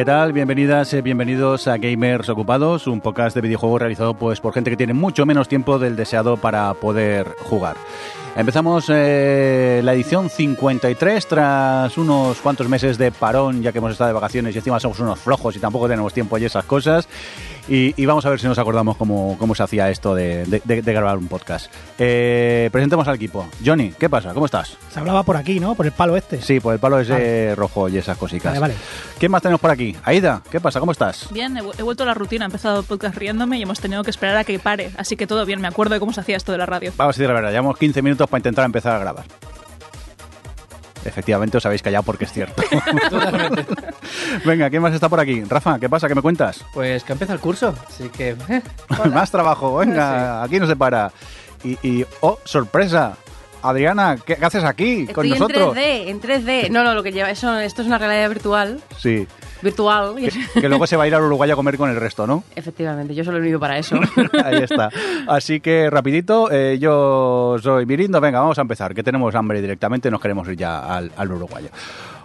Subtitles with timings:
[0.00, 0.32] ¿Qué tal?
[0.32, 4.76] Bienvenidas, eh, bienvenidos a Gamers Ocupados, un podcast de videojuegos realizado pues por gente que
[4.78, 7.76] tiene mucho menos tiempo del deseado para poder jugar.
[8.34, 14.08] Empezamos eh, la edición 53 tras unos cuantos meses de parón, ya que hemos estado
[14.08, 17.06] de vacaciones y encima somos unos flojos y tampoco tenemos tiempo y esas cosas.
[17.70, 20.60] Y, y vamos a ver si nos acordamos cómo, cómo se hacía esto de, de-
[20.64, 21.72] de- de grabar un podcast.
[22.00, 23.46] Eh, presentemos al equipo.
[23.64, 24.34] Johnny, ¿qué pasa?
[24.34, 24.76] ¿Cómo estás?
[24.90, 25.76] Se hablaba por aquí, ¿no?
[25.76, 26.42] Por el palo este.
[26.42, 28.46] Sí, pues el palo ese rojo y esas cositas.
[28.50, 28.74] Vale, vale.
[29.18, 29.94] ¿Quién más tenemos por aquí?
[30.02, 30.80] Aida, ¿qué pasa?
[30.80, 31.28] ¿Cómo estás?
[31.30, 34.02] Bien, he, he vuelto a la rutina, he empezado el podcast riéndome y hemos tenido
[34.02, 36.36] que esperar a que pare, así que todo bien, me acuerdo de cómo se hacía
[36.36, 36.92] esto de la radio.
[36.96, 39.24] Vamos a decir la verdad, llevamos 15 minutos para intentar empezar a grabar.
[41.04, 42.62] Efectivamente, os habéis callado porque es cierto.
[44.44, 45.42] Venga, ¿quién más está por aquí?
[45.44, 46.08] Rafa, ¿qué pasa?
[46.08, 46.64] ¿Qué me cuentas?
[46.72, 48.36] Pues que empieza el curso, así que...
[48.48, 48.62] eh,
[49.12, 51.10] más trabajo, venga, aquí no se para.
[51.64, 53.16] Y, y, oh, sorpresa,
[53.62, 55.76] Adriana, ¿qué, haces aquí con Estoy nosotros?
[55.76, 56.70] en 3D, en 3D.
[56.70, 58.80] No, no, lo que lleva, eso, esto es una realidad virtual.
[58.98, 59.26] Sí,
[59.62, 60.14] Virtual.
[60.16, 62.44] que, que luego se va a ir a Uruguay a comer con el resto, ¿no?
[62.56, 63.96] Efectivamente, yo solo he venido para eso.
[64.44, 64.90] Ahí está.
[65.28, 70.10] Así que rapidito, eh, yo soy Mirindo, venga, vamos a empezar, que tenemos hambre directamente,
[70.10, 71.68] nos queremos ir ya al, al uruguayo.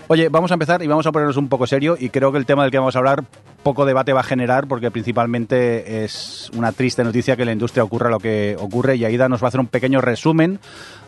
[0.07, 2.45] Oye, vamos a empezar y vamos a ponernos un poco serio y creo que el
[2.45, 3.23] tema del que vamos a hablar
[3.65, 8.11] poco debate va a generar porque principalmente es una triste noticia que la industria ocurra
[8.11, 10.59] lo que ocurre y Aida nos va a hacer un pequeño resumen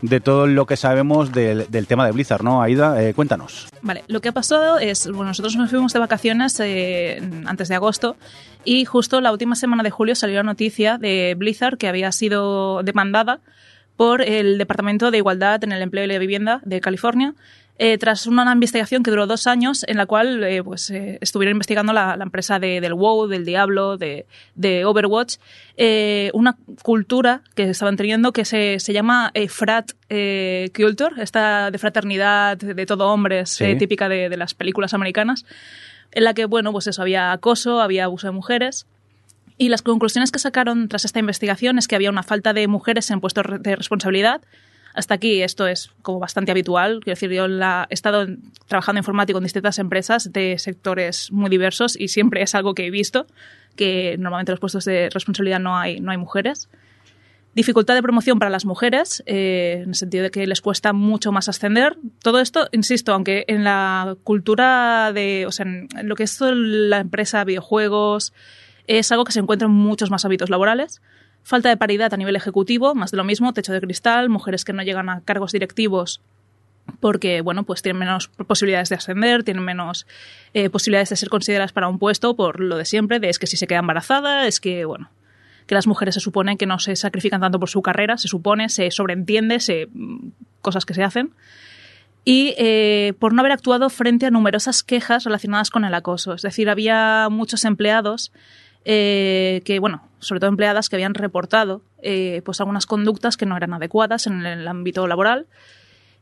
[0.01, 2.63] de todo lo que sabemos del, del tema de Blizzard, ¿no?
[2.63, 3.67] Aida, eh, cuéntanos.
[3.83, 7.75] Vale, lo que ha pasado es, bueno, nosotros nos fuimos de vacaciones eh, antes de
[7.75, 8.15] agosto
[8.63, 12.81] y justo la última semana de julio salió la noticia de Blizzard que había sido
[12.81, 13.39] demandada
[13.97, 17.35] por el Departamento de Igualdad en el Empleo y la Vivienda de California
[17.79, 21.53] eh, tras una investigación que duró dos años en la cual eh, pues, eh, estuvieron
[21.57, 25.35] investigando la, la empresa de- del WoW, del Diablo, de, de Overwatch,
[25.77, 31.69] eh, una cultura que estaban teniendo que se, se llama eh, frat eh, culture, esta
[31.69, 33.75] de fraternidad de todo hombres, Sí.
[33.77, 35.45] típica de, de las películas americanas,
[36.11, 38.87] en la que, bueno, pues eso, había acoso, había abuso de mujeres.
[39.59, 43.09] Y las conclusiones que sacaron tras esta investigación es que había una falta de mujeres
[43.11, 44.41] en puestos de responsabilidad.
[44.97, 46.99] Hasta aquí esto es como bastante habitual.
[47.03, 51.31] Quiero decir, yo en la- he estado en- trabajando informático en distintas empresas de sectores
[51.31, 53.27] muy diversos y siempre es algo que he visto,
[53.75, 56.67] que normalmente en los puestos de responsabilidad no hay, no hay mujeres.
[57.53, 61.31] Dificultad de promoción para las mujeres, eh, en el sentido de que les cuesta mucho
[61.31, 61.97] más ascender.
[62.21, 66.99] Todo esto, insisto, aunque en la cultura de, o sea, en lo que es la
[66.99, 68.33] empresa, videojuegos,
[68.85, 71.01] es algo que se encuentra en muchos más hábitos laborales.
[71.47, 74.73] Falta de paridad a nivel ejecutivo, más de lo mismo, techo de cristal, mujeres que
[74.73, 76.19] no llegan a cargos directivos
[76.99, 80.07] porque bueno, pues tienen menos posibilidades de ascender, tienen menos
[80.53, 83.47] eh, posibilidades de ser consideradas para un puesto por lo de siempre, de es que
[83.47, 85.09] si se queda embarazada, es que bueno,
[85.67, 88.67] que las mujeres se supone que no se sacrifican tanto por su carrera, se supone,
[88.67, 90.31] se sobreentiende, se mm,
[90.61, 91.31] cosas que se hacen.
[92.25, 96.33] Y eh, por no haber actuado frente a numerosas quejas relacionadas con el acoso.
[96.33, 98.33] Es decir, había muchos empleados
[98.85, 103.57] eh, que, bueno, sobre todo empleadas que habían reportado eh, pues algunas conductas que no
[103.57, 105.47] eran adecuadas en el ámbito laboral.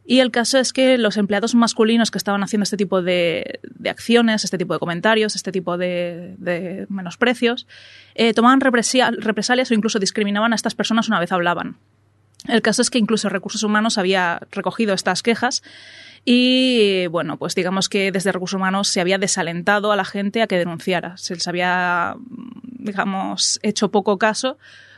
[0.07, 4.43] Y el caso es que los empleados masculinos que estaban haciendo este tipo de, acciones,
[4.43, 7.65] este tipo de comentarios, este tipo de, menosprecios,
[8.13, 11.77] eh, tomaban represalias o incluso discriminaban a estas personas una vez hablaban.
[12.47, 15.63] El caso es que incluso Recursos Humanos había recogido estas quejas
[16.25, 20.47] y, bueno, pues digamos que desde Recursos Humanos se había desalentado a la gente a
[20.47, 21.15] que denunciara.
[21.17, 22.15] Se les había,
[22.63, 24.57] digamos, hecho poco caso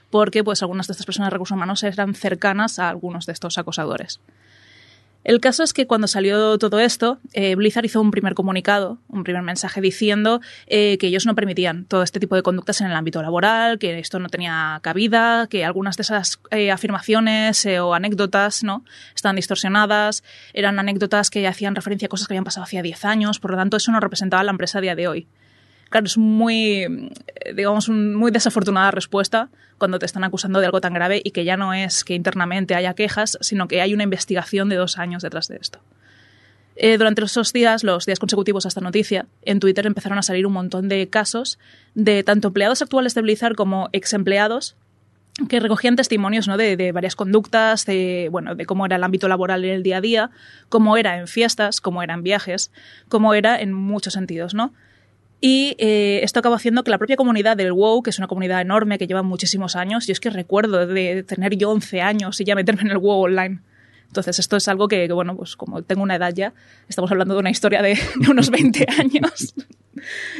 [0.09, 3.57] porque pues algunas de estas personas de Recursos Humanos eran cercanas a algunos de estos
[3.57, 4.21] acosadores.
[5.23, 9.23] El caso es que cuando salió todo esto, eh, Blizzard hizo un primer comunicado, un
[9.23, 12.95] primer mensaje diciendo eh, que ellos no permitían todo este tipo de conductas en el
[12.95, 17.93] ámbito laboral, que esto no tenía cabida, que algunas de esas eh, afirmaciones eh, o
[17.93, 18.85] anécdotas no
[19.15, 20.23] estaban distorsionadas,
[20.53, 23.57] eran anécdotas que hacían referencia a cosas que habían pasado hacía 10 años, por lo
[23.57, 25.27] tanto eso no representaba a la empresa a día de hoy.
[25.89, 30.93] Claro, es muy, eh, digamos, muy desafortunada respuesta cuando te están acusando de algo tan
[30.93, 34.69] grave y que ya no es que internamente haya quejas, sino que hay una investigación
[34.69, 35.79] de dos años detrás de esto.
[36.75, 40.45] Eh, durante esos días, los días consecutivos a esta noticia, en Twitter empezaron a salir
[40.45, 41.57] un montón de casos
[41.95, 44.75] de tanto empleados actuales de Blizzard como ex empleados
[45.49, 46.57] que recogían testimonios ¿no?
[46.57, 49.97] de, de varias conductas, de, bueno, de cómo era el ámbito laboral en el día
[49.97, 50.31] a día,
[50.69, 52.71] cómo era en fiestas, cómo era en viajes,
[53.07, 54.73] cómo era en muchos sentidos, ¿no?
[55.39, 58.59] Y eh, esto acaba haciendo que la propia comunidad del WoW, que es una comunidad
[58.61, 62.43] enorme que lleva muchísimos años, yo es que recuerdo de tener yo 11 años y
[62.43, 63.59] ya meterme en el WoW online.
[64.07, 66.53] Entonces esto es algo que, que, bueno, pues como tengo una edad ya,
[66.89, 69.53] estamos hablando de una historia de, de unos 20 años.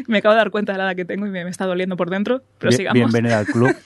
[0.08, 1.96] me acabo de dar cuenta de la edad que tengo y me, me está doliendo
[1.98, 2.96] por dentro, pero Bien- sigamos.
[2.96, 3.76] Bienvenida al club.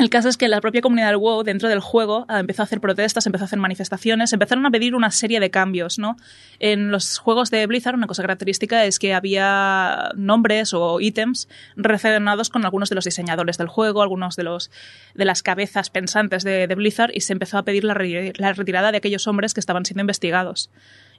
[0.00, 2.64] El caso es que la propia comunidad del WoW dentro del juego ah, empezó a
[2.64, 6.16] hacer protestas, empezó a hacer manifestaciones, empezaron a pedir una serie de cambios, ¿no?
[6.58, 12.48] En los juegos de Blizzard una cosa característica es que había nombres o ítems relacionados
[12.48, 14.70] con algunos de los diseñadores del juego, algunos de los
[15.14, 18.92] de las cabezas pensantes de, Blizzard y se empezó a pedir la, re- la retirada
[18.92, 20.70] de aquellos hombres que estaban siendo investigados.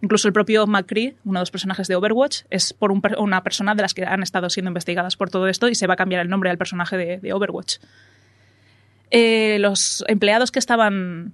[0.01, 3.75] Incluso el propio McCree, uno de los personajes de Overwatch, es por un una persona
[3.75, 6.23] de las que han estado siendo investigadas por todo esto y se va a cambiar
[6.23, 7.77] el nombre al personaje de Overwatch
[9.11, 11.33] eh, los empleados que estaban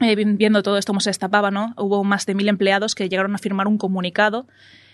[0.00, 1.74] eh, vi- viendo todo esto cómo se destapaba, ¿no?
[1.76, 4.46] Hubo más de mil empleados que llegaron a firmar un comunicado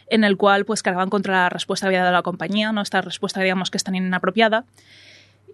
[0.08, 2.80] en el cual pues cargaban contra la respuesta que había dado la compañía, ¿no?
[2.82, 4.64] Esta respuesta digamos que es tan inapropiada.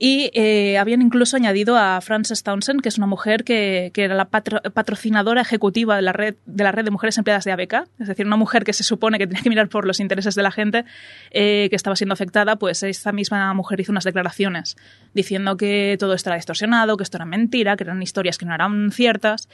[0.03, 4.15] Y eh, habían incluso añadido a Frances Townsend, que es una mujer que, que era
[4.15, 7.75] la patro- patrocinadora ejecutiva de la, red, de la red de mujeres empleadas de ABK,
[7.99, 10.43] es decir, una mujer que se supone que tenía que mirar por los intereses de
[10.43, 10.87] la gente
[11.33, 14.79] eh, que estaba siendo afectada, pues esta misma mujer hizo unas declaraciones
[15.13, 18.55] diciendo que todo esto era distorsionado, que esto era mentira, que eran historias que no
[18.55, 19.51] eran ciertas.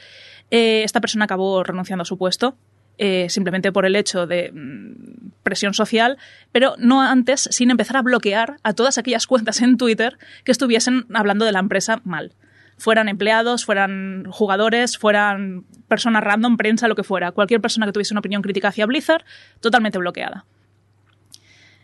[0.49, 2.55] Eh, esta persona acabó renunciando a su puesto
[2.97, 6.17] eh, simplemente por el hecho de mm, presión social,
[6.51, 11.05] pero no antes sin empezar a bloquear a todas aquellas cuentas en Twitter que estuviesen
[11.13, 12.33] hablando de la empresa mal.
[12.77, 17.31] Fueran empleados, fueran jugadores, fueran personas random, prensa, lo que fuera.
[17.31, 19.23] Cualquier persona que tuviese una opinión crítica hacia Blizzard,
[19.59, 20.45] totalmente bloqueada.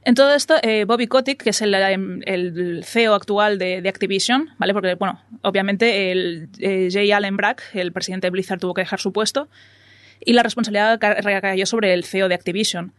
[0.05, 4.49] En todo esto, eh, Bobby Kotick, que es el, el CEO actual de, de, Activision,
[4.57, 4.73] ¿vale?
[4.73, 8.99] Porque, bueno, obviamente el eh, Jay Allen Brack, el presidente de Blizzard, tuvo que dejar
[8.99, 9.47] su puesto
[10.25, 12.93] y la responsabilidad recayó sobre el CEO de Activision.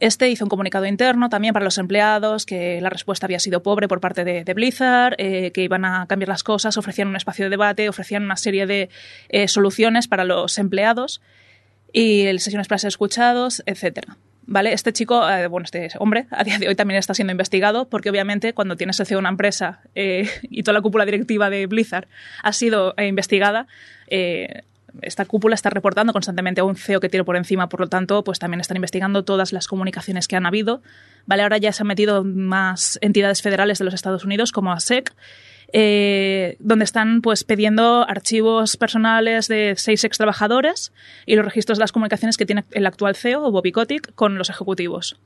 [0.00, 3.88] Este hizo un comunicado interno también para los empleados, que la respuesta había sido pobre
[3.88, 7.50] por parte de, Blizzard, eh, que iban a cambiar las cosas, ofrecían un espacio de
[7.50, 8.90] debate, ofrecían una serie de
[9.28, 11.20] eh, soluciones para los empleados
[11.92, 14.16] y sesiones para ser escuchados, etcétera.
[14.50, 14.72] ¿Vale?
[14.72, 18.08] Este chico, eh, bueno, este hombre, a día de hoy también está siendo investigado porque
[18.08, 21.66] obviamente cuando tienes el CEO de una empresa eh, y toda la cúpula directiva de
[21.66, 22.08] Blizzard
[22.42, 23.66] ha sido eh, investigada,
[25.02, 28.24] esta cúpula está reportando constantemente a un CEO que tiene por encima, por lo tanto,
[28.24, 30.82] pues también están investigando todas las comunicaciones que han habido.
[31.26, 35.14] Vale, ahora ya se han metido más entidades federales de los Estados Unidos, como ASEC,
[35.72, 40.92] eh, donde están pues pidiendo archivos personales de seis ex trabajadores
[41.26, 44.48] y los registros de las comunicaciones que tiene el actual CEO, Bobby Kotick, con los
[44.48, 45.16] ejecutivos.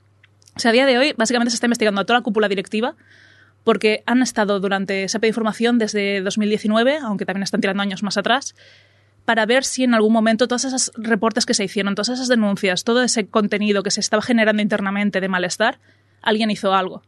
[0.63, 2.95] O a día de hoy, básicamente se está investigando a toda la cúpula directiva
[3.63, 8.03] porque han estado durante, se ha pedido información desde 2019, aunque también están tirando años
[8.03, 8.55] más atrás,
[9.25, 12.83] para ver si en algún momento todos esos reportes que se hicieron, todas esas denuncias,
[12.83, 15.79] todo ese contenido que se estaba generando internamente de malestar,
[16.21, 17.03] alguien hizo algo.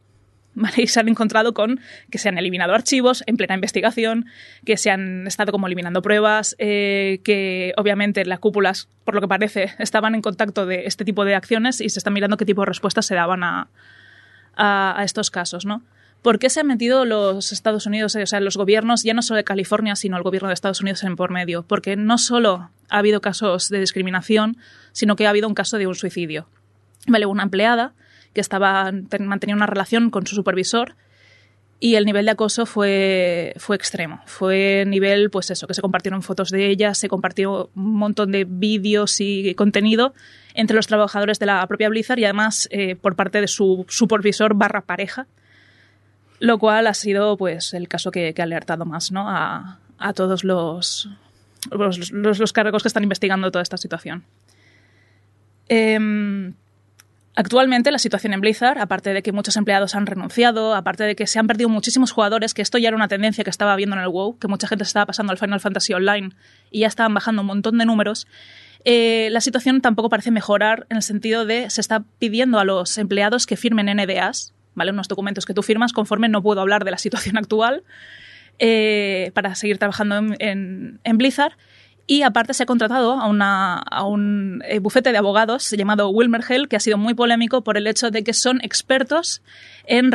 [0.58, 0.84] ¿Vale?
[0.84, 4.28] Y se han encontrado con que se han eliminado archivos en plena investigación,
[4.64, 9.28] que se han estado como eliminando pruebas, eh, que obviamente las cúpulas, por lo que
[9.28, 12.62] parece, estaban en contacto de este tipo de acciones y se está mirando qué tipo
[12.62, 13.68] de respuestas se daban a,
[14.56, 15.84] a, a estos casos, ¿no?
[16.26, 19.38] ¿Por qué se han metido los Estados Unidos, o sea, los gobiernos, ya no solo
[19.38, 21.62] de California, sino el gobierno de Estados Unidos en por medio?
[21.62, 24.58] Porque no solo ha habido casos de discriminación,
[24.92, 26.48] sino que ha habido un caso de un suicidio.
[27.06, 27.94] Vale, una empleada
[28.34, 30.96] que estaba mantenía una relación con su supervisor
[31.80, 34.20] y el nivel de acoso fue, fue extremo.
[34.26, 38.46] Fue nivel, pues eso, que se compartieron fotos de ella, se compartió un montón de
[38.50, 40.16] vídeos y contenido
[40.56, 44.56] entre los trabajadores de la propia Blizzard y además eh, por parte de su supervisor
[44.56, 45.28] barra pareja,
[46.40, 49.26] lo cual ha sido pues el caso que, ha alertado más ¿no?
[49.30, 49.80] a,
[50.14, 51.10] todos los,
[51.72, 54.24] los, cargos que están investigando toda esta situación.
[55.70, 56.54] Eh,
[57.38, 61.28] Actualmente la situación en Blizzard, aparte de que muchos empleados han renunciado, aparte de que
[61.28, 64.02] se han perdido muchísimos jugadores, que esto ya era una tendencia que estaba viendo en
[64.02, 66.30] el WoW, que mucha gente estaba pasando al Final Fantasy Online
[66.72, 68.26] y ya estaban bajando un montón de números,
[68.86, 72.98] eh, la situación tampoco parece mejorar en el sentido de se está pidiendo a los
[72.98, 74.92] empleados que firmen NDAs, ¿vale?
[74.92, 77.84] unos documentos que tú firmas conforme no puedo hablar de la situación actual,
[78.60, 81.54] eh, para seguir trabajando en, en, en Blizzard.
[82.08, 86.44] Y aparte se ha contratado a, una, a un eh, bufete de abogados llamado Wilmer
[86.48, 89.42] Hell, que ha sido muy polémico por el hecho de que son expertos
[89.86, 90.12] en,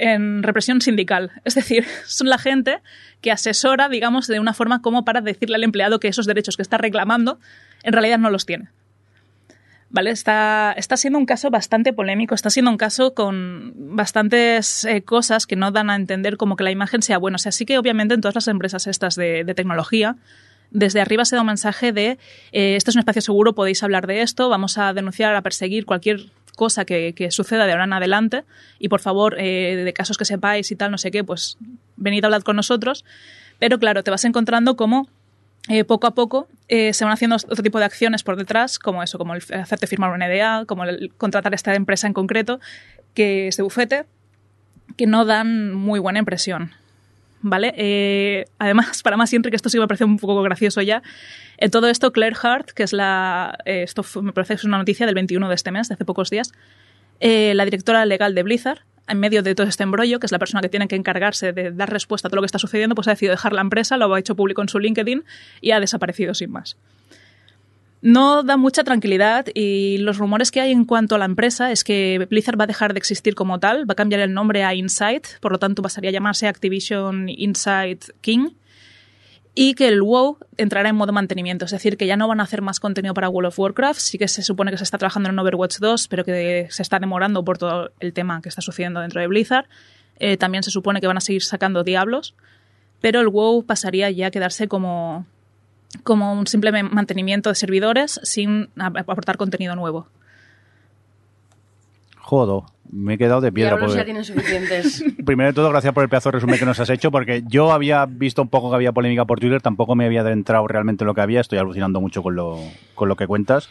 [0.00, 1.30] en represión sindical.
[1.44, 2.80] Es decir, son la gente
[3.20, 6.62] que asesora, digamos, de una forma como para decirle al empleado que esos derechos que
[6.62, 7.38] está reclamando
[7.84, 8.70] en realidad no los tiene.
[9.90, 10.10] ¿Vale?
[10.10, 15.46] Está, está siendo un caso bastante polémico, está siendo un caso con bastantes eh, cosas
[15.46, 17.36] que no dan a entender como que la imagen sea buena.
[17.36, 20.16] O sea, sí que obviamente en todas las empresas estas de, de tecnología
[20.70, 22.18] desde arriba se da un mensaje de
[22.52, 25.86] eh, esto es un espacio seguro, podéis hablar de esto, vamos a denunciar, a perseguir
[25.86, 28.44] cualquier cosa que, que suceda de ahora en adelante
[28.78, 31.56] y por favor, eh, de casos que sepáis y tal, no sé qué, pues
[31.96, 33.04] venid a hablar con nosotros.
[33.58, 35.08] Pero claro, te vas encontrando como
[35.68, 39.02] eh, poco a poco eh, se van haciendo otro tipo de acciones por detrás, como
[39.02, 42.60] eso, como el hacerte firmar una NDA, como el contratar esta empresa en concreto,
[43.14, 44.06] que es de bufete,
[44.96, 46.72] que no dan muy buena impresión.
[47.40, 47.74] ¿vale?
[47.76, 51.02] Eh, además, para más siempre que esto sí me parece un poco gracioso ya,
[51.58, 53.58] en todo esto Claire Hart, que es la...
[53.64, 56.30] esto me parece que es una noticia del 21 de este mes, de hace pocos
[56.30, 56.52] días,
[57.20, 60.60] la directora legal de Blizzard, en medio de todo este embrollo, que es la persona
[60.60, 63.12] que tiene que encargarse de dar respuesta a todo lo que está sucediendo, pues ha
[63.12, 65.24] decidido dejar la empresa, lo ha hecho público en su LinkedIn
[65.60, 66.76] y ha desaparecido sin más.
[68.00, 71.82] No da mucha tranquilidad y los rumores que hay en cuanto a la empresa es
[71.82, 74.72] que Blizzard va a dejar de existir como tal, va a cambiar el nombre a
[74.74, 78.50] Insight, por lo tanto pasaría a llamarse Activision Insight King
[79.60, 82.44] y que el WoW entrará en modo mantenimiento, es decir, que ya no van a
[82.44, 85.28] hacer más contenido para World of Warcraft, sí que se supone que se está trabajando
[85.30, 89.00] en Overwatch 2, pero que se está demorando por todo el tema que está sucediendo
[89.00, 89.66] dentro de Blizzard.
[90.20, 92.34] Eh, también se supone que van a seguir sacando Diablos,
[93.00, 95.26] pero el WoW pasaría ya a quedarse como,
[96.04, 100.06] como un simple mantenimiento de servidores sin ap- aportar contenido nuevo.
[102.28, 103.70] Jodo, me he quedado de piedra.
[103.70, 105.02] Diablos porque- ya tienen suficientes.
[105.24, 107.72] Primero de todo, gracias por el pedazo de resumen que nos has hecho, porque yo
[107.72, 111.06] había visto un poco que había polémica por Twitter, tampoco me había adentrado realmente en
[111.06, 112.58] lo que había, estoy alucinando mucho con lo,
[112.94, 113.70] con lo que cuentas.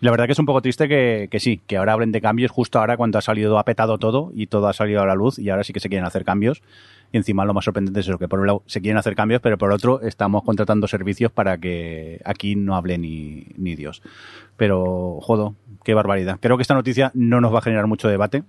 [0.00, 2.20] Y la verdad que es un poco triste que, que sí, que ahora hablen de
[2.20, 5.16] cambios justo ahora cuando ha salido, ha petado todo y todo ha salido a la
[5.16, 6.62] luz y ahora sí que se quieren hacer cambios.
[7.12, 9.40] Y encima lo más sorprendente es eso, que por un lado se quieren hacer cambios,
[9.40, 14.02] pero por otro estamos contratando servicios para que aquí no hable ni, ni Dios.
[14.56, 16.38] Pero, jodo, qué barbaridad.
[16.40, 18.42] Creo que esta noticia no nos va a generar mucho debate,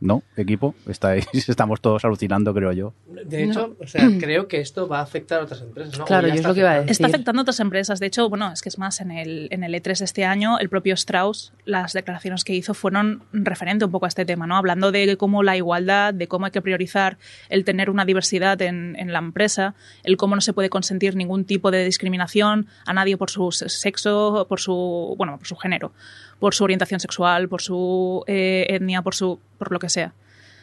[0.00, 0.74] ¿no, equipo?
[0.86, 2.94] Estáis, estamos todos alucinando, creo yo.
[3.26, 6.04] De hecho, o sea, creo que esto va a afectar a otras empresas, ¿no?
[6.06, 6.92] Claro, yo es lo que iba a afectando.
[6.92, 7.14] Está decir.
[7.16, 8.00] afectando a otras empresas.
[8.00, 10.58] De hecho, bueno, es que es más, en el, en el E3 de este año,
[10.58, 14.56] el propio Strauss, las declaraciones que hizo fueron referente un poco a este tema, ¿no?
[14.56, 18.96] Hablando de cómo la igualdad, de cómo hay que priorizar el tener una diversidad en,
[18.98, 23.16] en la empresa, el cómo no se puede consentir ningún tipo de discriminación a nadie
[23.16, 25.92] por su sexo, por su, bueno, por su género,
[26.40, 30.12] por su orientación sexual, por su eh, etnia, por su, por lo que sea.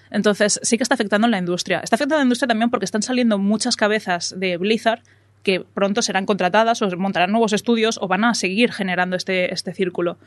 [0.09, 1.79] Entonces, sí que está afectando en la industria.
[1.79, 5.01] Está afectando en la industria también porque están saliendo muchas cabezas de Blizzard
[5.43, 9.73] que pronto serán contratadas o montarán nuevos estudios o van a seguir generando este, este
[9.73, 10.17] círculo.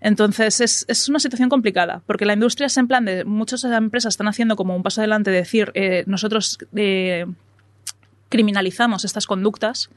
[0.00, 4.14] Entonces es, es una situación complicada, porque la industria es en plan de muchas empresas
[4.14, 7.24] están haciendo como un paso adelante de decir eh, nosotros eh,
[8.28, 9.90] criminalizamos estas conductas,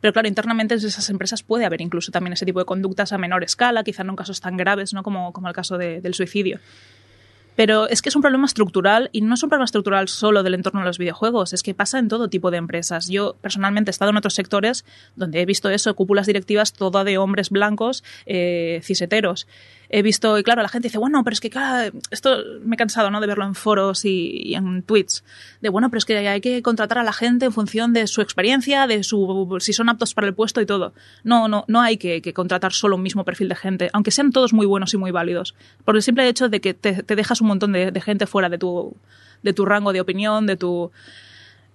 [0.00, 3.18] pero claro, internamente en esas empresas puede haber incluso también ese tipo de conductas a
[3.18, 5.02] menor escala, quizá no en casos tan graves ¿no?
[5.02, 6.60] como, como el caso de- del suicidio.
[7.56, 10.54] Pero es que es un problema estructural y no es un problema estructural solo del
[10.54, 13.08] entorno de los videojuegos, es que pasa en todo tipo de empresas.
[13.08, 14.84] Yo personalmente he estado en otros sectores
[15.16, 19.48] donde he visto eso, cúpulas directivas toda de hombres blancos, eh, ciseteros.
[19.90, 22.76] He visto, y claro, la gente dice, bueno, pero es que claro, esto me he
[22.76, 23.20] cansado ¿no?
[23.20, 25.24] de verlo en foros y, en tweets,
[25.62, 28.20] de bueno, pero es que hay que contratar a la gente en función de su
[28.20, 30.92] experiencia, de su si son aptos para el puesto y todo.
[31.24, 34.52] No, no, no hay que, contratar solo un mismo perfil de gente, aunque sean todos
[34.52, 35.54] muy buenos y muy válidos.
[35.84, 38.94] Por el simple hecho de que te, dejas un montón de, gente fuera de tu,
[39.42, 40.90] de tu rango de opinión, de tu,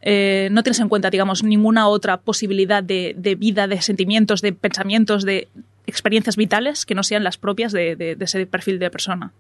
[0.04, 5.24] eh, no tienes en cuenta, digamos, ninguna otra posibilidad de vida, de sentimientos, de pensamientos,
[5.26, 5.48] de
[5.88, 9.34] experiencias vitales que no sean las propias de, ese perfil de persona.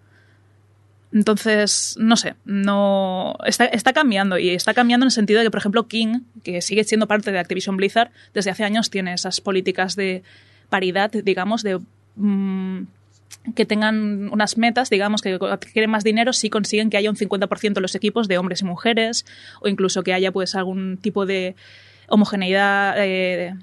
[1.11, 5.51] Entonces, no sé, no está, está cambiando y está cambiando en el sentido de que,
[5.51, 9.39] por ejemplo, King, que sigue siendo parte de Activision Blizzard, desde hace años tiene esas
[9.39, 10.23] políticas de
[10.69, 11.79] paridad, digamos, de
[12.15, 12.87] mm,
[13.55, 15.37] que tengan unas metas, digamos, que
[15.71, 18.65] quieren más dinero si consiguen que haya un 50% de los equipos de hombres y
[18.65, 19.25] mujeres
[19.61, 21.55] o incluso que haya pues algún tipo de
[22.07, 23.55] homogeneidad eh,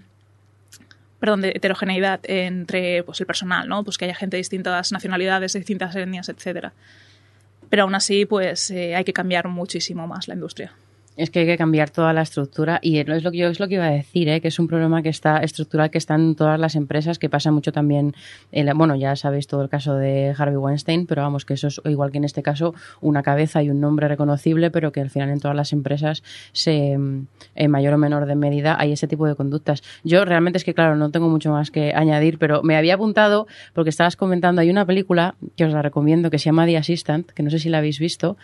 [1.21, 3.85] perdón, de heterogeneidad entre pues, el personal, ¿no?
[3.85, 6.73] Pues que haya gente de distintas nacionalidades, de distintas etnias, etcétera.
[7.69, 10.73] Pero aún así, pues eh, hay que cambiar muchísimo más la industria.
[11.21, 13.69] Es que hay que cambiar toda la estructura y es lo que yo es lo
[13.69, 14.41] que iba a decir, ¿eh?
[14.41, 17.51] que es un problema que está estructural que está en todas las empresas, que pasa
[17.51, 18.15] mucho también,
[18.75, 22.11] bueno, ya sabéis todo el caso de Harvey Weinstein, pero vamos, que eso es igual
[22.11, 25.41] que en este caso una cabeza y un nombre reconocible, pero que al final en
[25.41, 26.23] todas las empresas
[26.53, 29.83] se, en mayor o menor de medida hay ese tipo de conductas.
[30.05, 33.47] Yo realmente es que, claro, no tengo mucho más que añadir, pero me había apuntado
[33.75, 37.31] porque estabas comentando, hay una película que os la recomiendo que se llama The Assistant,
[37.31, 38.39] que no sé si la habéis visto,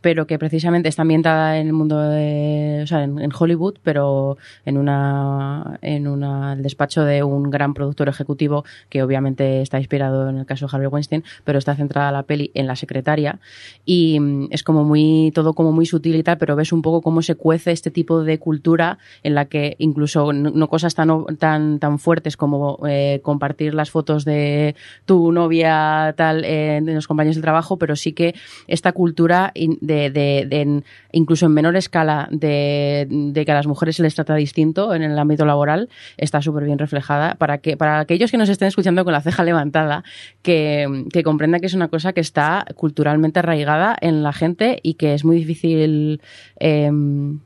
[0.00, 4.38] pero que precisamente está ambientada en el mundo de, o sea, en, en Hollywood, pero
[4.64, 10.28] en una en una el despacho de un gran productor ejecutivo que obviamente está inspirado
[10.28, 13.40] en el caso de Harvey Weinstein, pero está centrada la peli en la secretaria.
[13.84, 17.02] Y mm, es como muy todo como muy sutil y tal, pero ves un poco
[17.02, 21.10] cómo se cuece este tipo de cultura en la que incluso no, no cosas tan
[21.38, 27.06] tan tan fuertes como eh, compartir las fotos de tu novia tal eh, de los
[27.06, 28.34] compañeros de trabajo, pero sí que
[28.66, 29.52] esta cultura
[29.90, 30.82] de, de- de
[31.12, 35.02] incluso en menor escala de, de que a las mujeres se les trata distinto en
[35.02, 37.34] el ámbito laboral está súper bien reflejada.
[37.34, 40.04] Para que para aquellos que nos estén escuchando con la ceja levantada
[40.42, 44.94] que, que comprendan que es una cosa que está culturalmente arraigada en la gente y
[44.94, 46.20] que es muy difícil
[46.58, 47.40] em,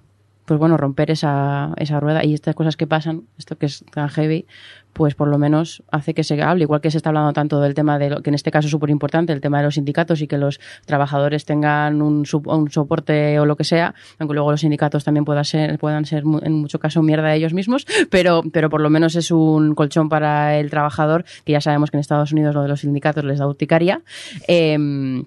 [0.45, 2.23] pues bueno, romper esa, esa rueda.
[2.25, 4.47] Y estas cosas que pasan, esto que es tan heavy,
[4.95, 7.75] pues por lo menos hace que se hable, igual que se está hablando tanto del
[7.75, 10.23] tema de lo que en este caso es súper importante, el tema de los sindicatos
[10.23, 14.61] y que los trabajadores tengan un, un soporte o lo que sea, aunque luego los
[14.61, 18.71] sindicatos también puedan ser, puedan ser en mucho caso mierda de ellos mismos, pero, pero
[18.71, 22.33] por lo menos es un colchón para el trabajador, que ya sabemos que en Estados
[22.33, 24.03] Unidos lo de los sindicatos les da urticaria.
[24.47, 25.25] Em,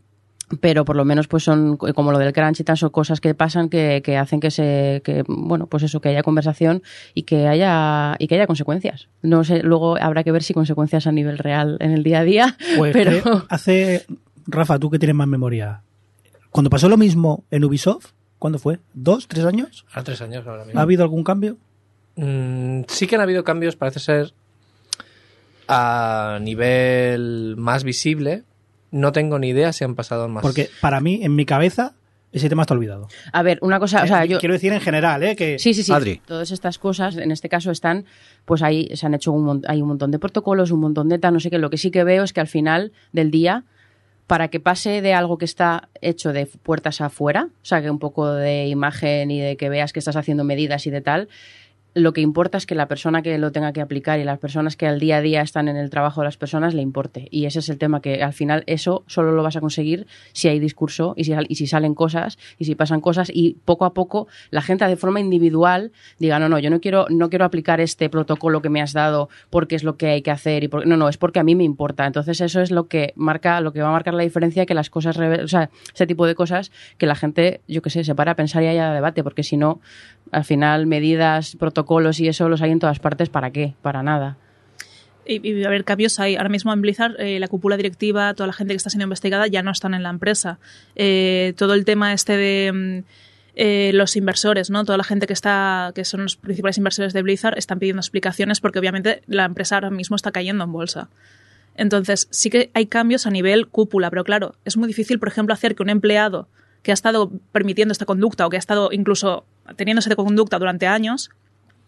[0.61, 3.33] pero por lo menos pues son como lo del crunch y tal son cosas que
[3.33, 7.47] pasan que, que hacen que se que bueno pues eso que haya conversación y que
[7.47, 11.37] haya y que haya consecuencias no sé luego habrá que ver si consecuencias a nivel
[11.37, 14.05] real en el día a día Pues pero hace.
[14.47, 15.81] Rafa, tú que tienes más memoria.
[16.51, 18.79] Cuando pasó lo mismo en Ubisoft, ¿cuándo fue?
[18.93, 19.85] ¿Dos, tres años?
[19.93, 20.79] A tres años ahora mismo.
[20.79, 21.57] ¿Ha habido algún cambio?
[22.15, 24.33] Mm, sí que han habido cambios, parece ser
[25.67, 28.43] a nivel más visible.
[28.91, 30.41] No tengo ni idea si han pasado más.
[30.41, 31.93] Porque para mí, en mi cabeza,
[32.31, 33.07] ese tema está olvidado.
[33.31, 35.35] a ver una cosa o sea Eh, yo Quiero decir en general, ¿eh?
[35.35, 35.91] Que Sí, sí, sí.
[35.91, 36.21] Adri.
[36.25, 38.05] Todas estas cosas, en este caso, están,
[38.45, 41.33] pues ahí se han hecho un, hay un montón de protocolos, un montón de tal,
[41.33, 41.57] no sé qué.
[41.57, 43.63] Lo que sí que veo es que al final del día,
[44.27, 47.99] para que pase de algo que está hecho de puertas afuera, o sea, que un
[47.99, 51.29] poco de imagen y de que veas que estás haciendo medidas y de tal,
[51.97, 54.75] lo que importa es que la persona que lo tenga que aplicar y las personas
[54.75, 57.27] que al día a día están en el trabajo de las personas le importe.
[57.31, 60.47] Y ese es el tema que al final eso solo lo vas a conseguir si
[60.47, 63.93] hay discurso y si, y si salen cosas y si pasan cosas y poco a
[63.93, 67.81] poco la gente de forma individual diga, no, no, yo no quiero, no quiero aplicar
[67.81, 70.87] este protocolo que me has dado porque es lo que hay que hacer y porque,
[70.87, 72.05] no, no, es porque a mí me importa.
[72.05, 74.89] Entonces eso es lo que marca, lo que va a marcar la diferencia que las
[74.89, 78.31] cosas, o sea, ese tipo de cosas que la gente, yo qué sé, se para
[78.31, 79.79] a pensar y haya debate, porque si no,
[80.31, 83.73] al final medidas, protocolos y eso los hay en todas partes, ¿para qué?
[83.81, 84.37] Para nada.
[85.25, 86.35] Y, y, a ver, cambios hay.
[86.35, 89.47] Ahora mismo en Blizzard, eh, la cúpula directiva, toda la gente que está siendo investigada
[89.47, 90.59] ya no están en la empresa.
[90.95, 93.03] Eh, todo el tema este de mm,
[93.55, 94.85] eh, los inversores, ¿no?
[94.85, 98.61] Toda la gente que está, que son los principales inversores de Blizzard, están pidiendo explicaciones
[98.61, 101.09] porque obviamente la empresa ahora mismo está cayendo en bolsa.
[101.75, 105.53] Entonces, sí que hay cambios a nivel cúpula, pero claro, es muy difícil, por ejemplo,
[105.53, 106.47] hacer que un empleado
[106.83, 110.87] que ha estado permitiendo esta conducta o que ha estado incluso teniendo esta conducta durante
[110.87, 111.29] años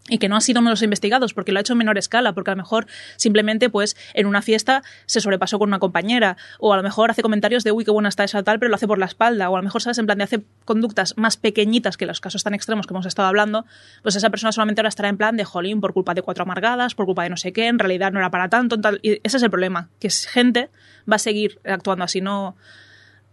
[0.10, 1.97] y que no ha sido uno de los investigados porque lo ha hecho en menor
[1.97, 6.38] escala, porque a lo mejor simplemente pues en una fiesta se sobrepasó con una compañera
[6.60, 8.75] o a lo mejor hace comentarios de uy qué buena está esa tal, pero lo
[8.75, 11.38] hace por la espalda o a lo mejor sabes en plan de hace conductas más
[11.38, 13.65] pequeñitas que los casos tan extremos que hemos estado hablando,
[14.02, 16.95] pues esa persona solamente ahora estará en plan de jolín por culpa de cuatro amargadas,
[16.95, 19.43] por culpa de no sé qué, en realidad no era para tanto, y ese es
[19.43, 20.69] el problema, que es gente
[21.12, 22.56] va a seguir actuando así, no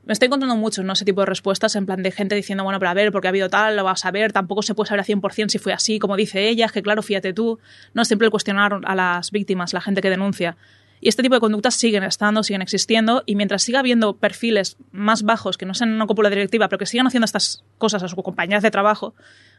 [0.07, 0.93] me estoy encontrando mucho ¿no?
[0.93, 3.31] ese tipo de respuestas en plan de gente diciendo, bueno, pero a ver, porque ha
[3.31, 5.99] habido tal, lo vas a ver, tampoco se puede saber a 100% si fue así,
[5.99, 7.59] como dice ella, que claro, fíjate tú.
[7.93, 10.57] No siempre el cuestionar a las víctimas, la gente que denuncia.
[11.01, 15.25] Y este tipo de conductas siguen estando, siguen existiendo, y mientras siga habiendo perfiles más
[15.25, 18.23] bajos que no sean una cúpula directiva, pero que sigan haciendo estas cosas a sus
[18.23, 19.13] compañeras de trabajo,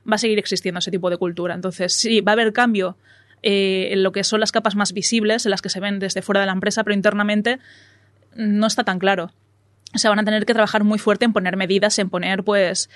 [0.09, 1.55] va a seguir existiendo ese tipo de cultura.
[1.55, 2.95] Entonces, sí, va a haber cambio
[3.43, 6.21] eh, en lo que son las capas más visibles, en las que se ven desde
[6.21, 7.59] fuera de la empresa, pero internamente
[8.33, 9.31] no está tan claro.
[9.95, 12.89] O sea, van a tener que trabajar muy fuerte en poner medidas, en poner, pues,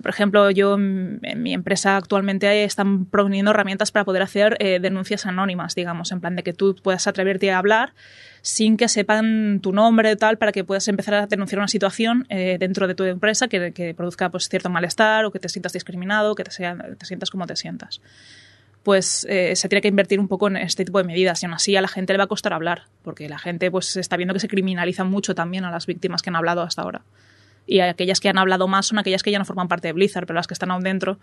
[0.00, 5.24] por ejemplo, yo en mi empresa actualmente están poniendo herramientas para poder hacer eh, denuncias
[5.24, 7.94] anónimas, digamos, en plan de que tú puedas atreverte a hablar
[8.42, 12.58] sin que sepan tu nombre tal, para que puedas empezar a denunciar una situación eh,
[12.60, 16.34] dentro de tu empresa que, que, produzca pues, cierto malestar o que te sientas discriminado,
[16.34, 18.02] que te, sea, te sientas como te sientas
[18.84, 21.54] pues eh, se tiene que invertir un poco en este tipo de medidas y aún
[21.54, 24.34] así a la gente le va a costar hablar, porque la gente pues está viendo
[24.34, 27.02] que se criminaliza mucho también a las víctimas que han hablado hasta ahora.
[27.66, 30.26] Y aquellas que han hablado más son aquellas que ya no forman parte de Blizzard,
[30.26, 31.18] pero las que están aún dentro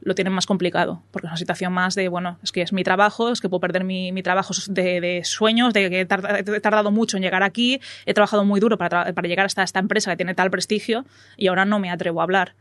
[0.00, 2.84] lo tienen más complicado, porque es una situación más de, bueno, es que es mi
[2.84, 6.90] trabajo, es que puedo perder mi, mi trabajo de, de, sueños, de que he tardado
[6.90, 10.16] mucho en llegar aquí, he trabajado muy duro para, para llegar hasta esta empresa que
[10.16, 11.04] tiene tal prestigio
[11.36, 12.54] y ahora no me atrevo a hablar.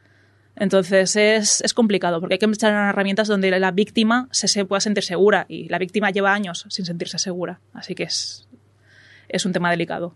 [0.60, 4.66] Entonces es, es, complicado porque hay que empezar en herramientas donde la víctima se, se,
[4.66, 7.60] pueda sentir segura y la víctima lleva años sin sentirse segura.
[7.74, 8.48] Así que es,
[9.30, 10.16] es un tema delicado.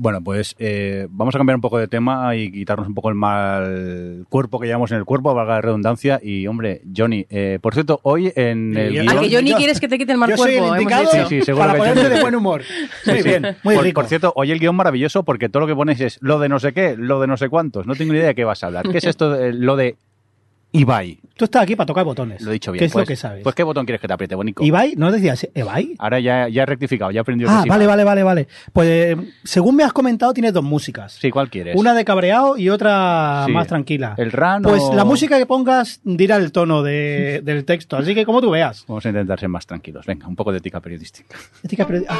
[0.00, 3.16] Bueno, pues eh, vamos a cambiar un poco de tema y quitarnos un poco el
[3.16, 6.20] mal cuerpo que llevamos en el cuerpo, valga la redundancia.
[6.22, 9.24] Y, hombre, Johnny, eh, por cierto, hoy en el Ah, guion...
[9.28, 10.56] que Johnny quieres que te quite el mal yo cuerpo.
[10.56, 12.62] Soy el indicado sí, sí, para que ponerte de buen humor.
[13.06, 13.28] Muy Sí, sí.
[13.28, 14.00] bien, muy por, rico.
[14.00, 16.60] por cierto, hoy el guion maravilloso porque todo lo que pones es lo de no
[16.60, 17.84] sé qué, lo de no sé cuántos.
[17.86, 18.88] No tengo ni idea de qué vas a hablar.
[18.88, 19.96] ¿Qué es esto de lo de
[20.72, 21.18] Ibai?
[21.36, 22.42] Tú estás aquí para tocar botones.
[22.42, 22.80] Lo he dicho bien.
[22.80, 23.42] ¿Qué es pues, lo que sabes?
[23.42, 24.64] Pues, ¿qué botón quieres que te apriete, Bonico?
[24.64, 24.94] ¿Ibai?
[24.96, 25.94] ¿No decías Ibai?
[25.98, 27.68] Ahora ya, ya he rectificado, ya he aprendido Ah, que sí.
[27.70, 28.48] vale, vale, vale, vale.
[28.72, 31.12] Pues eh, según me has comentado, tienes dos músicas.
[31.14, 31.76] Sí, ¿cuál quieres?
[31.76, 33.52] Una de cabreado y otra Sí.
[33.52, 34.14] más tranquila.
[34.18, 38.14] ¿El RAN Pues o- la música que pongas dirá el tono de- del texto, así
[38.14, 38.84] que como tú veas.
[38.88, 40.04] Vamos a intentar ser más tranquilos.
[40.06, 41.36] Venga, un poco de ética periodística.
[41.62, 42.18] Ética periodi- ah,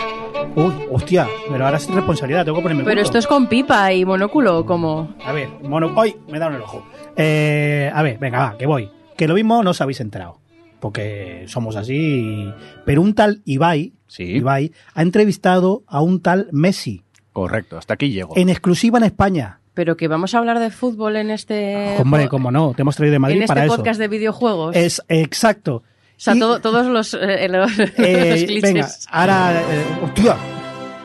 [0.54, 4.04] Uy, hostia, pero ahora es responsabilidad, tengo que ponerme Pero esto es con pipa y
[4.04, 5.14] monóculo, como.
[5.24, 5.92] A ver, mono...
[6.00, 6.14] ¡Ay!
[6.28, 6.86] Me da el ojo.
[7.18, 8.88] Eh, a ver, venga, va, que voy.
[9.16, 10.38] que lo mismo no os habéis enterado,
[10.80, 12.48] porque somos así.
[12.86, 14.22] Pero un tal Ibai, Sí.
[14.24, 17.02] Ibai ha entrevistado a un tal Messi
[17.32, 18.32] Correcto, hasta aquí llego.
[18.36, 19.60] en exclusiva en España.
[19.74, 21.96] Pero que vamos a hablar de fútbol en este.
[21.98, 24.00] Hombre, como no, te hemos traído de Madrid en este para podcast eso.
[24.00, 24.74] de videojuegos.
[24.76, 25.76] Es exacto.
[25.76, 25.82] o
[26.16, 28.62] sea, Y- todo- todos los, eh, los, eh, los clichés.
[28.62, 29.60] venga, ahora.
[29.60, 30.36] eh, hostia,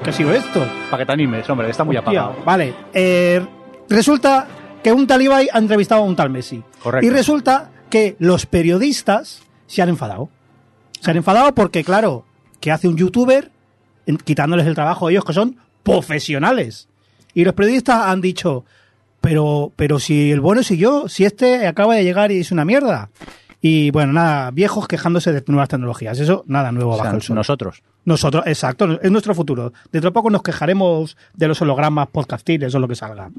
[0.04, 0.65] ¿qué ha sido esto?
[0.89, 2.43] Para que te animes, hombre, está muy Hostia, apagado.
[2.45, 3.45] Vale, eh,
[3.89, 4.47] resulta
[4.84, 6.63] que un tal Ibai ha entrevistado a un tal Messi.
[6.82, 7.06] Correcto.
[7.06, 10.30] Y resulta que los periodistas se han enfadado.
[11.00, 12.26] Se han enfadado porque, claro,
[12.60, 13.52] ¿qué hace un youtuber
[14.26, 16.88] quitándoles el trabajo a ellos que son profesionales?
[17.34, 18.65] Y los periodistas han dicho,
[19.22, 23.10] pero, pero si el bueno yo, si este acaba de llegar y es una mierda.
[23.62, 26.19] Y bueno, nada, viejos quejándose de nuevas tecnologías.
[26.19, 27.36] Eso, nada nuevo O sea, bajo el sol.
[27.38, 27.82] nosotros.
[28.05, 29.73] Nosotros, exacto, es nuestro futuro.
[29.91, 33.31] Dentro de poco nos quejaremos de los hologramas podcastiles o lo que salga.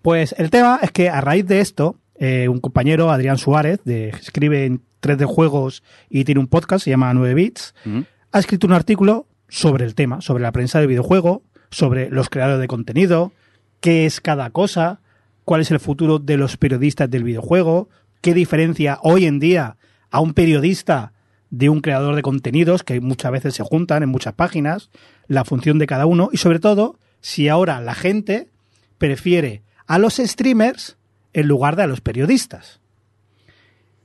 [0.00, 4.08] Pues el tema es que a raíz de esto, eh, un compañero, Adrián Suárez, de,
[4.08, 8.00] escribe en 3D Juegos y tiene un podcast, se llama 9 Bits, ¿Mm?
[8.32, 12.60] ha escrito un artículo sobre el tema, sobre la prensa de videojuego, sobre los creadores
[12.60, 13.32] de contenido,
[13.80, 15.00] qué es cada cosa,
[15.44, 17.88] cuál es el futuro de los periodistas del videojuego,
[18.20, 19.76] qué diferencia hoy en día
[20.10, 21.12] a un periodista
[21.52, 24.88] de un creador de contenidos que muchas veces se juntan en muchas páginas,
[25.28, 28.48] la función de cada uno y sobre todo si ahora la gente
[28.96, 30.96] prefiere a los streamers
[31.34, 32.80] en lugar de a los periodistas.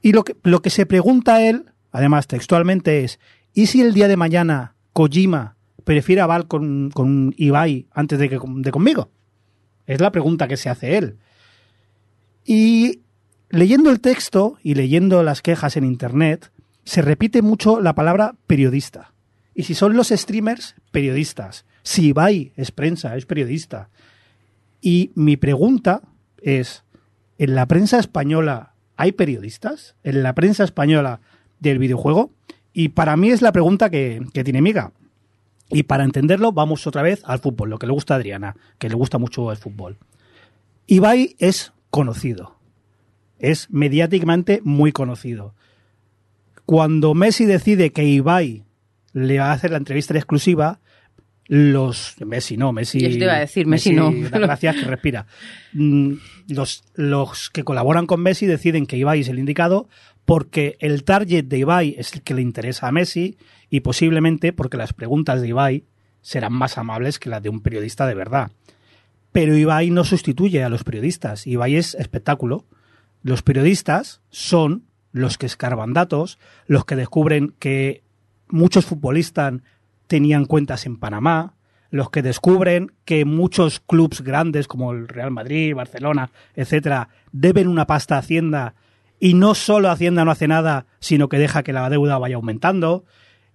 [0.01, 3.17] Y lo que, lo que se pregunta él, además textualmente, es,
[3.53, 5.55] ¿y si el día de mañana Kojima
[5.85, 9.09] prefiere a Val con, con Ibai antes de que de conmigo?
[9.85, 11.17] Es la pregunta que se hace él.
[12.43, 13.03] Y
[13.49, 16.51] leyendo el texto y leyendo las quejas en internet,
[16.87, 19.11] se repite mucho la palabra periodista.
[19.53, 21.65] Y si son los streamers, periodistas.
[21.83, 23.89] Si Ibai es prensa, es periodista.
[24.79, 26.01] Y mi pregunta
[26.41, 26.85] es,
[27.37, 29.95] ¿en la prensa española hay periodistas?
[30.05, 31.19] ¿En la prensa española
[31.59, 32.31] del videojuego?
[32.71, 34.93] Y para mí es la pregunta que, que tiene Miga.
[35.69, 38.87] Y para entenderlo, vamos otra vez al fútbol, lo que le gusta a Adriana, que
[38.87, 39.97] le gusta mucho el fútbol.
[40.85, 42.55] Ibai es conocido.
[43.39, 45.53] Es mediáticamente muy conocido.
[46.67, 48.65] Cuando Messi decide que Ibai
[49.13, 50.81] le va a hacer la entrevista en exclusiva,
[51.45, 52.99] los Messi no, Messi.
[52.99, 54.11] Yo te iba a decir, Messi no.
[54.11, 55.27] gracias que respira.
[55.71, 56.15] Mm,
[56.49, 59.87] Los, los que colaboran con Messi deciden que Ibai es el indicado
[60.25, 63.37] porque el target de Ibai es el que le interesa a Messi
[63.69, 65.85] y posiblemente porque las preguntas de Ibai
[66.21, 68.51] serán más amables que las de un periodista de verdad.
[69.31, 71.47] Pero Ibai no sustituye a los periodistas.
[71.47, 72.65] Ibai es espectáculo.
[73.23, 74.86] Los periodistas son
[75.17, 78.03] los que escarban datos, los que descubren que
[78.49, 79.53] muchos futbolistas
[80.07, 81.53] tenían cuentas en Panamá,
[81.89, 87.87] los que descubren que muchos clubes grandes como el Real Madrid, Barcelona, etcétera, deben una
[87.87, 88.75] pasta a Hacienda
[89.19, 93.05] y no solo Hacienda no hace nada, sino que deja que la deuda vaya aumentando.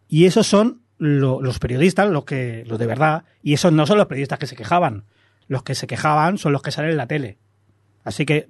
[0.08, 3.98] Y esos son lo- los periodistas, los que los de verdad, y esos no son
[3.98, 5.04] los periodistas que se quejaban.
[5.48, 7.38] Los que se quejaban son los que salen en la tele.
[8.04, 8.48] Así que,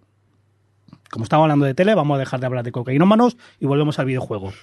[1.13, 4.07] como estamos hablando de tele, vamos a dejar de hablar de cocainómanos y volvemos al
[4.07, 4.55] videojuego.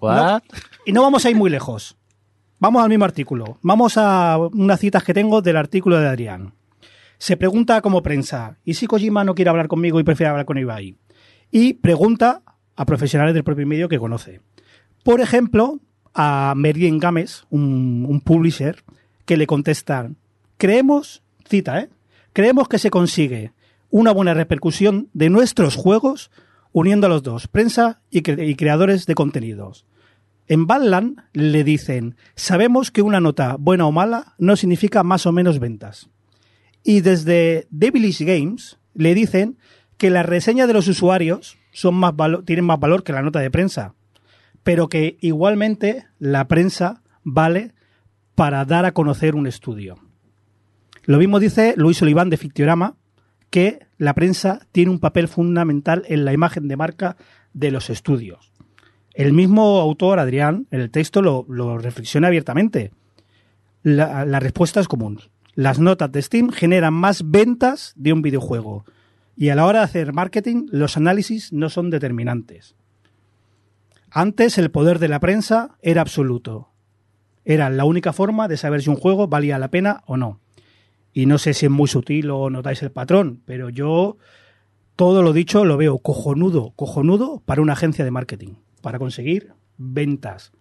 [0.00, 0.42] What?
[0.86, 1.98] Y no vamos a ir muy lejos.
[2.58, 3.58] Vamos al mismo artículo.
[3.60, 6.54] Vamos a unas citas que tengo del artículo de Adrián.
[7.18, 10.56] Se pregunta como prensa, ¿y si Kojima no quiere hablar conmigo y prefiere hablar con
[10.56, 10.96] Ibai?
[11.50, 12.40] Y pregunta
[12.76, 14.40] a profesionales del propio medio que conoce.
[15.02, 15.80] Por ejemplo,
[16.14, 18.82] a Merien Games, un, un publisher,
[19.26, 20.16] que le contestan,
[20.56, 21.90] creemos, cita, ¿eh?
[22.32, 23.52] Creemos que se consigue
[23.96, 26.32] una buena repercusión de nuestros juegos
[26.72, 29.86] uniendo a los dos, prensa y, cre- y creadores de contenidos.
[30.48, 35.32] En Badland le dicen, sabemos que una nota buena o mala no significa más o
[35.32, 36.10] menos ventas.
[36.82, 39.58] Y desde Devilish Games le dicen
[39.96, 43.52] que las reseñas de los usuarios son más tienen más valor que la nota de
[43.52, 43.94] prensa,
[44.64, 47.74] pero que igualmente la prensa vale
[48.34, 50.00] para dar a conocer un estudio.
[51.04, 52.96] Lo mismo dice Luis Oliván de Fictiorama,
[53.50, 57.16] que la prensa tiene un papel fundamental en la imagen de marca
[57.52, 58.52] de los estudios.
[59.12, 62.90] El mismo autor, Adrián, en el texto lo, lo reflexiona abiertamente.
[63.82, 65.20] La, la respuesta es común.
[65.54, 68.84] Las notas de Steam generan más ventas de un videojuego.
[69.36, 72.74] Y a la hora de hacer marketing, los análisis no son determinantes.
[74.10, 76.70] Antes el poder de la prensa era absoluto.
[77.44, 80.40] Era la única forma de saber si un juego valía la pena o no.
[81.16, 84.18] Y no sé si es muy sutil o notáis el patrón, pero yo
[84.96, 90.52] todo lo dicho lo veo cojonudo, cojonudo para una agencia de marketing, para conseguir ventas,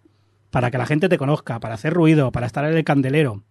[0.51, 3.43] para que la gente te conozca, para hacer ruido, para estar en el candelero.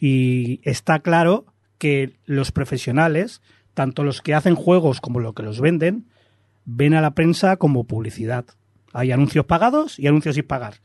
[0.00, 1.44] Y está claro
[1.76, 3.42] que los profesionales,
[3.74, 6.08] tanto los que hacen juegos como los que los venden,
[6.64, 8.46] ven a la prensa como publicidad.
[8.94, 10.76] Hay anuncios pagados y anuncios sin pagar.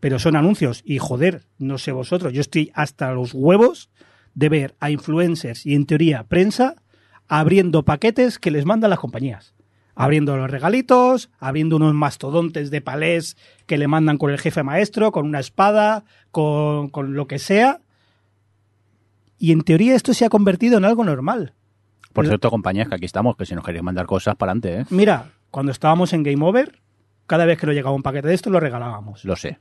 [0.00, 3.90] Pero son anuncios y joder, no sé vosotros, yo estoy hasta los huevos
[4.36, 6.76] de ver a influencers y en teoría prensa
[7.26, 9.54] abriendo paquetes que les mandan las compañías.
[9.96, 15.10] Abriendo los regalitos, abriendo unos mastodontes de palés que le mandan con el jefe maestro,
[15.10, 17.80] con una espada, con, con lo que sea.
[19.38, 21.54] Y en teoría esto se ha convertido en algo normal.
[22.12, 24.86] Por cierto, compañías, que aquí estamos, que si nos queréis mandar cosas para adelante, ¿eh?
[24.90, 26.78] Mira, cuando estábamos en Game Over,
[27.26, 29.24] cada vez que nos llegaba un paquete de esto lo regalábamos.
[29.24, 29.58] Lo sé.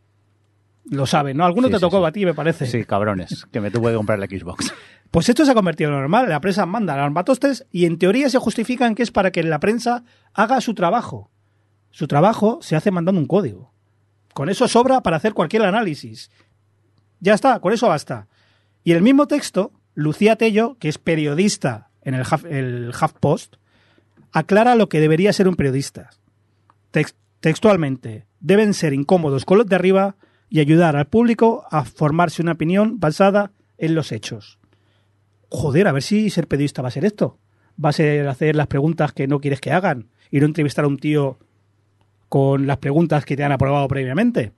[0.89, 1.45] Lo saben, ¿no?
[1.45, 2.06] Alguno Sí, te sí, tocó sí.
[2.06, 2.65] a ti, me parece.
[2.67, 4.74] Sí, cabrones, que me tuve que comprar la Xbox.
[5.12, 6.28] Pues esto se ha convertido en normal.
[6.28, 9.62] La prensa manda los matostes y en teoría se justifican que es para que la
[9.62, 11.32] prensa haga su trabajo.
[11.91, 13.71] Su trabajo se hace mandando un código.
[14.34, 16.32] Con eso sobra para hacer cualquier análisis.
[17.21, 18.28] Ya está, con eso basta.
[18.84, 23.56] Y el mismo texto, Lucía Tello, que es periodista en el, Huff- el HuffPost,
[24.34, 26.10] aclara lo que debería ser un periodista.
[26.91, 30.15] Tex- textualmente, deben ser incómodos con los de arriba
[30.49, 34.60] y ayudar al público a formarse una opinión basada en los hechos.
[35.49, 37.39] Joder, a ver si ser periodista va a ser esto.
[37.84, 40.88] Va a ser hacer las preguntas que no quieres que hagan y no entrevistar a
[40.88, 41.39] un tío
[42.29, 44.53] con las preguntas que te han aprobado previamente.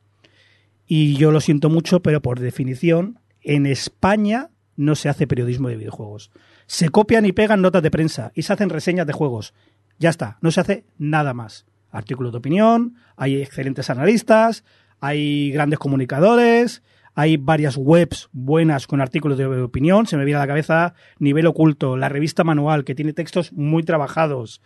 [0.85, 5.75] Y yo lo siento mucho, pero por definición, en España no se hace periodismo de
[5.77, 6.31] videojuegos.
[6.67, 9.53] Se copian y pegan notas de prensa y se hacen reseñas de juegos.
[9.99, 11.65] Ya está, no se hace nada más.
[11.91, 14.63] Artículos de opinión, hay excelentes analistas,
[14.99, 16.81] hay grandes comunicadores,
[17.15, 20.05] hay varias webs buenas con artículos de opinión.
[20.05, 23.83] Se me viene a la cabeza Nivel Oculto, la revista Manual, que tiene textos muy
[23.83, 24.61] trabajados.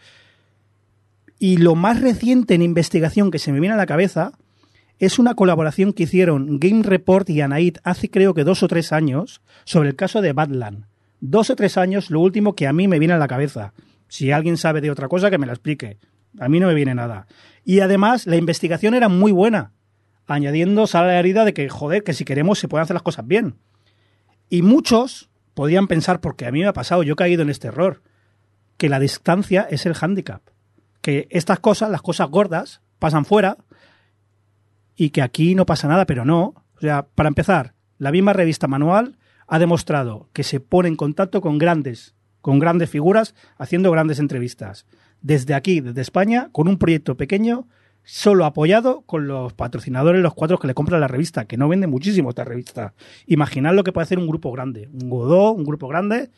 [1.40, 4.34] Y lo más reciente en investigación que se me viene a la cabeza
[5.00, 8.92] es una colaboración que hicieron Game Report y Anaid hace creo que dos o tres
[8.92, 10.86] años sobre el caso de Badland.
[11.22, 13.74] Dos o tres años, lo último que a mí me viene a la cabeza.
[14.10, 15.98] Si alguien sabe de otra cosa, que me la explique.
[16.38, 17.28] A mí no me viene nada.
[17.64, 19.72] Y además, la investigación era muy buena,
[20.28, 23.04] añadiendo sal a la herida de que, joder, que si queremos se pueden hacer las
[23.04, 23.56] cosas bien.
[24.50, 27.68] Y muchos podían pensar, porque a mí me ha pasado, yo he caído en este
[27.68, 28.02] error,
[28.78, 30.42] que la distancia es el hándicap.
[31.02, 33.58] Que estas cosas, las cosas gordas, pasan fuera
[34.96, 36.64] y que aquí no pasa nada, pero no.
[36.76, 41.42] O sea, para empezar, la misma revista manual ha demostrado que se pone en contacto
[41.42, 44.86] con grandes, con grandes figuras, haciendo grandes entrevistas.
[45.22, 47.68] Desde aquí, desde España, con un proyecto pequeño,
[48.12, 51.88] solo apoyado con los patrocinadores, los cuatro que le compran la revista, que no vende
[51.88, 52.94] muchísimo esta revista.
[53.26, 56.30] Imaginad lo que puede hacer un grupo grande, un Godó, un grupo grande,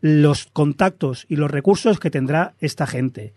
[0.00, 3.34] los contactos y los recursos que tendrá esta gente.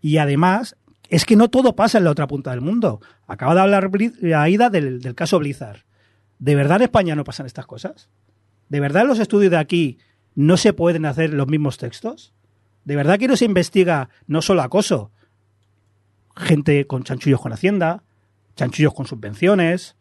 [0.00, 0.76] Y además,
[1.08, 3.00] es que no todo pasa en la otra punta del mundo.
[3.26, 3.90] Acaba de hablar
[4.36, 5.80] Aida del, del caso Blizzard.
[6.38, 8.10] ¿De verdad en España no pasan estas cosas?
[8.68, 9.98] ¿De verdad en los estudios de aquí
[10.36, 12.32] no se pueden hacer los mismos textos?
[12.84, 15.10] ¿De verdad que no se investiga no solo acoso?
[16.36, 18.02] Gente con chanchullos con Hacienda,
[18.56, 19.96] chanchullos con subvenciones.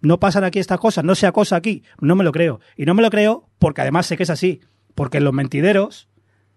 [0.00, 1.04] ¿No pasan aquí estas cosas?
[1.04, 1.82] ¿No se acosa aquí?
[2.00, 2.60] No me lo creo.
[2.76, 4.60] Y no me lo creo porque además sé que es así.
[4.94, 6.08] Porque los mentideros,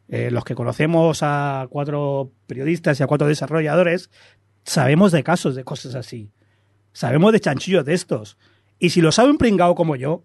[0.08, 4.10] eh, los que conocemos a cuatro periodistas y a cuatro desarrolladores,
[4.64, 6.32] sabemos de casos de cosas así.
[6.92, 8.38] Sabemos de chanchullos de estos.
[8.80, 10.24] Y si lo sabe un pringao como yo,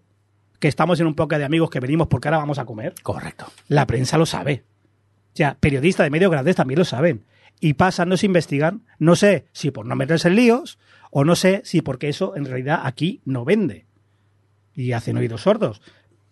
[0.59, 3.45] que estamos en un poco de amigos que venimos porque ahora vamos a comer, Correcto.
[3.67, 4.63] la prensa lo sabe.
[5.33, 7.25] O sea, periodistas de medios grandes también lo saben.
[7.59, 8.83] Y pasan, no se investigan.
[8.99, 10.77] No sé si por no meterse en líos
[11.11, 13.85] o no sé si porque eso en realidad aquí no vende.
[14.73, 15.81] Y hacen oídos sordos.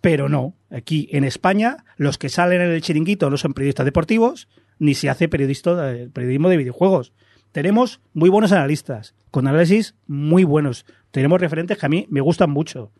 [0.01, 0.55] Pero no.
[0.69, 5.09] Aquí en España, los que salen en el chiringuito no son periodistas deportivos, ni se
[5.09, 7.13] hace de- periodismo de videojuegos.
[7.53, 10.85] Tenemos muy buenos analistas, con análisis muy buenos.
[11.11, 12.91] Tenemos referentes que a mí me gustan mucho.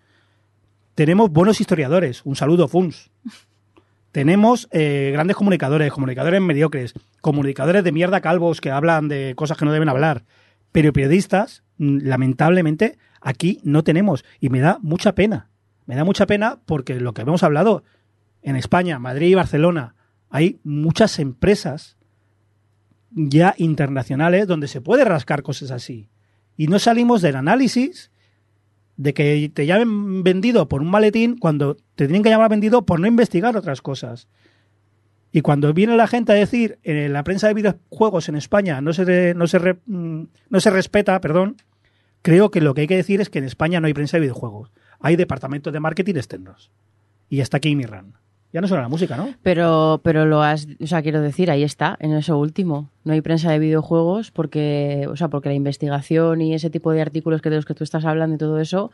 [0.96, 2.22] Tenemos buenos historiadores.
[2.24, 3.10] Un saludo, Funs.
[4.14, 9.66] Tenemos eh, grandes comunicadores, comunicadores mediocres, comunicadores de mierda calvos que hablan de cosas que
[9.66, 10.24] no deben hablar.
[10.72, 14.24] Pero periodistas, mm, lamentablemente, aquí no tenemos.
[14.40, 15.50] Y me da mucha pena.
[15.88, 17.84] Me da mucha pena porque lo que hemos hablado
[18.44, 19.96] en España, Madrid y Barcelona,
[20.30, 21.98] hay muchas empresas
[23.10, 26.08] ya internacionales donde se puede rascar cosas así.
[26.56, 28.12] Y no salimos del análisis
[28.96, 33.00] de que te llamen vendido por un maletín cuando te tienen que llamar vendido por
[33.00, 34.28] no investigar otras cosas.
[35.32, 38.94] Y cuando viene la gente a decir en la prensa de videojuegos en España no
[38.94, 41.58] se, no se, mm, no se respeta, perdón,
[42.22, 44.22] creo que lo que hay que decir es que en España no hay prensa de
[44.22, 44.72] videojuegos.
[45.00, 46.72] Hay departamentos de marketing externos.
[47.30, 48.14] Y hasta aquí mi run.
[48.54, 49.34] Ya no suena la música, ¿no?
[49.42, 52.92] Pero, pero lo has, o sea, quiero decir, ahí está, en eso último.
[53.04, 57.02] No hay prensa de videojuegos porque, o sea, porque la investigación y ese tipo de
[57.02, 58.92] artículos que de los que tú estás hablando y todo eso,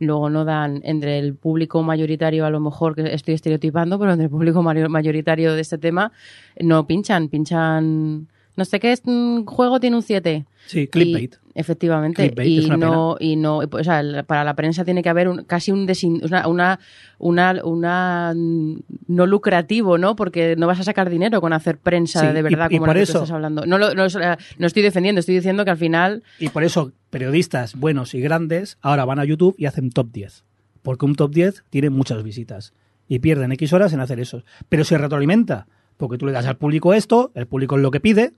[0.00, 4.24] luego no dan entre el público mayoritario, a lo mejor que estoy estereotipando, pero entre
[4.24, 6.12] el público mayoritario de este tema,
[6.60, 10.44] no pinchan, pinchan no sé qué mm, juego tiene un 7.
[10.66, 11.34] Sí, clickbait.
[11.34, 12.22] Y- efectivamente.
[12.22, 15.28] Clickbait, y, es una no, y no, o sea, para la prensa tiene que haber
[15.28, 16.80] un- casi un desin- una, una,
[17.18, 20.16] una, una, no lucrativo, ¿no?
[20.16, 22.86] Porque no vas a sacar dinero con hacer prensa Sí, de y- verdad y como
[22.86, 23.64] por la que eso- tú estás hablando.
[23.64, 24.18] No, lo- no, es-
[24.58, 28.78] no estoy defendiendo, estoy diciendo que al final Y por eso periodistas buenos y grandes
[28.80, 30.44] ahora van a YouTube y hacen top 10.
[30.82, 32.72] Porque un top 10 tiene muchas visitas.
[33.08, 34.44] Y pierden X horas en hacer eso.
[34.68, 35.66] Pero se retroalimenta.
[35.96, 38.32] Porque tú le das al público esto, el público es lo que pide.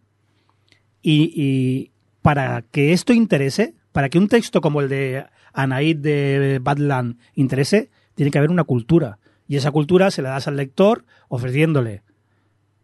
[1.03, 1.91] Y,
[2.23, 7.91] para que esto interese, para que un texto como el de Anaid de Badland interese,
[8.15, 9.19] tiene que haber una cultura.
[9.49, 12.03] Y esa cultura se la das al lector ofreciéndole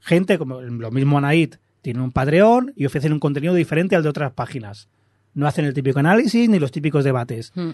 [0.07, 4.09] gente como lo mismo Anaid tiene un Patreon y ofrecen un contenido diferente al de
[4.09, 4.89] otras páginas.
[5.37, 7.53] No hacen el típico análisis ni los típicos debates.
[7.55, 7.71] mm,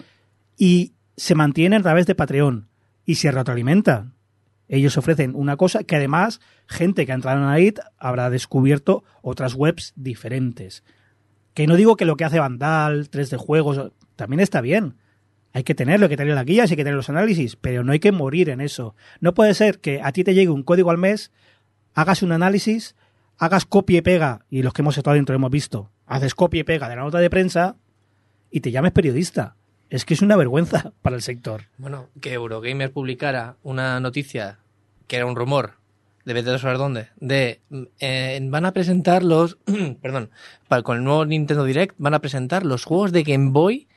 [0.57, 2.67] Y se mantiene a través de Patreon
[3.05, 4.13] y se retroalimentan.
[4.67, 9.55] Ellos ofrecen una cosa que además gente que ha entrado en Anaid habrá descubierto otras
[9.55, 10.83] webs diferentes.
[11.53, 14.95] Que no digo que lo que hace Vandal, 3D Juegos, también está bien.
[15.53, 17.91] Hay que tenerlo, hay que tener las guías, hay que tener los análisis, pero no
[17.93, 18.95] hay que morir en eso.
[19.21, 21.31] No puede ser que a ti te llegue un código al mes,
[21.93, 22.95] hagas un análisis,
[23.37, 26.63] hagas copia y pega, y los que hemos estado dentro hemos visto, haces copia y
[26.63, 27.75] pega de la nota de prensa
[28.51, 29.55] y te llames periodista.
[29.89, 31.65] Es que es una vergüenza para el sector.
[31.77, 34.59] Bueno, que Eurogamer publicara una noticia
[35.07, 35.73] que era un rumor,
[36.25, 37.61] de vete a saber dónde, de
[37.99, 39.57] eh, van a presentar los,
[40.01, 40.29] perdón,
[40.83, 43.87] con el nuevo Nintendo Direct van a presentar los juegos de Game Boy,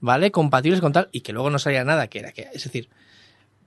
[0.00, 0.30] ¿vale?
[0.30, 2.88] Compatibles con tal, y que luego no salía nada, que era que, es decir,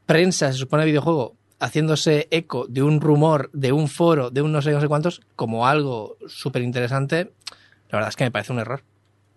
[0.06, 4.62] prensa, se supone videojuego, haciéndose eco de un rumor, de un foro, de un no
[4.62, 7.32] sé, no sé cuántos, como algo súper interesante,
[7.90, 8.84] la verdad es que me parece un error.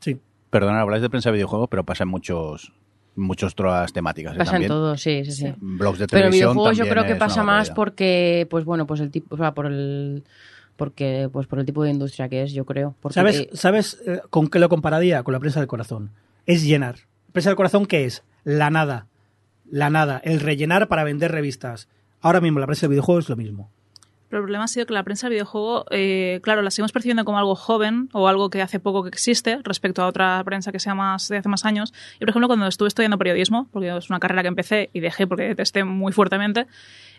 [0.01, 0.19] Sí.
[0.51, 2.73] Perdona, habláis de prensa de videojuegos, pero pasa en muchos,
[3.17, 4.35] muchas otras temáticas.
[4.35, 4.39] ¿eh?
[4.39, 5.55] pasa en todo, sí, sí, sí.
[5.59, 9.01] Blogs de Pero en televisión videojuegos yo creo que pasa más porque, pues bueno, pues
[9.01, 10.25] el tipo, o sea, por el
[10.77, 12.95] porque pues por el tipo de industria que es, yo creo.
[13.01, 15.23] Porque, ¿Sabes, eh, ¿Sabes eh, con qué lo compararía?
[15.23, 16.11] Con la prensa del corazón.
[16.47, 16.97] Es llenar.
[17.33, 18.25] ¿Prensa del corazón qué es?
[18.45, 19.07] La nada.
[19.71, 20.21] La nada.
[20.25, 21.89] El rellenar para vender revistas.
[22.23, 23.71] Ahora mismo la prensa del videojuego es lo mismo.
[24.33, 27.27] Pero el problema ha sido que la prensa del videojuego, eh, claro, la seguimos percibiendo
[27.27, 30.79] como algo joven o algo que hace poco que existe respecto a otra prensa que
[30.79, 31.93] sea más de hace más años.
[32.17, 35.27] Y por ejemplo, cuando estuve estudiando periodismo, porque es una carrera que empecé y dejé
[35.27, 36.67] porque detesté muy fuertemente,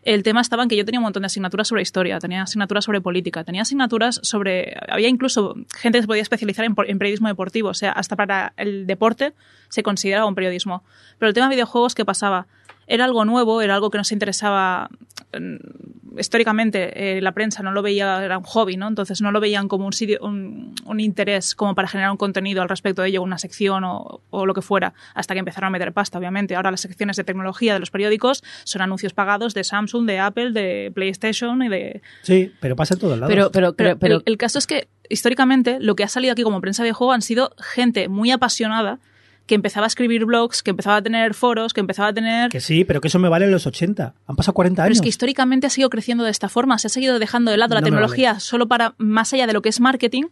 [0.02, 2.84] el tema estaba en que yo tenía un montón de asignaturas sobre historia, tenía asignaturas
[2.84, 4.76] sobre política, tenía asignaturas sobre.
[4.90, 8.54] Había incluso gente que se podía especializar en, en periodismo deportivo, o sea, hasta para
[8.58, 9.34] el deporte
[9.70, 10.84] se consideraba un periodismo.
[11.20, 12.48] Pero el tema de videojuegos, ¿qué pasaba?
[12.88, 14.90] Era algo nuevo, era algo que nos interesaba
[15.38, 17.18] mm, históricamente.
[17.18, 18.88] eh, la prensa no lo veía, era un hobby, ¿no?
[18.88, 22.62] Entonces no lo veían como un, sitio, un, un interés como para generar un contenido
[22.62, 25.72] al respecto de ello, una sección o, o lo que fuera, hasta que empezaron a
[25.72, 26.56] meter pasta, obviamente.
[26.56, 30.52] Ahora las secciones de tecnología de los periódicos son anuncios pagados de Samsung, de Apple,
[30.52, 33.34] de PlayStation y de, Sí, pero pasa en todos lados.
[33.34, 36.44] pero, pero, pero, pero, el, el caso es que históricamente lo que ha salido aquí
[36.44, 39.00] como prensa de juego han sido gente muy apasionada
[39.46, 42.50] que empezaba a escribir blogs, que empezaba a tener foros, que empezaba a tener...
[42.50, 44.14] Que sí, pero que eso me vale en los 80.
[44.26, 44.98] Han pasado 40 Pero años.
[44.98, 47.76] es que históricamente ha seguido creciendo de esta forma, se ha seguido dejando de lado
[47.76, 50.24] la No tecnología solo para más allá de lo que es marketing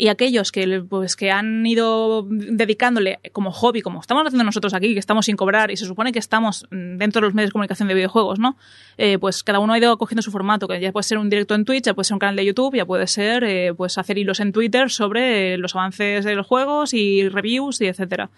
[0.00, 4.94] y aquellos que pues que han ido dedicándole como hobby, como estamos haciendo nosotros aquí,
[4.94, 7.88] que estamos sin cobrar y se supone que estamos dentro de los medios de comunicación
[7.88, 8.56] de videojuegos, ¿no?
[8.96, 11.56] Eh, pues cada uno ha ido cogiendo su formato, que ya puede ser un directo
[11.56, 14.18] en Twitch, ya puede ser un canal de YouTube, ya puede ser eh, pues hacer
[14.18, 18.30] hilos en Twitter sobre los avances de los juegos y reviews y etcétera.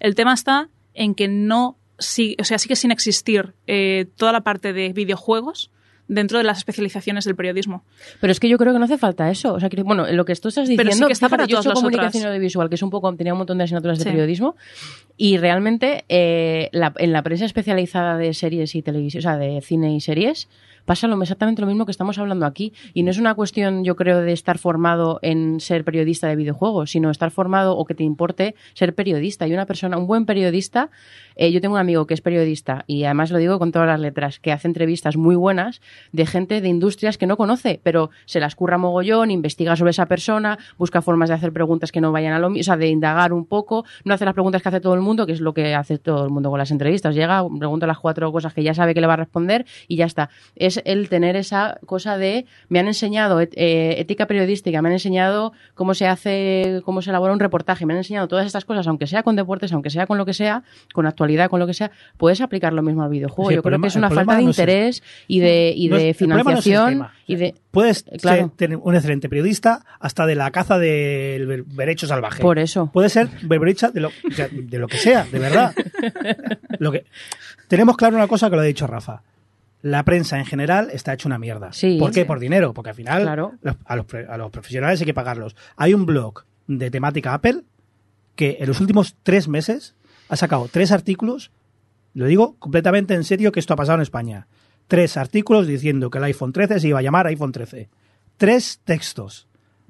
[0.00, 4.42] El tema está en que no sí, o sea, sigue sin existir eh, toda la
[4.42, 5.70] parte de videojuegos
[6.08, 7.84] dentro de las especializaciones del periodismo.
[8.20, 9.52] pero es que yo creo que no hace falta eso.
[9.54, 11.52] O sea, que, bueno, lo que tú estás diciendo, Pero sí que está para fíjate,
[11.52, 12.30] yo he hecho comunicación otras.
[12.34, 14.10] audiovisual, que es un poco, tenía un montón de asignaturas de Sí.
[14.10, 14.56] periodismo,
[15.16, 19.60] y realmente eh, la- en la prensa especializada de series y televisión, o sea, de
[19.60, 20.48] cine y series,
[20.86, 22.72] pasa lo, exactamente lo mismo que estamos hablando aquí.
[22.94, 26.92] Y no es una cuestión, yo creo, de estar formado en ser periodista de videojuegos,
[26.92, 29.46] sino estar formado o que te importe ser periodista.
[29.46, 30.88] Y una persona, un buen periodista,
[31.38, 34.00] eh, yo tengo un amigo que es periodista y además lo digo con todas las
[34.00, 35.80] letras, que hace entrevistas muy buenas
[36.12, 40.06] de gente de industrias que no conoce, pero se las curra mogollón, investiga sobre esa
[40.06, 42.88] persona, busca formas de hacer preguntas que no vayan a lo mismo, o sea, de
[42.88, 45.54] indagar un poco, no hace las preguntas que hace todo el mundo, que es lo
[45.54, 47.14] que hace todo el mundo con las entrevistas.
[47.14, 50.06] Llega, pregunta las cuatro cosas que ya sabe que le va a responder y ya
[50.06, 50.30] está.
[50.56, 55.52] Es el tener esa cosa de, me han enseñado eh, ética periodística, me han enseñado
[55.74, 59.06] cómo se hace, cómo se elabora un reportaje, me han enseñado todas estas cosas, aunque
[59.06, 61.90] sea con deportes, aunque sea con lo que sea, con actualidad, con lo que sea,
[62.16, 63.50] puedes aplicar lo mismo al videojuego.
[63.50, 65.88] Sí, Yo creo que es una falta de no es el- interés y de, y
[65.88, 67.54] No de no financiación y de...
[67.70, 68.42] Puedes Claro.
[68.42, 72.40] ser- tener un excelente periodista hasta de la caza del berecho salvaje.
[72.42, 72.90] Por eso.
[72.92, 75.74] Puede ser berberecha de lo, o sea, de lo que sea, de verdad.
[76.78, 77.04] Lo que,
[77.68, 79.22] tenemos claro una cosa que lo ha dicho Rafa.
[79.82, 81.72] la prensa en general está hecha una mierda.
[81.72, 81.96] Sí.
[81.98, 82.20] ¿Por qué?
[82.22, 82.26] Sí.
[82.26, 83.52] Por dinero, porque al final Claro.
[83.62, 85.54] los- a, los, a los profesionales hay que pagarlos.
[85.76, 87.62] Hay un blog de temática Apple
[88.36, 89.94] que en los últimos tres meses
[90.28, 91.50] ha sacado tres artículos,
[92.14, 94.46] lo digo completamente en serio que esto ha pasado en España,
[94.86, 97.88] tres artículos diciendo que el iPhone 13 se iba a llamar iPhone 13.
[98.36, 99.48] Tres textos.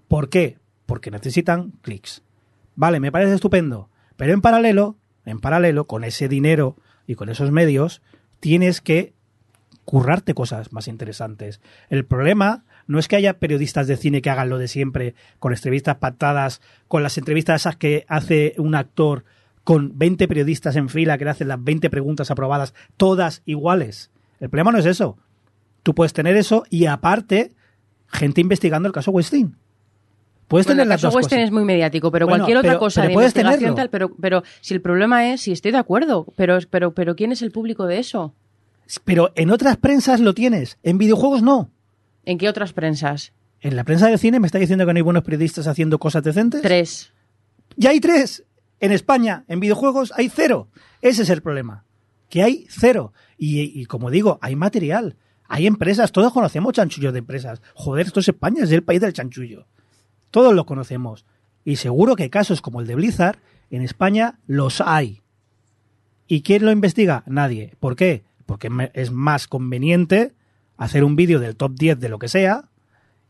[0.09, 0.59] ¿Por qué?
[0.87, 2.23] Porque necesitan clics.
[2.75, 6.77] Vale, me parece estupendo, pero en paralelo, en paralelo, con ese dinero
[7.07, 8.03] y con esos medios,
[8.41, 9.15] tienes que
[9.85, 11.61] currarte cosas más interesantes.
[11.89, 15.53] El problema no es que haya periodistas de cine que hagan lo de siempre, con
[15.53, 19.25] entrevistas pactadas, con las entrevistas esas que hace un actor
[19.69, 24.11] con 20 periodistas en fila que le hacen las 20 preguntas aprobadas, todas iguales.
[24.41, 25.19] El problema no es eso.
[25.83, 27.53] Tú puedes tener eso y aparte,
[28.07, 29.55] gente investigando el caso Weinstein.
[30.47, 31.41] Puedes Bueno, tener el las caso dos cosas.
[31.41, 34.43] es muy mediático, pero Bueno, cualquier otra cosa pero de puedes investigación tal, pero, pero
[34.63, 37.85] si el problema es, si estoy de acuerdo, pero, pero, pero ¿quién es el público
[37.85, 38.33] de eso?
[39.05, 41.71] Pero en otras prensas lo tienes, en videojuegos no.
[42.25, 43.35] ¿En qué otras prensas?
[43.61, 46.23] En la prensa del cine me está diciendo que no hay buenos periodistas haciendo cosas
[46.23, 46.63] decentes.
[46.63, 47.13] Tres.
[47.77, 48.45] Ya hay tres.
[48.81, 50.69] En España, en videojuegos, hay cero.
[51.03, 51.85] Ese es el problema.
[52.29, 53.13] Que hay cero.
[53.37, 55.17] Y, como digo, hay material.
[55.49, 56.13] Hay empresas.
[56.13, 57.61] Todos conocemos chanchullos de empresas.
[57.75, 59.67] Joder, esto es España, es el país del chanchullo.
[60.31, 61.25] Todos lo conocemos.
[61.65, 63.39] Y seguro que casos como el de Blizzard,
[63.71, 65.23] en España los hay.
[66.27, 67.25] ¿Y quién lo investiga?
[67.27, 67.75] Nadie.
[67.81, 68.23] ¿Por qué?
[68.47, 70.35] Porque es más conveniente
[70.77, 72.69] hacer un vídeo del top 10 de lo que sea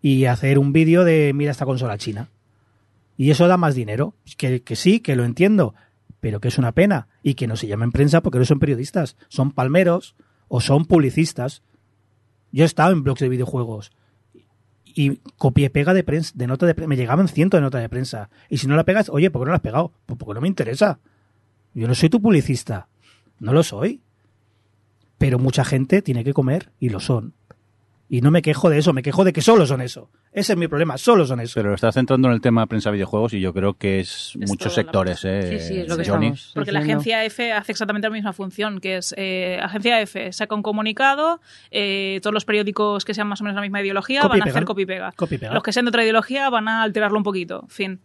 [0.03, 2.29] y hacer un vídeo de mira esta consola china.
[3.19, 4.15] Y eso da más dinero.
[4.39, 5.75] Que, que sí, que lo entiendo,
[6.21, 7.09] pero que es una pena.
[7.23, 9.19] Y que no se llamen prensa porque no son periodistas.
[9.29, 10.17] Son palmeros
[10.49, 11.63] o son publicistas.
[12.51, 13.93] Yo he estado en blogs de videojuegos
[14.99, 16.89] y copié pega de prensa, de nota de prensa.
[16.89, 18.31] Me llegaban cientos de notas de prensa.
[18.49, 19.93] Y si no la pegas, oye, ¿por qué no la has pegado?
[20.07, 20.99] Pues porque no me interesa.
[21.73, 22.89] Yo no soy tu publicista.
[23.39, 24.01] No lo soy.
[25.17, 27.35] Pero mucha gente tiene que comer y lo son.
[28.11, 30.09] Y no me quejo de eso, me quejo de que solo son eso.
[30.33, 31.53] Ese es mi problema, solo son eso.
[31.57, 34.73] Pero estás centrando en el tema prensa videojuegos y yo creo que es, Es muchos
[34.73, 35.59] la sectores, ¿eh?
[35.61, 36.29] Sí, sí, es lo que Johnny.
[36.29, 40.33] estamos Porque la agencia F hace exactamente la misma función, que es eh, agencia F
[40.33, 41.41] saca un comunicado,
[41.71, 44.51] eh, todos los periódicos que sean más o menos la misma ideología Copy van a
[44.53, 45.13] hacer copy y pega.
[45.13, 45.53] Copy y pega.
[45.53, 48.01] Los que sean de otra ideología van a alterarlo un poquito, fin.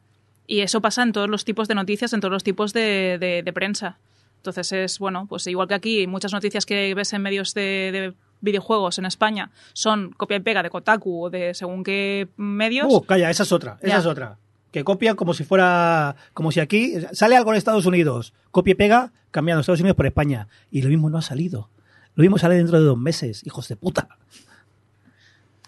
[0.47, 3.41] Y eso pasa en todos los tipos de noticias, en todos los tipos de, de-
[3.43, 3.99] de prensa.
[4.37, 7.61] Entonces es, bueno, pues igual que aquí, muchas noticias que ves en medios de,
[7.93, 8.13] de
[8.43, 12.85] videojuegos en España son copia y pega de Kotaku o de según qué medios.
[12.89, 13.97] Uh, calla, esa es otra, esa Ya.
[13.99, 14.37] es otra.
[14.71, 18.75] Que copian como si fuera, como si aquí sale algo en Estados Unidos, copia y
[18.75, 20.47] pega, cambiando Estados Unidos por España.
[20.71, 21.69] Y lo mismo no ha salido.
[22.15, 24.07] Lo mismo sale dentro de dos meses, hijos de puta.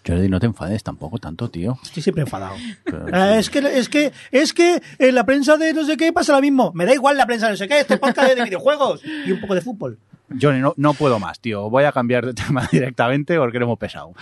[0.08, 1.80] Jordi, no te enfades tampoco tanto, tío.
[1.82, 2.56] Estoy siempre enfadado.
[2.84, 3.40] Pero Ah, sí.
[3.40, 6.42] es que, es que, es que en la prensa de no sé qué pasa lo
[6.42, 6.72] mismo.
[6.76, 9.32] Me da igual la prensa de no sé qué, este podcast es de videojuegos y
[9.32, 9.98] un poco de fútbol.
[10.42, 11.70] Johnny, no, puedo más, tío.
[11.70, 14.14] Voy a cambiar de tema directamente porque eres muy pesado.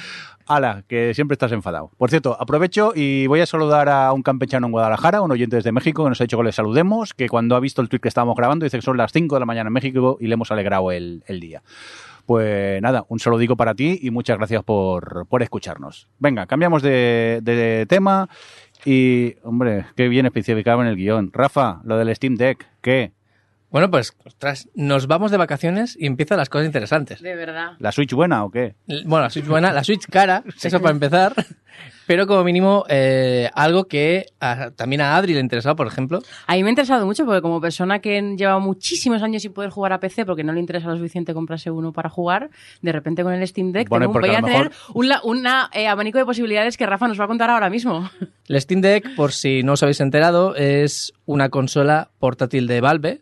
[0.46, 1.92] Ala, que siempre estás enfadado.
[1.98, 5.72] Por cierto, aprovecho y voy a saludar a un campechano en Guadalajara, un oyente desde
[5.72, 8.10] México, que nos ha dicho que le saludemos, que cuando ha visto el tweet que
[8.10, 10.52] estábamos grabando dice que son las 5 de la mañana en México y le hemos
[10.52, 11.64] alegrado el, el día.
[12.26, 16.08] Pues nada, un saludico para ti y muchas gracias por, por escucharnos.
[16.20, 18.30] Venga, cambiamos de, de tema
[18.86, 21.32] y, hombre, qué bien especificado en el guion.
[21.34, 23.12] Rafa, lo del Steam Deck, ¿qué?
[23.74, 27.22] Bueno, pues, ostras, nos vamos de vacaciones y empiezan las cosas interesantes.
[27.22, 27.72] De verdad.
[27.80, 28.76] ¿La Switch buena o qué?
[28.88, 31.34] Bueno, la Switch buena, la Switch cara, eso para empezar.
[32.06, 36.20] Pero como mínimo, eh, algo que a- también a Adri le interesaba, por ejemplo.
[36.48, 39.72] A mí me ha interesado mucho porque como persona que lleva muchísimos años sin poder
[39.72, 42.50] jugar a PC porque no le interesa lo suficiente comprarse uno para jugar,
[42.82, 46.20] de repente con el Steam Deck Bueno, tengo- voy a tener un una eh, abanico
[46.20, 48.08] de posibilidades que Rafa nos va a contar ahora mismo.
[48.48, 53.22] El Steam Deck, por si no os habéis enterado, es una consola portátil de Valve.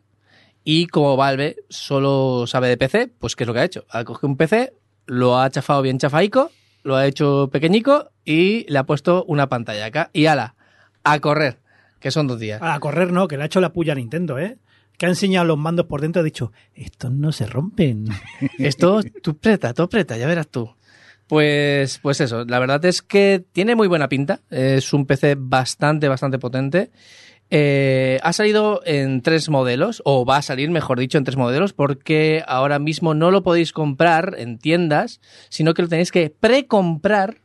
[0.63, 3.85] Y como Valve solo sabe de PC, pues ¿qué es lo que ha hecho?
[3.89, 4.73] Ha cogido un PC,
[5.07, 6.51] lo ha chafado bien chafaico,
[6.83, 10.09] lo ha hecho pequeñico y le ha puesto una pantalla acá.
[10.13, 10.55] Y ala,
[11.03, 11.59] a correr,
[11.99, 12.61] que son dos días.
[12.61, 14.57] A correr no, que le ha hecho la puya a Nintendo, ¿eh?
[14.97, 18.05] Que ha enseñado los mandos por dentro ha dicho, estos no se rompen.
[18.59, 20.75] Esto, tú preta, tú preta, ya verás tú.
[21.31, 24.41] Pues, pues eso, la verdad es que tiene muy buena pinta.
[24.49, 26.91] Es un PC bastante, bastante potente.
[27.53, 31.73] Eh, ha salido en tres modelos, o va a salir, mejor dicho, en tres modelos,
[31.73, 37.41] porque ahora mismo no lo podéis comprar en tiendas, sino que lo tenéis que precomprar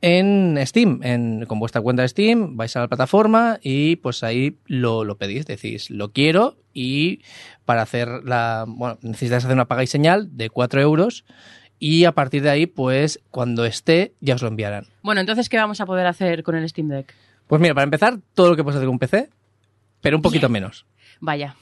[0.00, 4.58] en Steam, en, con vuestra cuenta de Steam, vais a la plataforma y pues ahí
[4.66, 7.22] lo, lo pedís, decís, lo quiero y
[7.64, 11.24] para hacer la, bueno, necesitáis hacer una paga y señal de 4 euros
[11.78, 14.86] y a partir de ahí, pues cuando esté ya os lo enviarán.
[15.02, 17.14] Bueno, entonces, ¿qué vamos a poder hacer con el Steam Deck?
[17.52, 19.28] Pues mira, para empezar, todo lo que puedes hacer con un PC,
[20.00, 20.86] pero un poquito menos.
[21.20, 21.54] Vaya.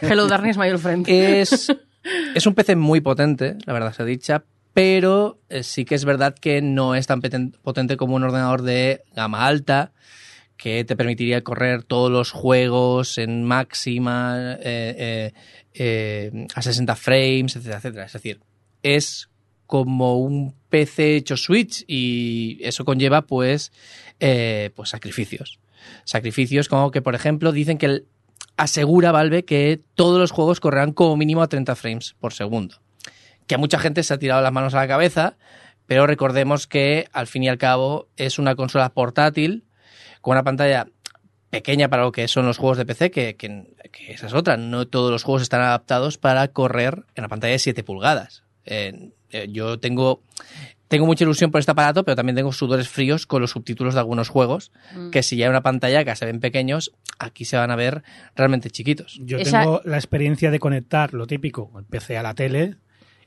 [0.00, 1.04] Hello, darkness, my old friend.
[1.08, 1.66] Es,
[2.36, 6.36] es un PC muy potente, la verdad se dicha, pero eh, sí que es verdad
[6.40, 9.90] que no es tan potente como un ordenador de gama alta
[10.56, 15.32] que te permitiría correr todos los juegos en máxima eh, eh,
[15.74, 18.04] eh, a 60 frames, etcétera, etcétera.
[18.04, 18.38] Es decir,
[18.84, 19.28] es
[19.72, 23.72] como un PC hecho Switch y eso conlleva pues,
[24.20, 25.60] eh, pues sacrificios.
[26.04, 28.02] Sacrificios como que, por ejemplo, dicen que
[28.58, 32.82] asegura Valve que todos los juegos correrán como mínimo a 30 frames por segundo.
[33.46, 35.38] Que a mucha gente se ha tirado las manos a la cabeza,
[35.86, 39.64] pero recordemos que al fin y al cabo es una consola portátil
[40.20, 40.86] con una pantalla
[41.48, 43.72] pequeña para lo que son los juegos de PC, que, que-
[44.08, 44.58] esa es otra.
[44.58, 48.42] No todos los juegos están adaptados para correr en una pantalla de 7 pulgadas.
[49.32, 50.22] Eh, yo tengo,
[50.88, 54.00] tengo mucha ilusión por este aparato, pero también tengo sudores fríos con los subtítulos de
[54.00, 55.10] algunos juegos, Mm.
[55.10, 58.02] que si ya hay una pantalla que se ven pequeños, aquí se van a ver
[58.36, 59.18] realmente chiquitos.
[59.24, 62.76] Yo Esa- tengo la experiencia de conectar lo típico, el PC a la tele,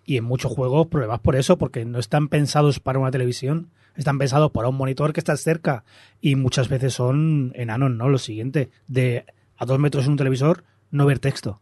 [0.05, 4.19] y en muchos juegos pruebas por eso, porque no están pensados para una televisión, están
[4.19, 5.83] pensados para un monitor que está cerca,
[6.21, 8.09] y muchas veces son enanos, ¿no?
[8.09, 9.25] Lo siguiente, de
[9.57, 11.59] a dos metros en un televisor, no ver texto,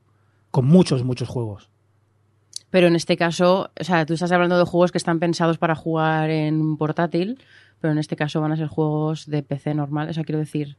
[0.52, 1.70] con muchos, muchos juegos.
[2.74, 5.76] Pero en este caso, o sea, tú estás hablando de juegos que están pensados para
[5.76, 7.38] jugar en portátil,
[7.80, 10.10] pero en este caso van a ser juegos de PC normal.
[10.10, 10.76] O sea, quiero decir,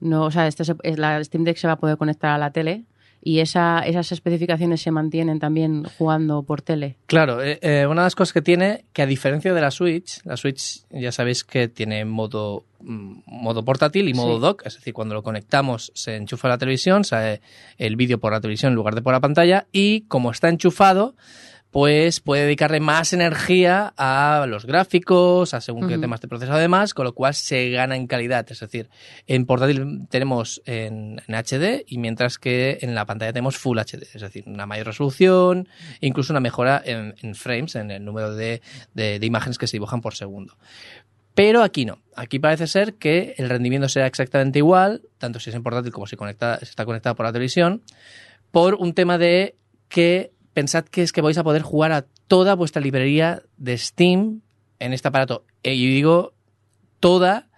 [0.00, 2.38] no, o sea, este se- es la Steam Deck se va a poder conectar a
[2.38, 2.82] la tele
[3.24, 6.96] y esa, esas especificaciones se mantienen también jugando por tele.
[7.06, 10.20] Claro, eh, eh, una de las cosas que tiene, que a diferencia de la Switch,
[10.24, 14.40] la Switch ya sabéis que tiene modo, mm, modo portátil y modo Sí.
[14.40, 17.40] dock, es decir, cuando lo conectamos se enchufa a la televisión, sale
[17.78, 21.14] el vídeo por la televisión en lugar de por la pantalla y como está enchufado,
[21.72, 26.62] pues puede dedicarle más energía a los gráficos, a según qué temas de procesado y
[26.62, 28.46] demás, con lo cual se gana en calidad.
[28.50, 28.90] Es decir,
[29.26, 34.02] en portátil tenemos en, en HD y mientras que en la pantalla tenemos Full HD,
[34.14, 35.66] es decir, una mayor resolución,
[36.02, 38.60] incluso una mejora en, en frames, en el número de,
[38.92, 40.58] de- de imágenes que se dibujan por segundo.
[41.34, 41.98] Pero aquí no.
[42.14, 46.06] Aquí parece ser que el rendimiento será exactamente igual, tanto si es en portátil como
[46.06, 47.82] si, conecta, si está conectado por la televisión,
[48.50, 49.56] por un tema de
[49.88, 54.42] que pensad que es que vais a poder jugar a toda vuestra librería de Steam
[54.78, 55.44] en este aparato.
[55.62, 56.34] Eh, Y digo
[57.00, 57.48] toda,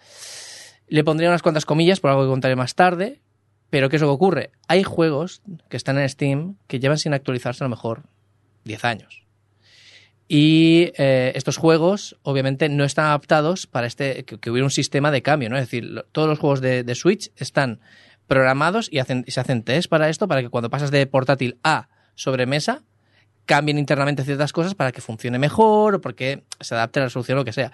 [0.88, 3.20] le pondría unas cuantas comillas por algo que contaré más tarde,
[3.70, 4.50] pero ¿qué es lo que ocurre?
[4.68, 8.04] Hay juegos que están en Steam que llevan sin actualizarse a lo mejor
[8.64, 9.24] 10 años.
[10.26, 15.22] Y eh, estos juegos, obviamente, no están adaptados para este que, hubiera un sistema de
[15.22, 15.56] cambio, ¿no?
[15.56, 17.80] Es decir, todos los juegos de, Switch están
[18.26, 21.88] programados y, y se hacen test para esto, para que cuando pasas de portátil a
[22.14, 22.82] sobremesa,
[23.46, 27.36] cambien internamente ciertas cosas para que funcione mejor o porque se adapte a la resolución
[27.38, 27.72] o lo que sea.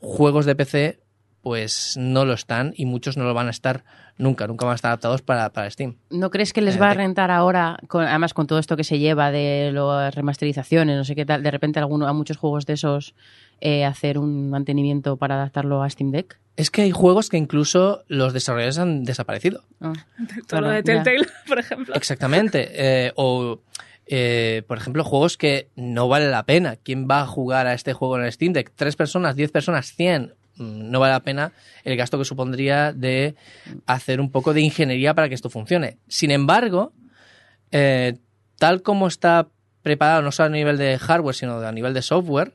[0.00, 1.00] Juegos de PC,
[1.42, 3.84] pues no lo están y muchos no lo van a estar
[4.18, 5.96] nunca, nunca van a estar adaptados para, para Steam.
[6.10, 8.84] ¿No crees que les Eh, va a rentar ahora, con- además con todo esto que
[8.84, 12.66] se lleva de las remasterizaciones, no sé qué tal, de repente alguno, a muchos juegos
[12.66, 13.14] de esos
[13.60, 16.38] eh, hacer un mantenimiento para adaptarlo a Steam Deck?
[16.58, 19.62] Es que hay juegos que incluso los desarrolladores han desaparecido.
[19.80, 19.92] Ah,
[20.26, 21.02] Todo Claro, lo de ya.
[21.04, 21.94] Telltale, por ejemplo.
[21.94, 22.68] Exactamente.
[22.72, 23.60] Eh, o,
[24.06, 26.74] eh, por ejemplo, juegos que no vale la pena.
[26.74, 28.72] ¿Quién va a jugar a este juego en el Steam Deck?
[28.74, 29.36] ¿Tres personas?
[29.36, 29.92] ¿Diez personas?
[29.94, 30.34] ¿Cien?
[30.56, 31.52] Mm, No vale la pena
[31.84, 33.36] el gasto que supondría de
[33.86, 35.98] hacer un poco de ingeniería para que esto funcione.
[36.08, 36.92] Sin embargo,
[37.70, 38.18] eh,
[38.58, 39.46] tal como está
[39.82, 42.52] preparado, no solo a nivel de hardware, sino a nivel de software,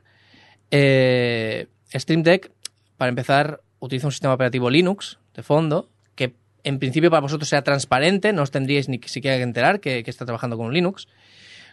[0.72, 2.52] eh, Stream Deck,
[2.98, 7.64] para empezar, utiliza un sistema operativo Linux de fondo, que en principio para vosotros sea
[7.64, 11.08] transparente, no os tendríais ni siquiera que enterar que, está trabajando con Linux,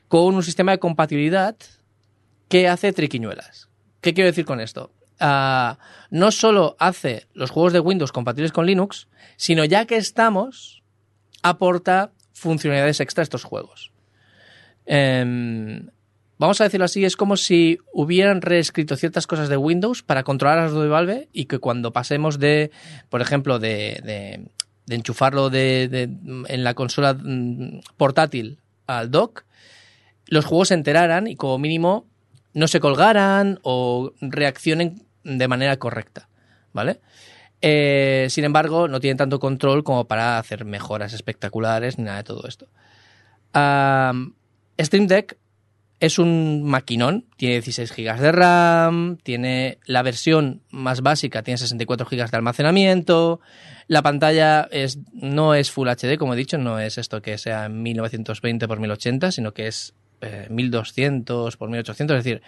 [0.09, 1.55] con un sistema de compatibilidad
[2.49, 3.69] que hace triquiñuelas.
[4.01, 4.91] ¿Qué quiero decir con esto?
[5.21, 5.79] Ah,
[6.11, 9.07] no solo hace los juegos de Windows compatibles con Linux,
[9.37, 10.83] sino ya que estamos,
[11.43, 13.93] aporta funcionalidades extra a estos juegos.
[14.85, 15.91] Em,
[16.41, 20.59] vamos a decirlo así, es como si hubieran reescrito ciertas cosas de Windows para controlar
[20.59, 22.71] las de Valve y que cuando pasemos de,
[23.09, 24.49] por ejemplo, de, de-
[24.87, 26.09] de enchufarlo de,
[26.49, 29.45] en la consola mm, portátil al dock,
[30.27, 32.07] los juegos se enteraran y como mínimo
[32.55, 36.29] no se colgaran o reaccionen de manera correcta,
[36.73, 37.01] ¿vale?
[37.63, 42.25] Eh, sin embargo, no tienen tanto control como para hacer mejoras espectaculares ni nada de
[42.25, 42.67] todo esto.
[43.53, 44.35] Am,
[44.81, 45.37] Stream Deck
[46.01, 52.07] es un maquinón, tiene 16 GB de RAM, tiene la versión más básica, tiene 64
[52.11, 53.41] GB de almacenamiento,
[53.87, 57.69] la pantalla es, no es Full HD, como he dicho, no es esto que sea
[57.69, 62.43] 1920 x 1080, sino que es eh, 1200 x 1800, es decir,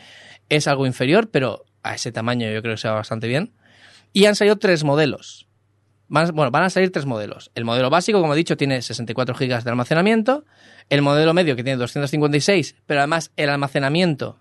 [0.49, 3.53] es algo inferior, pero a ese tamaño yo creo que se va bastante bien.
[4.15, 5.49] Y han salido tres modelos.
[6.09, 7.51] Van, bueno, van a salir tres modelos.
[7.55, 10.45] El modelo básico, como he dicho, tiene 64 GB de almacenamiento.
[10.91, 14.39] El modelo medio, que tiene 256, pero además el almacenamiento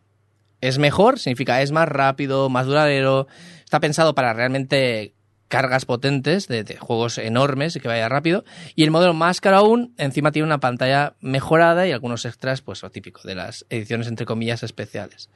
[0.61, 3.27] Es mejor, significa es más rápido, más duradero.
[3.63, 5.13] Está pensado para realmente
[5.51, 8.45] cargas potentes de, juegos enormes y que vaya rápido.
[8.73, 12.81] Y el modelo más caro aún, encima tiene una pantalla mejorada y algunos extras, pues
[12.81, 15.29] lo típico de las ediciones entre comillas especiales.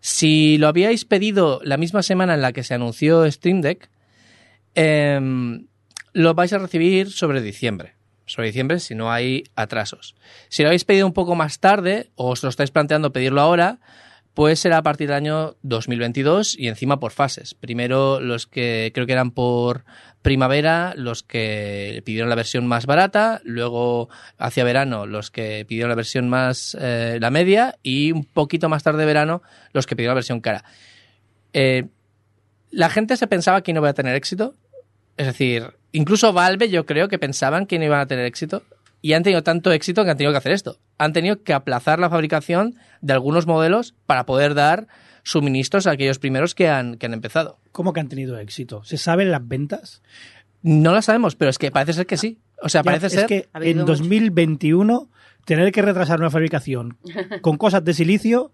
[0.00, 3.88] Si lo habíais pedido la misma semana en la que se anunció Stream Deck,
[4.74, 5.68] em,
[6.12, 7.94] lo vais a recibir sobre diciembre.
[8.26, 10.14] Sobre diciembre si no hay atrasos.
[10.48, 13.80] Si lo habéis pedido un poco más tarde o os lo estáis planteando pedirlo ahora,
[14.34, 17.54] pues será a partir del año 2022 y encima por fases.
[17.54, 19.84] Primero los que creo que eran por
[20.22, 25.94] primavera, los que pidieron la versión más barata, luego hacia verano los que pidieron la
[25.94, 30.14] versión más eh, la media y un poquito más tarde de verano los que pidieron
[30.14, 30.64] la versión cara.
[31.52, 31.86] Eh,
[32.70, 34.56] la gente se pensaba que no iba a tener éxito.
[35.16, 38.62] Es decir, incluso Valve yo creo que pensaban que no iban a tener éxito
[39.00, 40.78] y han tenido tanto éxito que han tenido que hacer esto.
[40.98, 44.86] Han tenido que aplazar la fabricación de algunos modelos para poder dar
[45.22, 47.58] suministros a aquellos primeros que han, que han empezado.
[47.72, 48.82] ¿Cómo que han tenido éxito?
[48.84, 50.02] ¿Se saben las ventas?
[50.62, 52.38] No lo sabemos, pero es que parece ser que sí.
[52.62, 53.26] O sea, Ya, parece es ser...
[53.26, 53.86] que en mucho.
[53.86, 55.10] 2021
[55.44, 56.96] tener que retrasar una fabricación
[57.42, 58.52] con cosas de silicio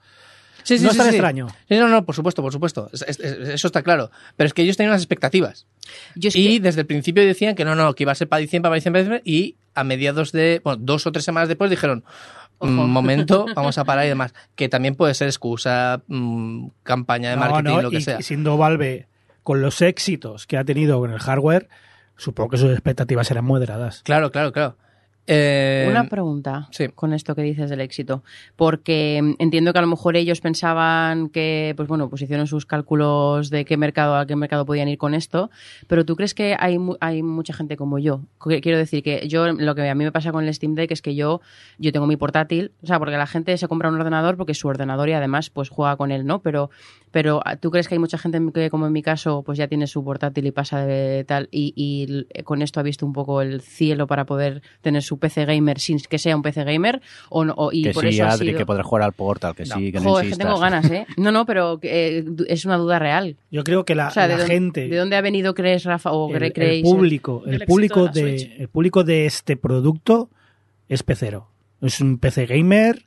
[0.62, 1.16] Sí, sí, no sí, es tan sí.
[1.16, 1.48] extraño.
[1.68, 2.88] Sí, no, no, por supuesto, por supuesto.
[2.92, 4.10] Es- es- es- eso está claro.
[4.36, 5.66] Pero es que ellos tenían unas expectativas.
[6.14, 8.40] Yo Y que- desde el principio decían que no, no, que iba a ser para
[8.40, 11.70] diciembre, para diciembre, para diciembre, y a mediados de, bueno, dos o tres semanas después
[11.70, 12.04] dijeron,
[12.58, 12.70] Ojo.
[12.70, 14.34] un momento, vamos a parar y demás.
[14.54, 18.18] Que también puede ser excusa, mm, campaña de No, marketing, no, lo que y, sea.
[18.20, 19.06] y siendo Valve
[19.42, 21.68] con los éxitos que ha tenido con el hardware,
[22.16, 24.02] supongo que sus expectativas eran moderadas.
[24.04, 24.76] Claro, claro, claro.
[25.26, 26.88] Eh, Una pregunta sí.
[26.88, 28.24] con esto que dices del éxito,
[28.56, 33.48] porque entiendo que a lo mejor ellos pensaban que, pues bueno, pues hicieron sus cálculos
[33.50, 35.50] de qué mercado a qué mercado podían ir con esto,
[35.86, 38.22] pero tú crees que hay hay mucha gente como yo.
[38.38, 41.02] Quiero decir que yo lo que a mí me pasa con el Steam Deck es
[41.02, 41.40] que yo
[41.78, 44.58] yo tengo mi portátil, o sea, porque la gente se compra un ordenador porque es
[44.58, 46.40] su ordenador y además pues juega con él, ¿no?
[46.42, 46.70] Pero
[47.12, 49.68] pero ah, tú crees que hay mucha gente que como en mi caso pues ya
[49.68, 53.12] tiene su portátil y pasa de tal y, y l- con esto ha visto un
[53.12, 57.00] poco el cielo para poder tener su PC gamer sin que sea un PC gamer
[57.28, 59.54] o, no- o- y que por sí, eso Adri, sido- que podrás jugar al Portal,
[59.54, 60.46] que sí, que no Joder, que insistas.
[60.46, 61.06] tengo ganas, ¿eh?
[61.16, 63.36] No, no, pero eh, es una duda real.
[63.50, 65.84] Yo creo que la, O sea, ¿de la dónde, gente, ¿de dónde ha venido, crees,
[65.84, 66.12] Rafa?
[66.12, 66.82] ¿O el, cre- el creéis?
[66.82, 70.30] público, el público de el público de este producto
[70.88, 71.48] es pecero.
[71.80, 73.06] Es un PC gamer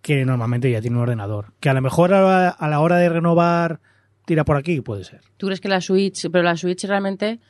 [0.00, 1.52] que normalmente ya tiene un ordenador.
[1.60, 3.80] Que a lo mejor a la, a la hora de renovar
[4.24, 5.20] tira por aquí, puede ser.
[5.36, 7.40] ¿Tú crees que la Switch, pero la Switch realmente...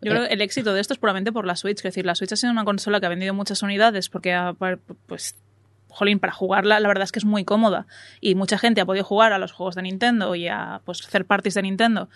[0.00, 1.78] Yo creo que el éxito de esto es puramente por la Switch.
[1.78, 4.36] Es decir, la Switch ha sido una consola que ha vendido muchas unidades porque,
[5.06, 5.36] pues,
[5.88, 7.86] jolín, para jugarla la verdad es que es muy cómoda.
[8.20, 11.24] Y mucha gente ha podido jugar a los juegos de Nintendo y a pues, hacer
[11.24, 12.08] parties de Nintendo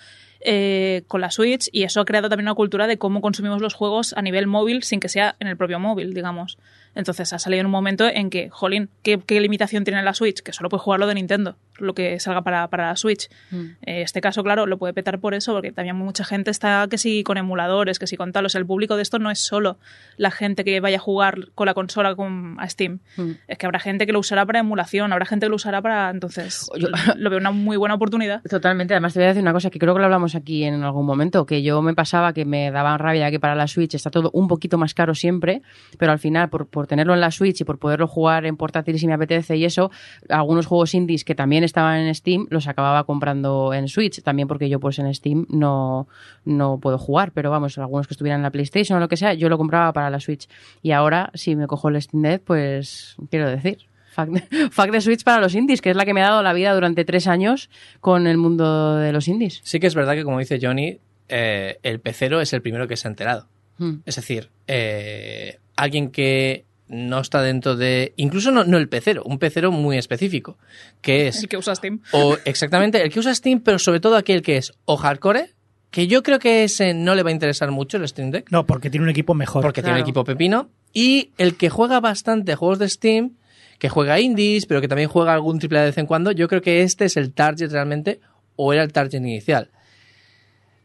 [0.45, 3.75] eh, con la Switch y eso ha creado también una cultura de cómo consumimos los
[3.75, 6.59] juegos a nivel móvil sin que sea en el propio móvil, digamos.
[6.95, 10.41] Entonces ha salido en un momento en que, jolín, ¿qué, qué limitación tiene la Switch?
[10.43, 13.31] Que solo puede jugarlo de Nintendo, lo que salga para, para la Switch.
[13.51, 13.61] Mm.
[13.87, 16.99] Eh, este caso, claro, lo puede petar por eso, porque también mucha gente está que
[16.99, 18.45] sí con emuladores, que sí con tal.
[18.45, 19.79] O sea, el público de esto no es solo
[20.19, 22.99] la gente que vaya a jugar con la consola con, a Steam.
[23.17, 23.31] Mm.
[23.49, 26.11] Es que habrá gente que lo usará para emulación, habrá gente que lo usará para.
[26.11, 28.43] Entonces, Yo- lo veo una muy buena oportunidad.
[28.43, 28.93] Totalmente.
[28.93, 31.07] Además, te voy a decir una cosa que creo que lo hablamos aquí en algún
[31.07, 34.31] momento, que yo me pasaba que me daba rabia que para la Switch está todo
[34.33, 35.63] un poquito más caro siempre,
[35.99, 38.99] pero al final, por, por tenerlo en la Switch y por poderlo jugar en portátil
[38.99, 39.91] si me apetece y eso,
[40.29, 44.69] algunos juegos indies que también estaban en Steam los acababa comprando en Switch, también porque
[44.69, 46.07] yo pues en Steam no,
[46.45, 49.35] no puedo jugar, pero vamos, algunos que estuvieran en la PlayStation o lo que sea,
[49.35, 50.49] yo lo compraba para la Switch.
[50.83, 53.79] Y ahora, si me cojo el Steam Deck, pues quiero decir,
[54.15, 56.75] Fuck de Switch para los indies, que es la que me ha dado la vida
[56.75, 59.61] durante tres años con el mundo de los indies.
[59.65, 60.99] Sí que es verdad que, como dice Johnny,
[61.29, 63.49] eh, el pecero es el primero que se ha enterado.
[63.79, 63.97] Hmm.
[64.05, 68.13] Es decir, eh, alguien que no está dentro de...
[68.17, 70.59] Incluso no, no el pecero, un pecero muy específico,
[71.01, 71.43] que es...
[71.43, 72.03] El que usa Steam.
[72.13, 75.55] O exactamente, el que usa Steam, pero sobre todo aquel que es o hardcore,
[75.91, 78.67] que yo creo que ese no le va a interesar mucho el Steam Deck, No,
[78.67, 79.63] porque tiene un equipo mejor.
[79.63, 83.37] porque tiene un equipo pepino, y el que juega bastante juegos de Steam,
[83.83, 86.47] que juega indies, pero que también juega algún triple A de vez en cuando, yo
[86.47, 88.21] creo que este es el target realmente,
[88.55, 89.71] o era el target inicial.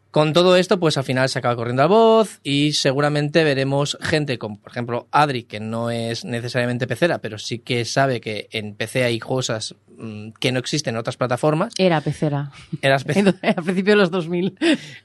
[0.09, 4.39] Con todo esto, pues al final se acaba corriendo la voz y seguramente veremos gente
[4.39, 8.73] como, por ejemplo, Adri, que no es necesariamente pecera, pero sí que sabe que en
[8.73, 11.73] PC hay cosas mm, que no existen en otras plataformas.
[11.77, 12.49] Era pecera.
[12.81, 13.35] Eras pecera.
[13.43, 14.57] a principios de los 2000.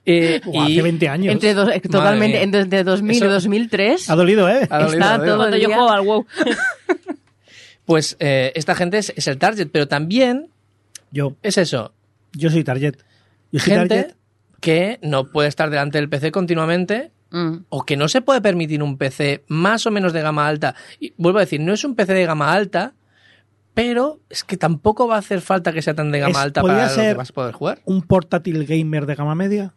[0.07, 1.33] Eh, y hace 20 años.
[1.35, 2.61] Entre dos- totalmente, mía.
[2.63, 4.09] entre 2000 Eso- y 2003.
[4.09, 4.67] Ha dolido, ¿eh?
[4.71, 5.37] Ha dolido, Está dolido.
[5.37, 6.27] todo el yo día- juego al WoW.
[7.87, 10.49] Pues eh, esta gente es, es el target, pero también
[11.11, 11.93] Yo, es eso,
[12.33, 12.97] yo soy target.
[13.51, 14.17] Yo soy gente target.
[14.61, 17.65] que no puede estar delante del PC continuamente Mm.
[17.71, 20.75] o que no se puede permitir un PC más o menos de gama alta.
[21.01, 22.93] Y vuelvo a decir, no es un PC de gama alta,
[23.73, 26.61] pero es que tampoco va a hacer falta que sea tan de gama Es- alta
[26.61, 27.81] para lo que vas a poder jugar.
[27.87, 29.73] ¿Un portátil gamer de gama media?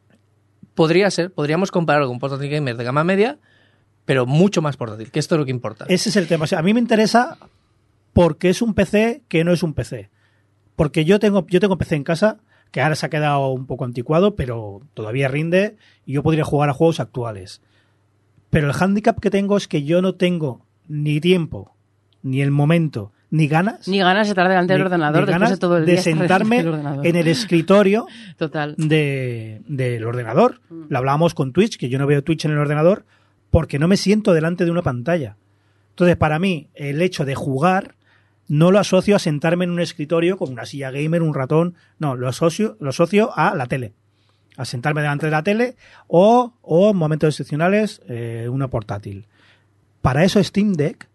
[0.74, 3.38] Podría ser, podríamos compararlo con un portátil gamer de gama media,
[4.03, 5.86] pero mucho más portátil, que esto es lo que importa.
[5.88, 6.43] Ese es el tema.
[6.43, 7.38] O sea, a mí me interesa
[8.16, 10.09] porque es un PC que no es un PC.
[10.78, 12.38] Porque yo tengo, yo tengo PC en casa
[12.72, 16.70] que ahora se ha quedado un poco anticuado, pero todavía rinde y yo podría jugar
[16.70, 17.61] a juegos actuales.
[18.51, 21.76] Pero el hándicap que tengo es que yo no tengo ni tiempo,
[22.24, 25.34] ni el momento, ni ganas, Ni ganas de estar delante del ni- ordenador ni después
[25.36, 26.01] ganas de todo el de día.
[26.01, 26.59] delante sentarme
[27.09, 28.07] en el escritorio
[28.38, 28.76] Total.
[28.78, 30.61] de, del ordenador.
[30.88, 33.03] Lo hablábamos con Twitch, que yo no veo Twitch en el ordenador
[33.51, 35.36] porque no me siento delante de una pantalla.
[35.89, 37.95] Entonces, para mí, el hecho de jugar
[38.48, 41.76] no lo asocio a sentarme en un escritorio con una silla gamer, un ratón.
[41.98, 43.93] No, lo asocio, lo asocio a la tele.
[44.58, 45.76] A sentarme delante de la tele
[46.08, 49.28] o, o en momentos excepcionales, eh, una portátil.
[50.02, 51.10] Para eso Steam Deck,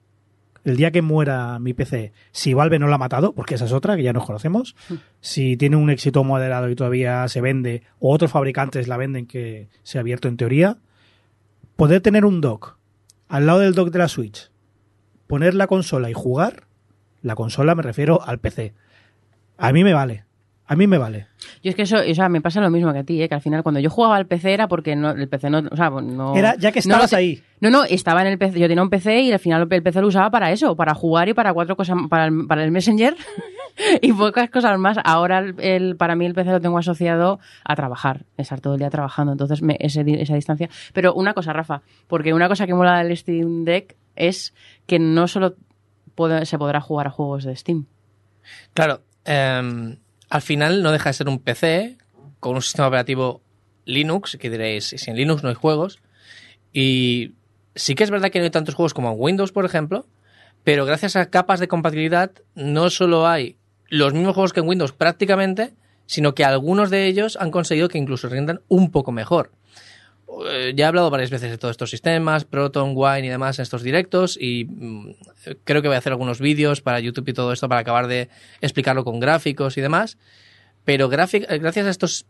[0.64, 3.72] el día que muera mi PC, si Valve no la ha matado, porque esa es
[3.72, 4.74] otra que ya nos conocemos,
[5.20, 9.68] si tiene un éxito moderado y todavía se vende, o otros fabricantes la venden que
[9.84, 10.78] se ha abierto en teoría,
[11.76, 12.76] poder tener un dock
[13.28, 14.50] al lado del dock de la Switch,
[15.28, 16.64] poner la consola y jugar,
[17.22, 18.74] la consola me refiero al PC.
[19.58, 20.24] A mí me vale.
[20.66, 21.26] A mí me vale.
[21.64, 23.28] Yo es que eso, o sea, me pasa lo mismo que a ti, ¿eh?
[23.28, 25.76] que al final cuando yo jugaba al PC era porque no, el PC no, o
[25.76, 26.36] sea, no...
[26.36, 27.42] Era ya que estabas ahí.
[27.60, 30.00] No, no, estaba en el PC, yo tenía un PC y al final el PC
[30.00, 33.16] lo usaba para eso, para jugar y para cuatro cosas, para el, para el Messenger
[34.00, 34.96] y pocas cosas más.
[35.02, 38.78] Ahora el, el- para mí el PC lo tengo asociado a trabajar, estar todo el
[38.78, 40.70] día trabajando, entonces me- ese esa distancia.
[40.92, 44.54] Pero una cosa, Rafa, porque una cosa que mola del Steam Deck es
[44.86, 45.56] que no solo
[46.44, 47.86] se podrá jugar a juegos de Steam.
[48.74, 49.96] Claro, em,
[50.28, 51.98] al final no deja de ser un PC
[52.38, 53.42] con un sistema operativo
[53.84, 55.98] Linux, que diréis, si en Linux no hay juegos.
[56.72, 57.34] Y
[57.74, 60.06] sí que es verdad que no hay tantos juegos como en Windows, por ejemplo,
[60.64, 63.56] pero gracias a capas de compatibilidad no solo hay
[63.88, 65.74] los mismos juegos que en Windows prácticamente,
[66.06, 69.52] sino que algunos de ellos han conseguido que incluso rindan un poco mejor.
[70.46, 73.64] Eh, Ya he hablado varias veces de todos estos sistemas, Proton, Wine y demás en
[73.64, 75.10] estos directos y mm,
[75.64, 78.28] creo que voy a hacer algunos vídeos para YouTube y todo esto para acabar de
[78.60, 80.18] explicarlo con gráficos y demás.
[80.84, 81.08] Pero eh,
[81.58, 82.26] gracias a estos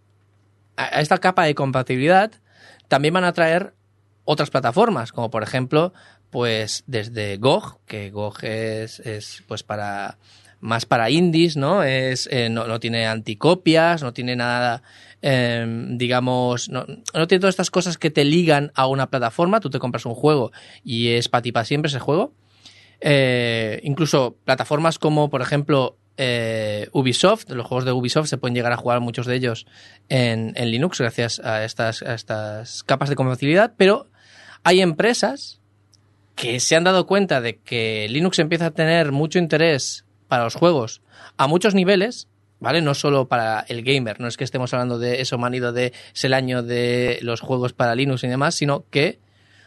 [0.76, 2.32] a esta capa de compatibilidad
[2.88, 3.74] también van a traer
[4.24, 5.92] otras plataformas, como por ejemplo,
[6.30, 10.18] pues desde GOG, que GOG es, es pues para
[10.61, 11.82] más para indies, ¿no?
[11.82, 14.82] Es, eh, no, no tiene anticopias, no tiene nada,
[15.22, 19.60] eh, digamos, no, no tiene todas estas cosas que te ligan a una plataforma.
[19.60, 20.52] Tú te compras un juego
[20.84, 22.32] y es para ti para siempre ese juego.
[23.00, 28.72] Eh, incluso plataformas como, por ejemplo, eh, Ubisoft, los juegos de Ubisoft se pueden llegar
[28.72, 29.66] a jugar muchos de ellos
[30.08, 34.06] en, en Linux gracias a estas, a estas capas de compatibilidad, pero
[34.62, 35.60] hay empresas
[36.34, 40.54] que se han dado cuenta de que Linux empieza a tener mucho interés para los
[40.54, 41.00] juegos
[41.36, 42.28] a muchos niveles,
[42.61, 42.82] ¿vale?
[42.82, 46.24] No solo para el gamer, no es que estemos hablando de eso manido de es
[46.24, 49.18] el año de los juegos para Linux y demás, sino que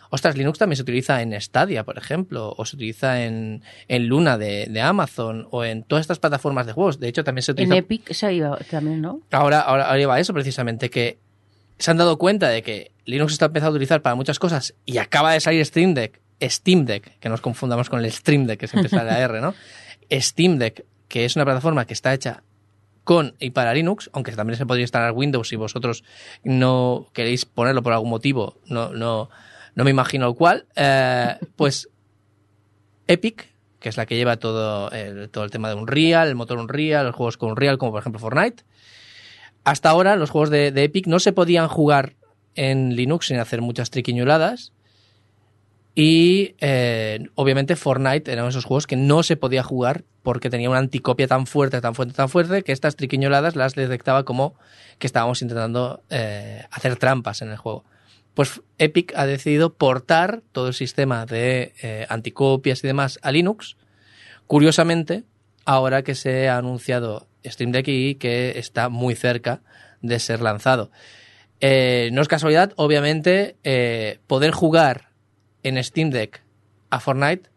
[0.09, 4.37] Ostras, Linux también se utiliza en Stadia, por ejemplo, o se utiliza en, en Luna
[4.37, 6.99] de, de Amazon, o en todas estas plataformas de juegos.
[6.99, 7.77] De hecho, también se En utiliza.
[7.77, 9.21] Epic se iba también, ¿no?
[9.31, 11.17] Ahora, ahora, ahora lleva eso precisamente, que
[11.79, 14.99] se han dado cuenta de que Linux está empezando a utilizar para muchas cosas y
[14.99, 18.67] acaba de salir Stream Deck, Steam Deck, que nos confundamos con el Stream Deck, que
[18.67, 19.55] siempre sale la R, ¿no?
[20.11, 22.43] Steam Deck, que es una plataforma que está hecha
[23.03, 26.03] con y para Linux, aunque también se podría instalar Windows si vosotros
[26.43, 29.29] no queréis ponerlo por algún motivo, no, no,
[29.75, 31.89] no me imagino el cual, eh, pues
[33.07, 36.57] Epic, que es la que lleva todo el, todo el tema de Unreal, el motor
[36.57, 38.63] Unreal, los juegos con Unreal, como por ejemplo Fortnite.
[39.65, 42.15] Hasta ahora los juegos de, de Epic no se podían jugar
[42.55, 44.73] en Linux sin hacer muchas triquiñuladas.
[45.95, 50.79] Y eh, obviamente Fortnite eran esos juegos que no se podía jugar porque tenía una
[50.79, 54.55] anticopia tan fuerte, tan fuerte, tan fuerte que estas triquiñoladas las detectaba como
[54.97, 57.83] que estábamos intentando eh, hacer trampas en el juego.
[58.33, 63.77] Pues Epic ha decidido portar todo el sistema de eh, anticopias y demás a Linux.
[64.47, 65.23] Curiosamente,
[65.65, 69.61] ahora que se ha anunciado Steam Deck y que está muy cerca
[70.01, 70.89] de ser lanzado.
[71.59, 75.12] Eh, no es casualidad, obviamente, eh, poder jugar
[75.63, 76.41] en Steam Deck
[76.89, 77.49] a Fortnite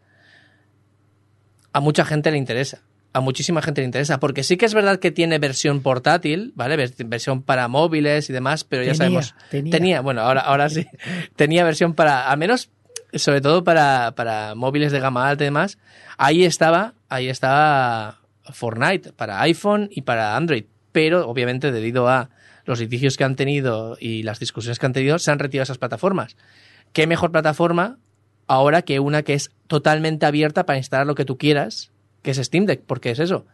[1.73, 2.81] a mucha gente le interesa.
[3.13, 4.19] A muchísima gente le interesa.
[4.19, 6.75] Porque sí que es verdad que tiene versión portátil, ¿vale?
[6.77, 9.35] Vers- Versión para móviles y demás, pero ya Tenía, sabemos.
[9.71, 10.01] tenía.
[10.01, 10.87] bueno, ahora, ahora sí.
[11.35, 12.69] tenía versión para, al menos,
[13.13, 15.77] sobre todo para, para móviles de gama alta y demás.
[16.17, 20.65] Ahí estaba, ahí estaba Fortnite para iPhone y para Android.
[20.91, 22.29] Pero, obviamente, debido a
[22.65, 25.77] los litigios que han tenido y las discusiones que han tenido, se han retirado esas
[25.77, 26.35] plataformas.
[26.93, 27.97] ¿Qué mejor plataforma
[28.47, 32.37] ahora que una que es totalmente abierta para instalar lo que tú quieras, que es
[32.37, 33.45] Steam Deck, porque es eso.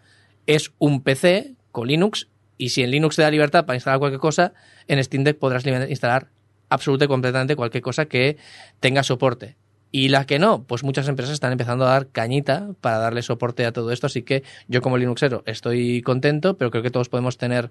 [0.45, 2.27] Es un PC con Linux
[2.57, 4.53] y si en Linux te da libertad para instalar cualquier cosa,
[4.87, 6.29] en Steam Deck podrás instalar
[6.69, 8.37] absolutamente completamente cualquier cosa que
[8.79, 9.57] tenga soporte.
[9.91, 13.63] Y la que no, pues muchas empresas están empezando a dar cañita para darle soporte
[13.65, 17.37] a todo esto, así que yo como Linuxero estoy contento, pero creo que todos podemos
[17.37, 17.69] tener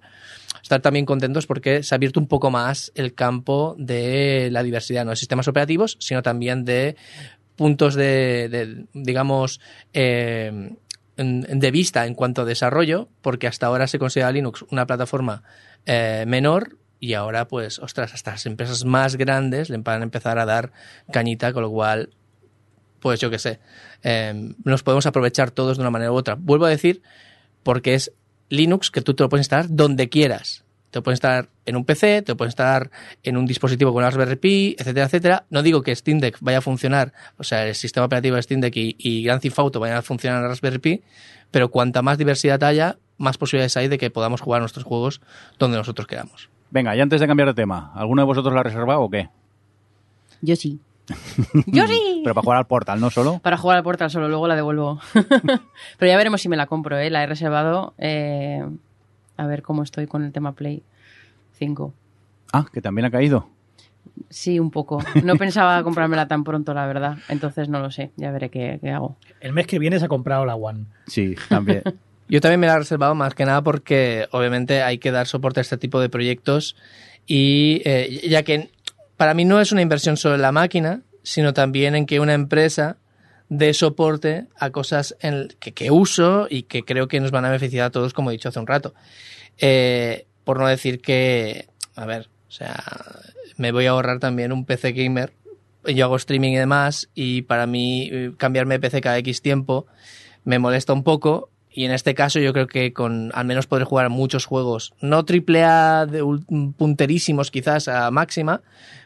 [0.63, 5.05] estar también contentos porque se ha abierto un poco más el campo de la diversidad,
[5.05, 6.97] no de sistemas operativos, sino también de
[7.57, 9.61] puntos de, digamos,
[9.93, 10.75] eh,
[11.17, 15.43] de vista en cuanto a desarrollo, porque hasta ahora se considera Linux una plataforma
[15.85, 20.39] eh, menor y ahora, pues, ostras, hasta las empresas más grandes le van a empezar
[20.39, 20.73] a dar
[21.11, 22.11] cañita, con lo cual,
[23.01, 23.59] pues yo qué sé,
[24.03, 26.37] em, nos podemos aprovechar todos de una manera u otra.
[26.39, 27.03] Vuelvo a decir,
[27.65, 28.13] porque es
[28.53, 30.63] Linux que tú te lo puedes instalar donde quieras.
[30.91, 32.91] Te lo puedes instalar en un PC, te lo puedes instalar
[33.23, 35.45] en un dispositivo con Raspberry Pi, etcétera, etcétera.
[35.49, 38.61] No digo que Steam Deck vaya a funcionar, o sea, el sistema operativo de Steam
[38.61, 41.03] Deck y, y Grand Theft Auto vayan a funcionar en Raspberry Pi,
[41.51, 45.23] pero cuanta más diversidad haya, más posibilidades hay de que podamos jugar nuestros juegos
[45.59, 46.51] donde nosotros queramos.
[46.71, 49.31] Venga, y antes de cambiar de tema, ¿alguno de vosotros lo ha reservado o qué?
[50.43, 50.79] Yo sí.
[51.67, 52.21] Yo sí.
[52.23, 53.39] Pero para jugar al Portal, ¿no solo?
[53.41, 55.01] Para jugar al Portal solo, luego la devuelvo.
[55.13, 57.11] Pero ya veremos si me la compro, ¿eh?
[57.11, 57.95] La he reservado.
[57.99, 58.65] Eh,
[59.37, 60.83] a ver cómo estoy con el tema Play
[61.59, 61.93] 5.
[62.53, 63.49] Ah, que también ha caído.
[64.29, 65.03] Sí, un poco.
[65.23, 67.19] No pensaba comprármela tan pronto, la verdad.
[67.29, 68.11] Entonces no lo sé.
[68.17, 69.17] Ya veré qué, qué hago.
[69.41, 70.85] El mes que viene se ha comprado la One.
[71.07, 71.83] Sí, también.
[72.29, 75.61] Yo también me la he reservado más que nada porque obviamente hay que dar soporte
[75.61, 76.77] a este tipo de proyectos
[77.27, 78.71] y eh, ya que
[79.23, 82.35] para mí no es una inversión solo en la máquina, sino también en que una
[82.35, 82.97] empresa
[83.49, 87.49] dé soporte a cosas en que, que, uso y que creo que nos van a
[87.51, 88.95] beneficiar a todos, como he dicho hace un rato.
[89.59, 92.83] Eh, por no decir que, a ver, o sea,
[93.59, 95.33] me voy a ahorrar también un PC gamer.
[95.85, 99.87] Yo hago streaming y demás y para mí eh, cambiarme de PC cada X tiempo
[100.43, 103.85] me molesta un poco y en este caso yo creo que con al menos poder
[103.85, 106.23] jugar muchos juegos, no triple A de
[106.77, 108.63] punterísimos quizás a máxima,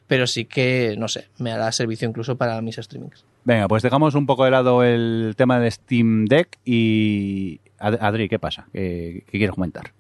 [0.07, 3.25] pero sí que, no sé, me hará servicio incluso para mis streamings.
[3.45, 7.61] Venga, pues dejamos un poco de lado el tema de Steam Deck y...
[7.79, 8.67] Adri, ¿qué pasa?
[8.73, 9.93] ¿Qué, quieres comentar?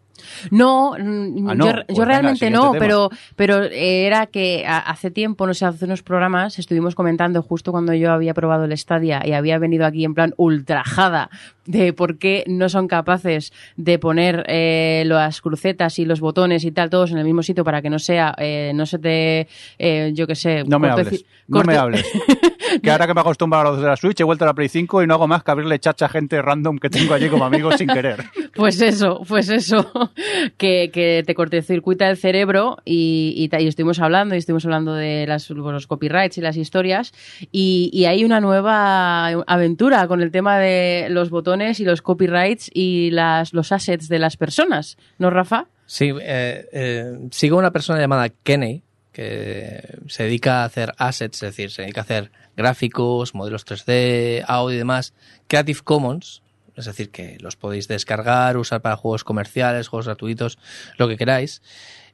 [0.50, 5.54] No, ah, no yo, pues yo realmente no, pero, pero era que hace tiempo, no
[5.54, 9.58] sé, hace unos programas estuvimos comentando justo cuando yo había probado el Stadia y había
[9.58, 11.30] venido aquí en plan ultrajada
[11.66, 16.72] de por qué no son capaces de poner eh, las crucetas y los botones y
[16.72, 19.48] tal todos en el mismo sitio para que no sea, eh, no se te,
[19.78, 20.64] eh, yo qué sé...
[20.64, 22.06] No me hables, no me hables.
[22.82, 24.54] que ahora que me he acostumbrado a los de la Switch he vuelto a la
[24.54, 27.28] Play 5 y no hago más que abrirle chacha a gente random que tengo allí
[27.28, 28.24] como amigos sin querer.
[28.56, 30.10] Pues eso, pues eso,
[30.56, 35.26] que, que te cortocircuita el cerebro y, y, y, estuvimos hablando y estuvimos hablando de
[35.26, 37.12] las, los copyrights y las historias
[37.52, 42.70] y, y hay una nueva aventura con el tema de los botones y los copyrights
[42.72, 45.66] y las, los assets de las personas, ¿no, Rafa?
[45.86, 48.82] Sí, eh, eh, sigo una persona llamada Kenny
[49.16, 54.44] que se dedica a hacer assets, es decir, se dedica a hacer gráficos, modelos 3D,
[54.46, 55.14] audio y demás,
[55.48, 56.42] Creative Commons,
[56.74, 60.58] es decir, que los podéis descargar, usar para juegos comerciales, juegos gratuitos,
[60.98, 61.62] lo que queráis.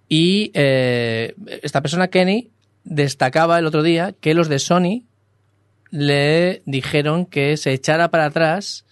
[0.08, 1.34] Y eh,
[1.64, 2.52] esta persona, Kenny,
[2.84, 5.02] destacaba el otro día que los de Sony
[5.90, 8.86] le dijeron que se echara para atrás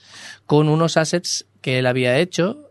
[0.46, 2.69] con unos assets que él había hecho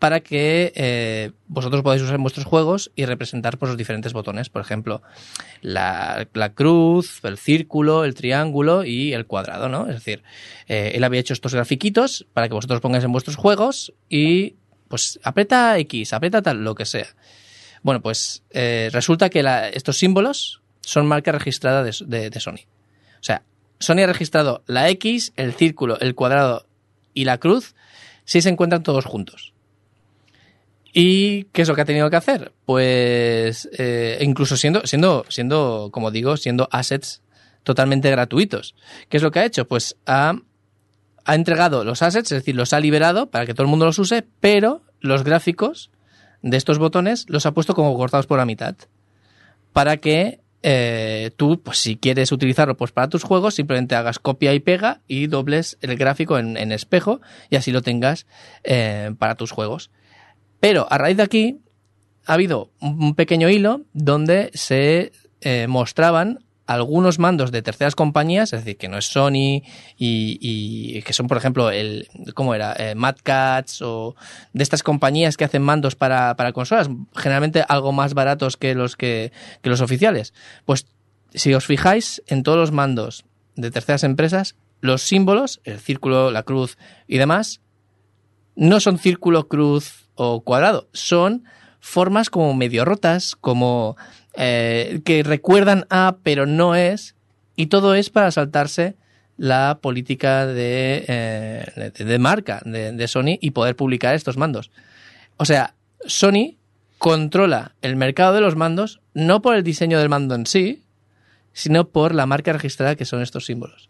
[0.00, 4.48] para que eh, vosotros podáis usar vuestros juegos y representar pues, los diferentes botones.
[4.48, 5.02] Por ejemplo,
[5.60, 9.86] la, cruz, el círculo, el triángulo y el cuadrado, ¿no?
[9.88, 10.22] Es decir,
[10.68, 14.56] eh, él había hecho estos grafiquitos para que vosotros pongáis en vuestros juegos y
[14.88, 17.06] pues aprieta X, aprieta tal, lo que sea.
[17.82, 19.44] Bueno, pues eh, resulta que
[19.74, 22.64] estos símbolos son marca registrada de Sony.
[23.20, 23.42] O sea,
[23.78, 26.66] Sony ha registrado la X, el círculo, el cuadrado
[27.12, 27.74] y la cruz
[28.24, 29.52] si se encuentran todos juntos.
[30.92, 32.52] ¿Y qué es lo que ha tenido que hacer?
[32.64, 37.22] Pues eh, incluso siendo, siendo, siendo, como digo, siendo assets
[37.62, 38.74] totalmente gratuitos.
[39.08, 39.68] ¿Qué es lo que ha hecho?
[39.68, 40.34] Pues ha,
[41.24, 43.98] ha entregado los assets, es decir, los ha liberado para que todo el mundo los
[43.98, 45.90] use, pero los gráficos
[46.42, 48.74] de estos botones los ha puesto como cortados por la mitad.
[49.72, 54.52] Para que eh, tú, pues si quieres utilizarlo pues para tus juegos, simplemente hagas copia
[54.54, 58.26] y pega y dobles el gráfico en, en espejo y así lo tengas
[58.64, 59.90] eh, para tus juegos.
[60.60, 61.58] Pero a raíz de aquí
[62.26, 68.60] ha habido un pequeño hilo donde se eh, mostraban algunos mandos de terceras compañías, es
[68.60, 69.64] decir, que no es Sony
[69.98, 72.76] y, y que son, por ejemplo, el, ¿cómo era?
[72.78, 73.16] Eh, Mad
[73.80, 74.14] o
[74.52, 78.94] de estas compañías que hacen mandos para, para consolas, generalmente algo más baratos que los
[78.94, 79.32] que,
[79.62, 80.32] que los oficiales.
[80.64, 80.86] Pues
[81.34, 83.24] si os fijáis en todos los mandos
[83.56, 87.62] de terceras empresas, los símbolos, el círculo, la cruz y demás,
[88.54, 91.44] no son círculo, cruz o cuadrado, son
[91.80, 93.96] formas como medio rotas, como
[94.34, 97.14] eh, que recuerdan a, pero no es,
[97.56, 98.96] y todo es para saltarse
[99.36, 104.70] la política de, eh, de, marca de Sony y poder publicar estos mandos.
[105.38, 106.56] O sea, Sony
[106.98, 110.82] controla el mercado de los mandos no por el diseño del mando en sí,
[111.52, 113.88] sino por la marca registrada que son estos símbolos.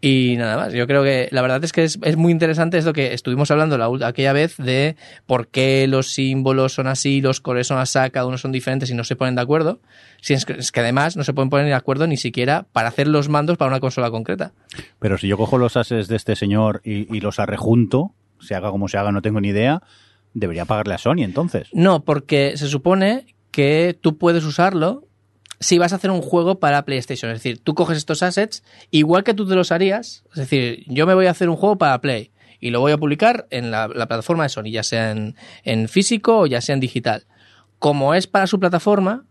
[0.00, 2.84] Y nada más, yo creo que la verdad es que es, es muy interesante, es
[2.84, 4.94] lo que estuvimos hablando la, aquella vez de
[5.26, 8.94] por qué los símbolos son así, los colores son así, cada uno son diferentes y
[8.94, 9.80] no se ponen de acuerdo.
[10.20, 12.88] Si es, que, es que además no se pueden poner de acuerdo ni siquiera para
[12.88, 14.52] hacer los mandos para una consola concreta.
[15.00, 18.70] Pero si yo cojo los ases de este señor y, y los arrejunto, se haga
[18.70, 19.82] como se haga, no tengo ni idea,
[20.32, 21.68] debería pagarle a Sony entonces.
[21.72, 25.07] No, porque se supone que tú puedes usarlo
[25.60, 27.30] si vas a hacer un juego para PlayStation.
[27.30, 30.24] Es decir, tú coges estos assets, igual que tú te los harías.
[30.30, 32.30] Es decir, yo me voy a hacer un juego para Play
[32.60, 35.88] y lo voy a publicar en la, la plataforma de Sony, ya sea en, en
[35.88, 37.26] físico o ya sea en digital.
[37.78, 39.24] Como es para su plataforma,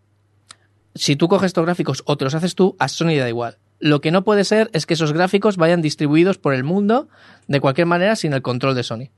[0.96, 3.58] si tú coges estos gráficos o te los haces tú, a Sony da igual.
[3.80, 7.10] Lo que no puede ser es que esos gráficos vayan distribuidos por el mundo
[7.48, 9.10] de cualquier manera sin el control de Sony.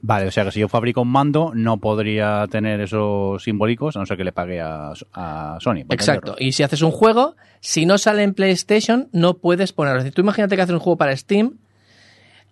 [0.00, 4.00] Vale, o sea que si yo fabrico un mando, no podría tener esos simbólicos, a
[4.00, 5.84] no ser que le pague a, a Sony.
[5.88, 6.36] Exacto.
[6.38, 9.98] Y si haces un juego, si no sale en PlayStation, no puedes ponerlo.
[9.98, 11.58] Decir, tú imagínate que haces un juego para Steam.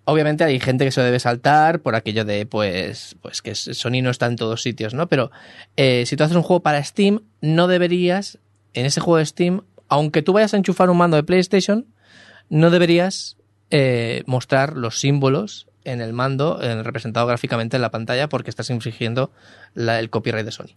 [0.07, 4.03] Obviamente hay gente que se lo debe saltar por aquello de, pues, pues que Sony
[4.03, 5.09] no está en todos sitios, ¿no?
[5.09, 5.31] Pero
[5.77, 8.39] eh, si tú haces un juego para Steam, no deberías,
[8.75, 11.87] en ese juego de Steam, aunque tú vayas a enchufar un mando de PlayStation,
[12.49, 13.37] no deberías
[13.71, 18.70] eh, mostrar los símbolos en el mando, en- representado gráficamente en la pantalla, porque estás
[18.70, 19.30] infringiendo
[19.74, 20.74] la- el copyright de Sony.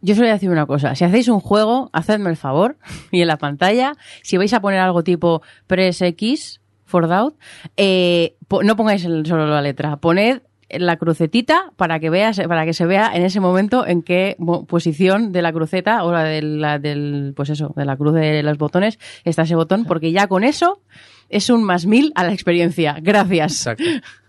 [0.00, 0.94] Yo os voy a decir una cosa.
[0.94, 2.76] Si hacéis un juego, hacedme el favor
[3.10, 7.36] y en la pantalla, si vais a poner algo tipo Press X for Doubt,
[7.76, 12.66] eh, po- no pongáis el- solo la letra, poned la crucetita para que veas, para
[12.66, 14.36] que se vea en ese momento en qué
[14.68, 18.42] posición de la cruceta o la del, la del, pues eso, de la cruz de
[18.42, 20.82] los botones está ese botón, porque ya con eso
[21.30, 22.98] es un más mil a la experiencia.
[23.00, 23.52] Gracias.
[23.66, 23.84] Exacto.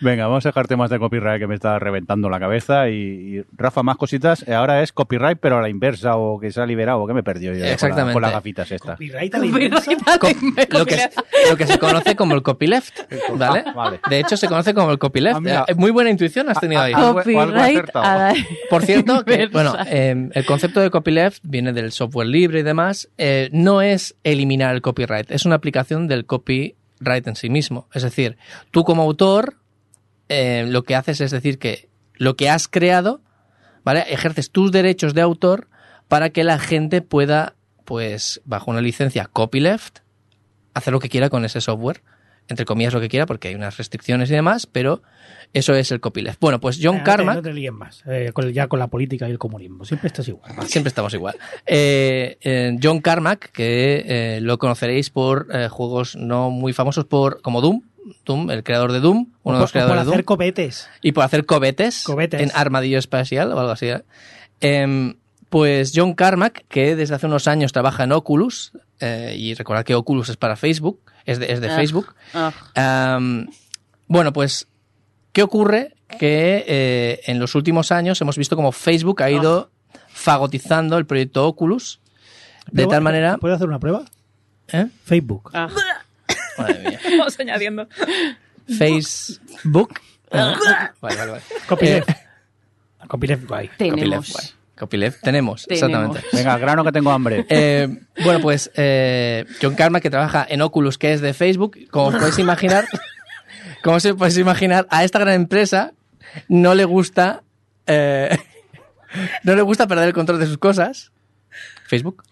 [0.00, 2.88] Venga, vamos a dejar temas de copyright que me está reventando la cabeza.
[2.88, 2.94] Y,
[3.38, 4.46] y, Rafa, más cositas.
[4.48, 7.06] Eh, Ahora es copyright, pero a la inversa o que se ha liberado.
[7.06, 8.12] que me he perdido yo ya con la- Exactamente.
[8.14, 8.92] Con, las gafitas estas?
[8.92, 9.92] Copyright a la inversa.
[10.18, 10.28] Co-
[10.78, 10.98] lo, que,
[11.50, 12.98] lo que se conoce como el copyleft,
[13.36, 13.64] ¿vale?
[13.66, 14.00] Ah, vale.
[14.08, 15.46] De hecho, se conoce como el copyleft.
[15.46, 15.64] Ah.
[15.68, 16.92] Eh, Muy buena intuición has tenido ahí.
[16.94, 18.34] Ah, algo- algo Copyright a la
[18.70, 23.08] Por cierto, que, bueno, eh, el concepto de copyleft viene del software libre y demás.
[23.18, 26.24] Eh, no es eliminar el copyright, es una aplicación del
[27.00, 27.88] copyright en sí mismo.
[27.92, 28.36] Es decir,
[28.70, 29.56] tú como autor,
[30.28, 33.22] eh, lo que haces es decir que lo que has creado,
[33.84, 34.04] ¿vale?
[34.08, 35.68] Ejerces tus derechos de autor
[36.08, 40.00] para que la gente pueda, pues, bajo una licencia copyleft,
[40.74, 42.02] hacer lo que quiera con ese software.
[42.50, 45.02] Entre comillas lo que quiera, porque hay unas restricciones y demás, pero
[45.54, 46.38] eso es el copyleft.
[46.40, 47.36] Bueno, pues John Carmack.
[47.36, 48.02] No te líes más.
[48.06, 49.84] eh, con- ya con la política y el comunismo.
[49.84, 50.52] Siempre estás igual.
[50.66, 51.36] Siempre estamos igual.
[51.64, 57.82] Eh, eh, John Carmack, que lo conoceréis por juegos no muy famosos por como Doom,
[58.24, 60.88] Doom, el creador de Doom, uno de los por, por creadores de hacer Doom, copetes.
[61.02, 62.40] y por hacer cobetes, Cobetes.
[62.42, 63.88] en armadillo espacial o algo así.
[64.60, 65.14] Em,
[65.48, 69.94] pues John Carmack, que desde hace unos años trabaja en Oculus, eh, y recordad que
[69.94, 71.76] Oculus es para Facebook, es de, es de Ah.
[71.76, 72.52] Facebook, Ah.
[73.16, 73.48] Am,
[74.06, 74.66] bueno, pues,
[75.32, 75.94] ¿qué ocurre?
[76.18, 79.70] Que eh, en los últimos años hemos visto como Facebook ha ido
[80.08, 82.00] fagotizando el proyecto Oculus
[82.72, 83.38] de tal manera...
[83.38, 84.04] ¿Puedo hacer una prueba?
[84.72, 84.86] ¿Eh?
[85.04, 85.50] Facebook.
[85.54, 85.68] Ah.
[86.58, 87.00] Madre mía.
[87.18, 87.88] Vamos añadiendo.
[88.78, 90.00] Facebook.
[90.32, 90.56] Ah,
[91.00, 91.42] vale, vale, vale.
[91.68, 92.08] Copyleft.
[93.08, 93.68] Copyleft guay.
[93.68, 94.32] Copyleft, Tenemos.
[94.32, 94.46] guay.
[94.80, 95.90] Copyleft, tenemos, Tenemos.
[95.90, 96.26] exactamente.
[96.32, 97.44] Venga, grano que tengo hambre.
[97.50, 97.86] Eh,
[98.24, 102.14] bueno, pues eh, John Carmack, que trabaja en Oculus, que es de Facebook, como os
[102.16, 102.86] podéis imaginar,
[103.84, 105.92] como se podéis imaginar, a esta gran empresa
[106.48, 107.42] no le gusta
[107.86, 108.38] eh,
[109.44, 111.12] no le gusta perder el control de sus cosas.
[111.86, 112.22] Facebook.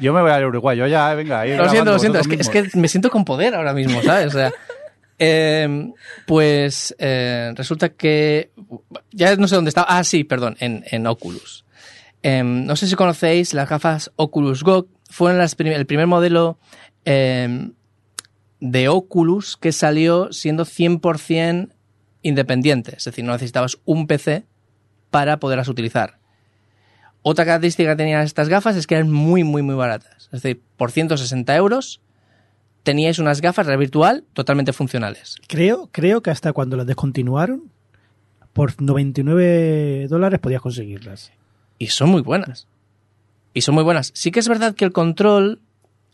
[0.00, 0.76] Yo me voy al Uruguay.
[0.76, 1.40] Yo ya, venga.
[1.40, 2.18] ahí Lo siento, lo siento.
[2.18, 4.26] Es que, es que me siento con poder ahora mismo, ¿sabes?
[4.26, 4.52] O sea,
[5.22, 5.92] eh,
[6.26, 8.50] pues eh, resulta que.
[9.12, 9.86] Ya no sé dónde estaba.
[9.88, 11.66] Ah, sí, perdón, en, Oculus.
[12.22, 14.88] Eh, no sé si conocéis las gafas Oculus Go.
[15.10, 16.58] Fueron el primer modelo
[17.04, 17.70] eh,
[18.60, 21.68] de Oculus que salió siendo 100%
[22.22, 22.94] independiente.
[22.96, 24.44] Es decir, no necesitabas un PC
[25.10, 26.18] para poderlas utilizar.
[27.22, 30.30] Otra característica que tenían estas gafas es que eran muy, muy, muy baratas.
[30.32, 32.00] Es decir, por 160 euros
[32.82, 35.36] teníais unas gafas de virtual totalmente funcionales.
[35.48, 37.70] Creo, creo que hasta cuando las descontinuaron,
[38.52, 41.32] por 99 dólares podías conseguirlas.
[41.78, 42.66] Y son muy buenas.
[43.54, 44.10] Y son muy buenas.
[44.14, 45.60] Sí que es verdad que el control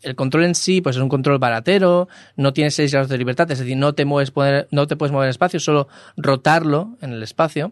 [0.03, 3.49] el control en sí pues es un control baratero, no tiene 6 grados de libertad,
[3.51, 7.13] es decir, no te, mueves poder- no te puedes mover en espacio, solo rotarlo en
[7.13, 7.71] el espacio.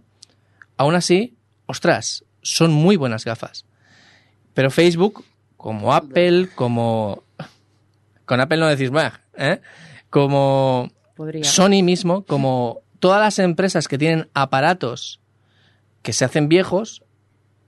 [0.76, 1.36] Aún así,
[1.68, 3.66] ostras, son muy buenas gafas.
[4.56, 5.24] Pero Facebook,
[5.56, 7.24] como Apple, como...
[8.26, 8.92] Con Apple no decís,
[9.38, 9.62] ¿eh?
[10.10, 11.44] Como Podría.
[11.44, 15.22] Sony mismo, como todas las empresas que tienen aparatos
[16.02, 17.04] que se hacen viejos,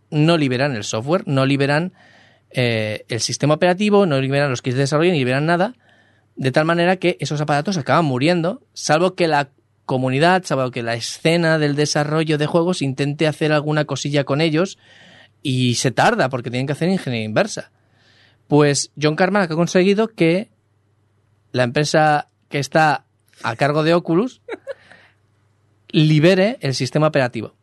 [0.10, 1.94] no liberan el software, no liberan
[2.50, 5.76] eh, el sistema operativo, no liberan los kits de desarrollo, ni liberan nada,
[6.36, 9.50] de tal manera que esos aparatos acaban muriendo, salvo que la
[9.86, 14.78] comunidad, salvo que la escena del desarrollo de juegos intente hacer alguna cosilla con ellos
[15.42, 17.72] y se tarda porque tienen que hacer ingeniería inversa.
[18.48, 20.50] Pues John Carmack ha conseguido que
[21.52, 23.06] la empresa que está
[23.44, 24.42] a cargo de Oculus
[25.90, 27.56] libere el sistema operativo.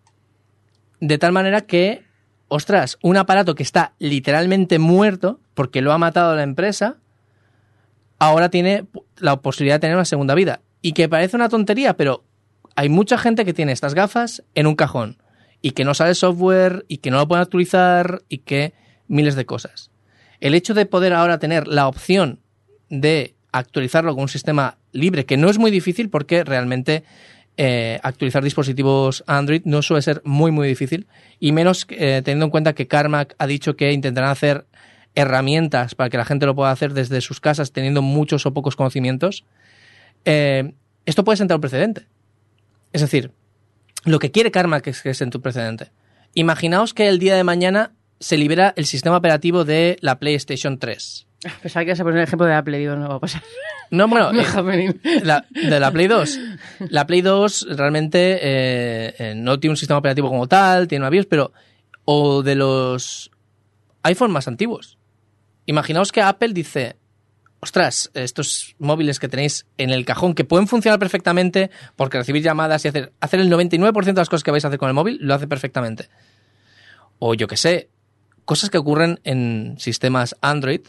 [1.01, 2.05] De tal manera que,
[2.49, 6.97] ostras, un aparato que está literalmente muerto porque lo ha matado la empresa,
[8.18, 8.87] ahora tiene
[9.18, 10.61] la posibilidad de tener una segunda vida.
[10.82, 12.24] Y que parece una tontería, pero
[12.76, 15.18] hay mucha gente que tiene estas gafas en un cajón
[15.62, 18.74] y que no sale software y que no lo pueden actualizar y que
[19.09, 19.91] miles de cosas.
[20.45, 22.39] El hecho de poder ahora tener la opción
[22.91, 27.03] de actualizarlo con un sistema libre, que no es muy difícil porque realmente
[27.57, 31.07] eh, actualizar dispositivos Android no suele ser muy muy difícil
[31.41, 34.67] y menos eh, teniendo en cuenta que Carmack ha dicho que intentarán hacer
[35.15, 38.77] herramientas para que la gente lo pueda hacer desde sus casas teniendo muchos o pocos
[38.77, 39.47] conocimientos.
[40.27, 40.75] Eh,
[41.07, 42.07] esto puede sentar un precedente.
[42.93, 43.33] Es decir,
[44.05, 45.91] lo que quiere Carmack es que siente un precedente.
[46.35, 51.27] Imaginaos que el día de mañana se libera el sistema operativo de la PlayStation 3.
[51.62, 53.43] Pensaba que ibas a poner el ejemplo de Apple, digo, no va a pasar.
[53.91, 54.31] No, bueno,
[54.73, 56.41] eh, la- de la Play 2.
[56.89, 61.11] La Play 2 realmente eh, eh, no tiene un sistema operativo como tal, tiene una
[61.11, 61.53] BIOS, pero.
[62.07, 63.31] O de los
[64.03, 64.99] iPhone más antiguos.
[65.67, 66.97] Imaginaos que Apple dice.
[67.61, 72.85] Ostras, estos móviles que tenéis en el cajón que pueden funcionar perfectamente porque recibir llamadas
[72.85, 75.17] y hacer, hacer el 99% de las cosas que vais a hacer con el móvil
[75.23, 76.11] lo hace perfectamente.
[77.19, 77.89] O yo que sé,
[78.45, 80.83] cosas que ocurren en sistemas Android,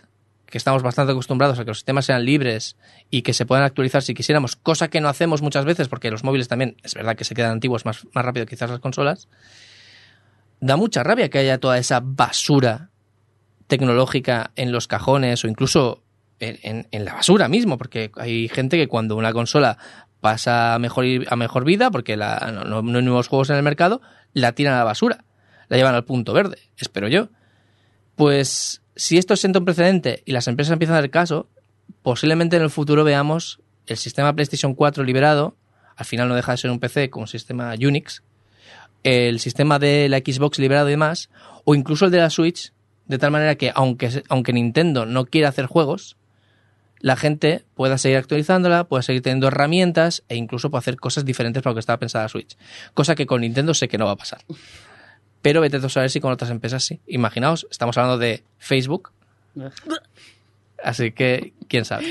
[0.45, 2.77] que estamos bastante acostumbrados a que los sistemas sean libres
[3.09, 6.23] y que se puedan actualizar si quisiéramos, cosa que no hacemos muchas veces porque los
[6.23, 9.27] móviles también es verdad que se quedan antiguos más, más rápido quizás las consolas.
[10.59, 12.91] Da mucha rabia que haya toda esa basura
[13.67, 16.03] tecnológica en los cajones o incluso
[16.39, 19.77] en, la basura mismo, porque hay gente que cuando una consola
[20.21, 24.01] pasa a mejor, a mejor vida, porque no hay nuevos juegos en el mercado,
[24.33, 25.23] la tiran a la basura,
[25.69, 27.29] la llevan al punto verde, espero yo.
[28.15, 31.49] Pues si esto sienta un precedente y las empresas empiezan a dar caso,
[32.01, 35.55] posiblemente en el futuro veamos el sistema PlayStation 4 liberado,
[35.95, 38.23] al final no deja de ser un PC con un sistema Unix,
[39.03, 41.29] el sistema de la Xbox liberado y demás,
[41.63, 42.73] o incluso el de la Switch,
[43.05, 46.17] de tal manera que aunque, aunque Nintendo no quiera hacer juegos,
[46.99, 51.61] la gente pueda seguir actualizándola, pueda seguir teniendo herramientas e incluso pueda hacer cosas diferentes
[51.61, 52.57] para lo que estaba pensada Switch.
[52.93, 54.41] Cosa que con Nintendo sé que no va a pasar.
[55.45, 56.99] Pero vete a saber si con otras empresas sí.
[57.05, 59.11] Imaginaos, estamos hablando de Facebook,
[60.83, 62.05] así que quién sabe.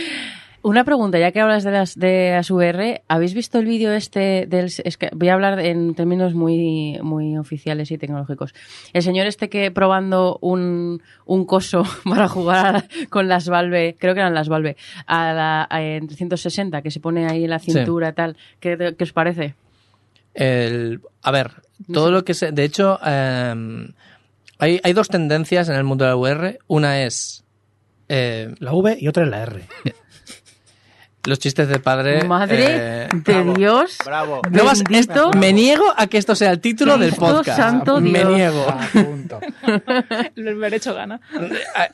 [0.62, 4.46] Una pregunta, ya que hablas de las de las VR, ¿habéis visto el vídeo este
[4.46, 8.54] del es que voy a hablar en términos muy muy oficiales y tecnológicos?
[8.92, 14.14] El señor este que probando un, un coso para jugar a- con las Valve, creo
[14.14, 17.58] que eran las Valve, a la a- en 360 que se pone ahí en la
[17.58, 17.72] Sí.
[17.72, 19.54] cintura tal, ¿qué, qué os parece?
[20.34, 21.50] El, a ver,
[21.92, 22.52] todo lo que se.
[22.52, 23.54] De hecho, eh,
[24.58, 26.58] hay, hay dos tendencias en el mundo de la VR.
[26.66, 27.44] Una es
[28.08, 29.62] eh, La V y otra es la R.
[31.26, 32.24] los chistes de padre.
[32.24, 33.96] Madre eh, de Dios.
[34.04, 34.42] Bravo.
[34.50, 35.30] no vas- bendito.
[35.32, 37.58] me niego a que esto sea el título del podcast.
[37.58, 38.30] santo me Dios.
[38.30, 38.66] niego.
[38.68, 39.40] A punto.
[40.36, 41.20] El derecho gana.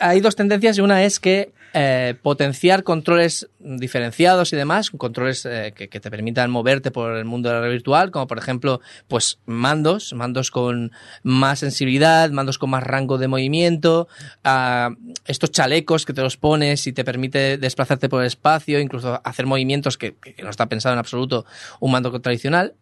[0.01, 5.72] Hay dos tendencias y una es que eh, potenciar controles diferenciados y demás, controles eh,
[5.74, 8.80] que, que te permitan moverte por el mundo de la realidad virtual, como por ejemplo,
[9.09, 10.92] pues mandos, mandos con
[11.22, 14.09] más sensibilidad, mandos con más rango de movimiento,
[14.44, 14.90] ah,
[15.26, 19.47] estos chalecos que te los pones y te permite desplazarte por el espacio, incluso hacer
[19.47, 21.44] movimientos que, que no está pensado en absoluto
[21.78, 22.74] un mando tradicional.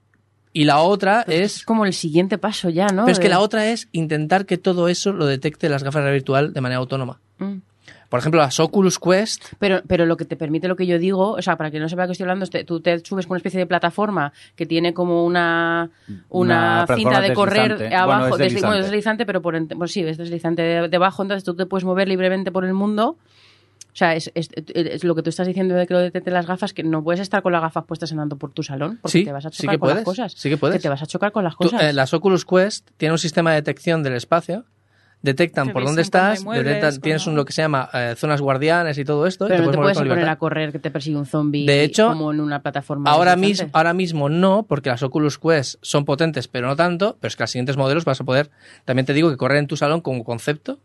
[0.52, 3.04] Y la otra Es es como el siguiente paso ya, ¿no?
[3.04, 6.04] pero es que la otra es intentar que todo eso lo detecte las gafas de
[6.04, 7.20] realidad virtual de manera autónoma.
[7.38, 7.58] Mm.
[8.08, 9.44] Por ejemplo, las Oculus Quest.
[9.58, 11.88] Pero, pero lo que te permite lo que yo digo, o sea, para que no
[11.90, 14.94] sepa qué estoy hablando, que tú te subes con una especie de plataforma que tiene
[14.94, 15.90] como una,
[16.30, 17.94] una, cinta de correr deslizante.
[17.96, 18.66] abajo, Bueno, es desli- deslizante.
[18.66, 21.84] bueno, es deslizante, pero por, pues sí, es deslizante de- debajo, entonces tú te puedes
[21.84, 23.16] mover libremente por el mundo.
[23.92, 26.46] O sea, es, es- es lo que tú estás diciendo de que lo detecte las
[26.46, 29.24] gafas, que no puedes estar con las gafas puestas andando por tu salón, porque Sí,
[29.24, 30.32] te vas a sí chocar que con puedes, las cosas.
[30.34, 30.80] sí que puedes.
[30.80, 31.82] te vas a chocar con las Tú- cosas.
[31.82, 34.64] eh, las Oculus Quest tienen un sistema de detección del espacio
[35.22, 38.98] detectan por dónde estás, muebles, detectan- tienes un, lo que se llama eh, zonas guardianes
[38.98, 39.46] y todo esto.
[39.46, 40.32] y Pero no te mover puedes poner libertad.
[40.32, 43.10] a correr que te persigue un zombie De hecho, como en una plataforma.
[43.10, 47.16] Ahora, mismo, ahora mismo no, porque las Oculus Quest son potentes, pero no tanto.
[47.20, 48.50] Pero es que los siguientes modelos vas a poder.
[48.84, 50.78] También te digo que correr en tu salón como concepto.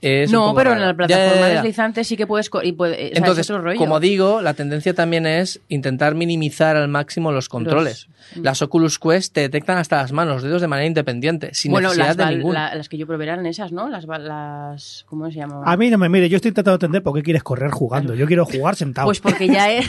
[0.00, 0.82] Es No, pero raro.
[0.82, 1.54] en la plataforma ya, ya.
[1.54, 2.50] deslizante sí que puedes...
[2.62, 3.78] Y puede, o sea, es Entonces, otro rollo.
[3.78, 8.08] como digo, la tendencia también es intentar minimizar al máximo los controles.
[8.36, 11.88] Las Oculus Quest te detectan hasta las manos, los dedos de manera independiente, sin bueno,
[11.88, 13.88] necesidad las, de la- las que yo probé eran esas, ¿no?
[13.88, 15.62] Las, las ¿cómo se llama?
[15.64, 18.14] A mí no me mire, yo estoy intentando entender por qué quieres correr jugando.
[18.14, 19.06] Yo quiero jugar sentado.
[19.06, 19.88] Pues porque ya es...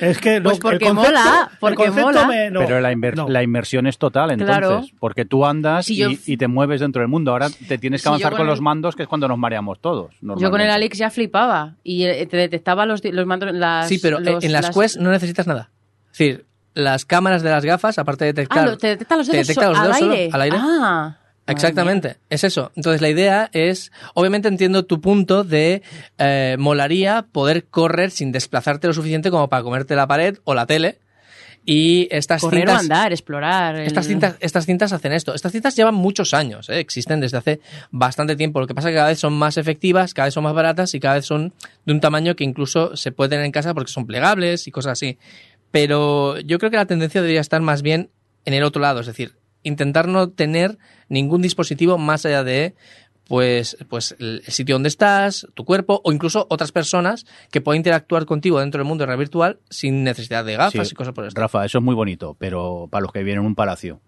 [0.00, 2.26] Es que Pues el porque concepto- mola, el porque concepto mola.
[2.26, 3.28] me- no, Pero la, inver- no.
[3.28, 4.56] la inmersión es total, entonces.
[4.58, 4.82] Claro.
[5.00, 7.32] Porque tú andas Si yo- y, te mueves dentro del mundo.
[7.32, 9.38] Ahora te tienes que Si avanzar con con, el- los mandos, que es cuando nos
[9.38, 10.14] mareamos todos.
[10.20, 10.70] Yo con el.
[10.70, 13.52] Alex ya flipaba y eh, te detectaba los, los mandos...
[13.52, 15.70] Las, sí, pero los- en las las- Quest no necesitas nada.
[16.12, 18.58] Es decir, las cámaras de las gafas, aparte de detectar.
[18.60, 20.30] Ah, lo- te detecta los te dedos, detecta los dedos al, solo, aire.
[20.32, 20.56] al aire.
[20.60, 22.72] Ah, Exactamente, es eso.
[22.74, 25.82] Entonces la idea es, obviamente entiendo tu punto de
[26.16, 30.64] eh, molaría poder correr sin desplazarte lo suficiente como para comerte la pared o la
[30.66, 30.98] tele.
[31.66, 33.76] Y estas Correr o cintas, andar, explorar.
[33.76, 35.34] el- estas cintas, estas cintas hacen esto.
[35.34, 36.78] Estas cintas llevan muchos años, ¿eh?
[36.78, 37.60] existen desde hace
[37.90, 38.60] bastante tiempo.
[38.60, 40.94] Lo que pasa es que cada vez son más efectivas, cada vez son más baratas
[40.94, 41.54] y cada vez son
[41.86, 44.92] de un tamaño que incluso se puede tener en casa porque son plegables y cosas
[44.92, 45.16] así.
[45.70, 48.10] Pero yo creo que la tendencia debería estar más bien
[48.44, 50.76] en el otro lado, es decir, intentar no tener
[51.08, 52.74] ningún dispositivo más allá de
[53.28, 58.26] pues, pues el sitio donde estás, tu cuerpo o incluso otras personas que puedan interactuar
[58.26, 61.28] contigo dentro del mundo de virtual sin necesidad de gafas Sí, y cosas por el
[61.28, 61.42] estilo.
[61.42, 64.00] Rafa, eso es muy bonito, pero para los que vienen en un palacio.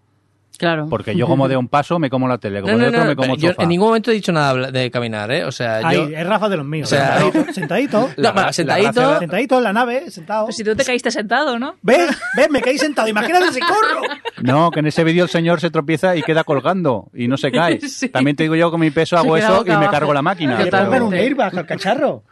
[0.57, 0.87] Claro.
[0.89, 3.05] Porque yo como de un paso me como la tele, como No, de otro no,
[3.05, 5.43] me como pero el yo en ningún momento he dicho nada de caminar, ¿eh?
[5.45, 6.07] O sea, Ahí, yo...
[6.17, 6.91] es Rafa de los míos.
[6.91, 10.45] O sea, sentadito, sentadito, La- la- sentadito, la- sentadito en la nave, sentado.
[10.45, 11.75] Pues si tú te caíste sentado, ¿no?
[11.81, 12.09] ¿Ves?
[12.35, 12.49] ¿Ves?
[12.49, 13.07] Me caí sentado.
[13.07, 14.01] Imagínate si corro.
[14.41, 17.51] No, que en ese vídeo el señor se tropieza y queda colgando y no se
[17.51, 17.79] cae.
[17.87, 18.09] Sí.
[18.09, 20.57] También te digo yo con mi peso hago eso y me cargo la máquina.
[20.57, 20.99] Totalmente.
[20.99, 22.23] ponen un airbag al cacharro.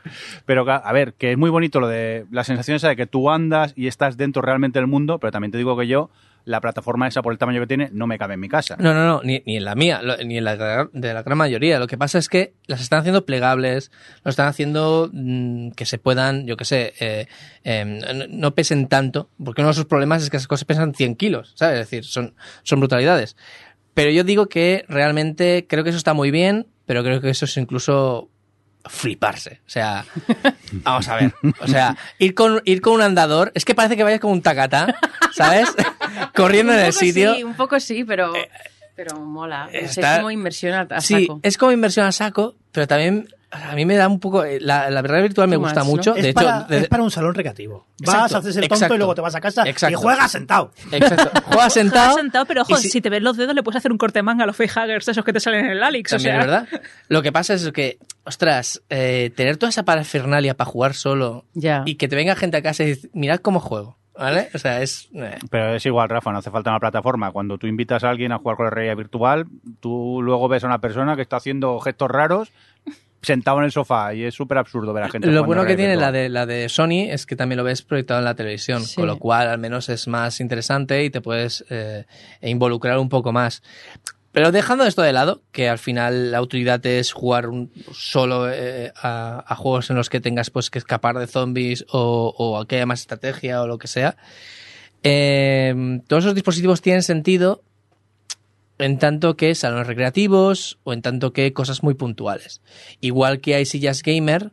[0.45, 3.30] Pero a ver, que es muy bonito lo de la sensación esa de que tú
[3.30, 6.10] andas y estás dentro realmente del mundo, pero también te digo que yo,
[6.45, 8.77] la plataforma esa por el tamaño que tiene, no me cabe en mi casa.
[8.80, 11.80] No, no, no, ni, ni en la mía, ni en la de la gran mayoría.
[11.80, 13.91] Lo que pasa es que las están haciendo plegables,
[14.23, 17.27] lo están haciendo mm, que se puedan, yo qué sé, eh,
[17.85, 21.15] no, no pesen tanto, porque uno de sus problemas es que esas cosas pesan 100
[21.15, 21.80] kilos, ¿sabes?
[21.80, 23.35] Es decir, son, son brutalidades.
[23.93, 27.45] Pero yo digo que realmente creo que eso está muy bien, pero creo que eso
[27.45, 28.30] es incluso
[28.87, 29.59] fliparse.
[29.65, 30.05] O sea,
[30.71, 31.33] vamos a ver.
[31.59, 34.41] O sea, ir con, ir con un andador, es que parece que vayas como un
[34.41, 34.95] tacatá,
[35.33, 35.69] ¿sabes?
[36.35, 37.35] Corriendo en el poco sitio.
[37.35, 38.33] Sí, un poco sí, pero,
[38.95, 39.69] pero mola.
[39.71, 41.39] Es- como inversión a, a Sí, saco.
[41.43, 44.43] es como inversión a saco, pero también a mí me da un poco.
[44.43, 46.15] eh, La, la realidad virtual me gusta mucho.
[46.15, 47.85] Es, De hecho, para, de- es para un salón recreativo.
[47.99, 48.95] Vas, Exacto, haces el tonto exacto.
[48.95, 49.93] y luego te vas a casa Exacto.
[49.93, 50.72] y juegas sentado.
[50.91, 51.41] exacto.
[51.45, 52.09] Juegas sentado.
[52.09, 52.89] Estás sentado, pero ojo, si...
[52.89, 55.07] si- te ves los dedos le puedes hacer un corte de manga a los facehuggers
[55.07, 56.13] esos que te salen en el Alex.
[56.13, 56.81] O También sea, es verdad.
[57.07, 61.84] Lo que pasa es que, ostras, eh, tener toda esa parafernalia para jugar solo Ya.
[61.85, 64.49] y que te venga gente a casa y decir, mirad cómo juego, ¿vale?
[64.53, 65.09] O sea, es.
[65.13, 65.38] eh.
[65.49, 67.31] Pero es igual, Rafa, no hace falta una plataforma.
[67.31, 69.45] Cuando tú invitas a alguien a jugar con la realidad virtual,
[69.80, 72.51] tú luego ves a una persona que está haciendo gestos raros
[73.26, 75.95] sentado en el sofá y es súper absurdo ver a gente Lo bueno que tiene
[75.97, 78.95] la de, la de Sony es que también lo ves proyectado en la televisión, Sí.
[78.95, 82.06] con lo cual al menos es más interesante y te puedes eh,
[82.41, 83.61] involucrar un poco más.
[84.31, 88.91] Pero dejando esto de lado, que al final la utilidad es jugar un- solo eh,
[89.02, 92.68] a, a juegos en los que tengas pues que escapar de zombies o, o a
[92.68, 94.18] que haya más estrategia o lo que sea,
[95.03, 97.61] eh, todos esos dispositivos tienen sentido
[98.77, 102.61] en tanto que salones recreativos o en tanto que cosas muy puntuales.
[103.02, 104.52] Igual que hay sillas gamer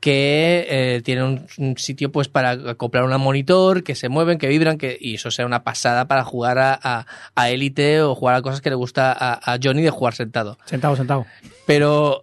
[0.00, 4.48] que eh, tienen un, un sitio pues para acoplar un monitor, que se mueven, que
[4.48, 7.06] vibran, que y eso sea una pasada para jugar a, a,
[7.36, 10.58] a Elite o jugar a cosas que le gusta a, a Johnny de jugar sentado.
[10.64, 11.24] Sentado, sentado.
[11.66, 12.20] Pero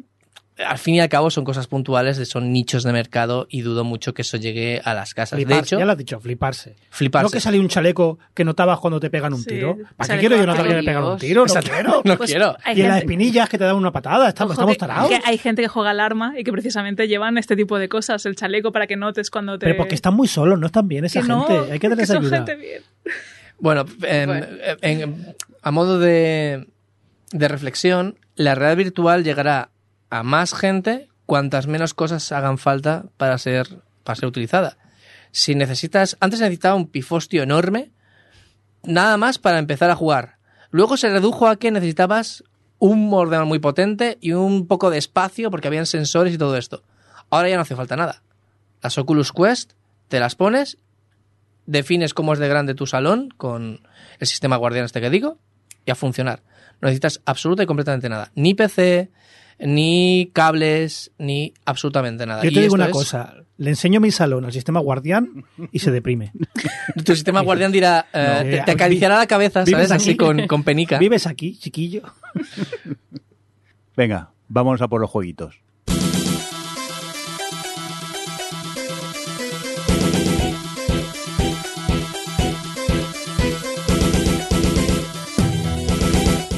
[0.68, 4.14] al fin y al cabo son cosas puntuales, son nichos de mercado y dudo mucho
[4.14, 5.38] que eso llegue a las casas.
[5.38, 6.76] Fliparse, de hecho, ya lo has dicho, fliparse.
[6.90, 7.24] fliparse.
[7.24, 9.78] No que sale un chaleco que notabas cuando te pegan un Sí, tiro.
[9.96, 11.46] ¿Para qué quiero yo notar que me pegan un tiro?
[11.46, 12.02] No quiero.
[12.06, 12.58] no Pues quiero.
[12.68, 14.28] Y en las gente- espinillas que te dan una patada.
[14.30, 15.10] Estamos, Ojo, estamos que- tarados.
[15.10, 18.36] que hay gente que juega alarma y que precisamente llevan este tipo de cosas, el
[18.36, 19.66] chaleco para que notes cuando te...
[19.66, 21.72] Pero porque están muy solos, no están bien esa que no, gente.
[21.72, 22.36] Hay que son ayuda.
[22.38, 22.84] gente bien.
[23.60, 24.46] Bueno, Bueno.
[24.82, 26.68] en- a modo de,
[27.32, 29.70] de reflexión, la realidad virtual llegará
[30.10, 34.78] a más gente cuantas menos cosas hagan falta para ser, para ser utilizada.
[35.32, 37.92] Si necesitas, antes necesitaba un pifostio enorme,
[38.84, 40.38] nada más para empezar a jugar.
[40.72, 42.44] Luego se redujo a que necesitabas
[42.80, 46.84] un ordenador muy potente y un poco de espacio porque habían sensores y todo esto.
[47.30, 48.24] Ahora ya no hace falta nada.
[48.82, 49.74] Las Oculus Quest,
[50.08, 50.78] te las pones
[51.70, 53.82] defines cómo es de grande tu salón con
[54.18, 55.38] el sistema guardián este que digo
[55.86, 56.42] y a funcionar.
[56.82, 58.32] No necesitas absoluta y completamente nada.
[58.34, 59.12] Ni PC,
[59.60, 62.44] ni cables, ni absolutamente nada.
[62.44, 65.80] Yo Y te digo una es- cosa, le enseño mi salón al sistema guardián y
[65.80, 66.32] se deprime.
[67.06, 69.92] Tu sistema guardián dirá, eh, No, te, te acariciará la cabeza, vives ¿sabes?
[69.92, 70.18] Así aquí.
[70.18, 70.98] con, con penica.
[70.98, 72.04] ¿Vives aquí, chiquillo?
[73.96, 75.60] Venga, vamos a por los jueguitos.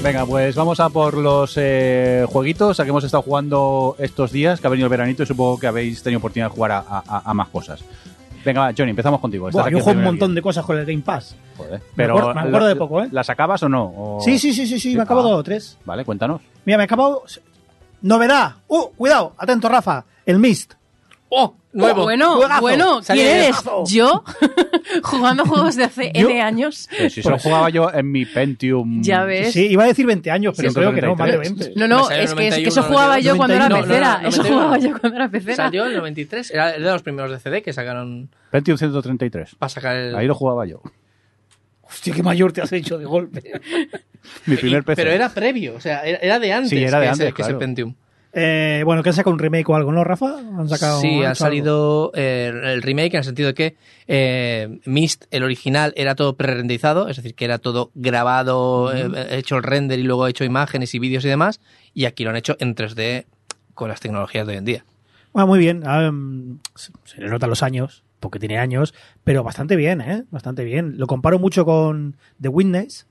[0.03, 4.60] Venga, pues vamos a por los eh, jueguitos a que hemos estado jugando estos días,
[4.60, 7.22] que ha venido el veranito y supongo que habéis tenido oportunidad de jugar a, a-
[7.23, 7.84] a más cosas.
[8.44, 9.48] Venga, Johnny, empezamos contigo.
[9.48, 11.36] Estás Buah, aquí yo juego un montón de cosas con el Game Pass.
[11.56, 13.10] Joder, Me Pero, acuerdo- me acuerdo de poco, ¿eh?
[13.11, 13.84] ¿Las acabas o no?
[13.95, 15.03] O- Sí, sí, sí, sí, sí, me Ah.
[15.03, 15.78] acabo dos o tres.
[15.86, 16.41] Vale, cuéntanos.
[16.65, 17.23] Mira, me he acabado...
[18.02, 18.56] ¡Novedad!
[18.68, 18.88] ¡Uh!
[18.98, 20.03] Cuidado, atento, Rafa.
[20.26, 20.73] El Mist.
[21.30, 21.53] ¡Oh!
[21.73, 22.03] Nuevo.
[22.03, 22.61] Bueno, Juegazo.
[22.61, 23.56] bueno, Salió ¿quién eres?
[23.89, 24.23] ¿Yo?
[25.03, 26.89] Jugando juegos de hace Yo- N años.
[26.98, 29.02] Pero si solo jugaba yo en mi Pentium.
[29.02, 29.53] Ya ves.
[29.53, 31.76] Sí, iba a decir 20 años, pero Sí, creo que no, más de 133.
[31.76, 31.80] 20.
[31.80, 33.88] No, no, es que, es que 91, eso jugaba yo cuando era 91.
[33.93, 34.15] pecera.
[34.18, 34.57] No, no, Eso 91.
[34.60, 35.56] jugaba yo cuando era pecera.
[35.56, 36.52] Salió en el 93.
[36.52, 39.56] Era de los primeros de CD que sacaron Pentium 133.
[39.56, 40.15] para sacar el...
[40.15, 40.81] Ahí lo jugaba yo.
[41.84, 43.43] Hostia, qué mayor te has hecho de golpe.
[44.45, 44.95] Mi primer PC.
[45.02, 47.41] Pero era previo, o sea, era, de antes, Sí, era de que, ese, antes, que
[47.41, 47.60] ese claro.
[47.60, 47.95] Pentium.
[48.34, 50.38] Eh, bueno, que han sacado un remake o algo, ¿no, Rafa?
[50.38, 53.76] Han sacado, Sí, han ha salido eh, el remake en el sentido de que
[54.08, 59.58] eh, Myst, el original, era todo pre-renderizado, es decir, que era todo grabado, eh, hecho
[59.58, 61.60] el render y luego hecho imágenes y vídeos y demás,
[61.94, 63.26] y aquí lo han hecho en 3D
[63.74, 64.86] con las tecnologías de hoy en día.
[65.34, 65.84] Ah, muy bien.
[65.86, 68.94] Ah, mm, se se le notan los años, porque tiene años,
[69.26, 70.24] pero bastante bien, ¿eh?
[70.32, 70.98] Bastante bien.
[70.98, 73.08] Lo comparo mucho con The Witness,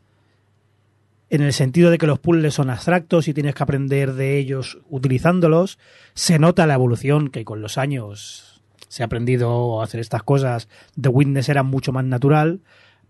[1.31, 4.79] en el sentido de que los puzzles son abstractos y tienes que aprender de ellos
[4.91, 5.79] utilizándolos.
[6.15, 10.69] Se nota la evolución que con los años se ha aprendido a hacer estas cosas.
[11.01, 12.61] The Witness era mucho más natural,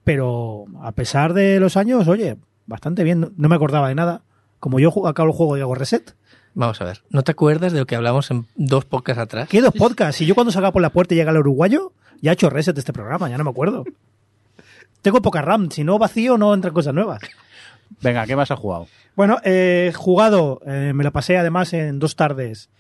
[0.05, 2.36] pero a pesar de los años, oye,
[2.66, 3.20] bastante bien.
[3.20, 4.22] No- No me acordaba de nada.
[4.59, 6.14] Como yo acabo el juego y hago reset.
[6.52, 9.48] Vamos a ver, ¿no te acuerdas de lo que hablamos en dos podcasts atrás?
[9.48, 10.16] ¿Qué dos podcasts?
[10.18, 12.74] Si yo cuando salga por la puerta y llega el uruguayo, ya he hecho reset
[12.74, 13.84] de este programa, ya no me acuerdo.
[15.01, 17.20] Tengo poca RAM, si no vacío no entran cosas nuevas.
[18.03, 18.87] Venga, ¿qué más has jugado?
[19.17, 22.71] Bueno, he jugado, eh, me lo pasé además en dos tardes.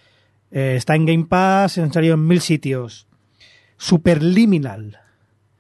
[0.50, 3.06] Eh, está en Game Pass, han salido en mil sitios.
[3.76, 4.98] Superliminal.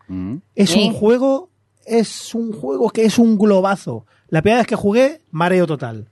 [0.08, 0.36] Mm.
[0.54, 1.50] Es un juego,
[1.86, 4.06] es un juego que es un globazo.
[4.28, 6.08] La primera vez que jugué, mareo total.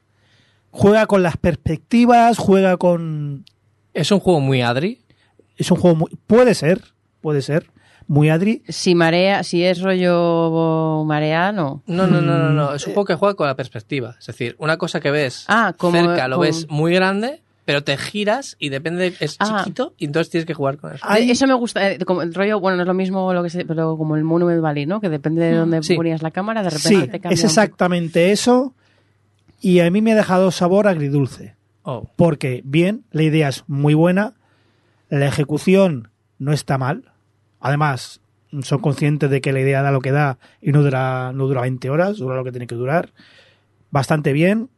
[0.71, 3.45] Juega con las perspectivas, juega con
[3.95, 5.01] Es un juego muy adri.
[5.57, 6.83] es un juego muy, puede ser,
[7.21, 7.71] puede ser,
[8.09, 8.63] muy adri.
[8.69, 11.83] Si marea, si es rollo marea, no.
[11.87, 12.75] No, no, no, no, Mm, no.
[12.75, 14.17] Es un juego que juega con la perspectiva.
[14.19, 17.85] Es decir, una cosa que ves Ah, como- cerca lo como- ves muy grande, pero
[17.85, 19.59] te giras y depende, es Ah.
[19.59, 21.07] chiquito y entonces tienes que jugar con eso.
[21.07, 23.51] De- Eso me gusta, eh, como el rollo, bueno, no es lo mismo lo que
[23.51, 25.01] se, pero como el Monument Valley, ¿no?
[25.03, 25.95] Que depende de dónde Sí.
[25.95, 27.35] ponías la cámara, de repente Sí, te cambia.
[27.35, 28.73] es exactamente eso.
[29.61, 31.57] Y a mí me ha dejado sabor agridulce.
[31.83, 32.09] Oh.
[32.17, 34.35] Porque, bien, la idea es muy buena,
[35.11, 36.09] la ejecución
[36.39, 37.08] no está mal.
[37.61, 38.21] Además,
[38.63, 41.61] son conscientes de que la idea da lo que da y no dura, no dura
[41.63, 43.11] 20 horas, dura lo que tiene que durar.
[43.91, 44.71] Bastante bien.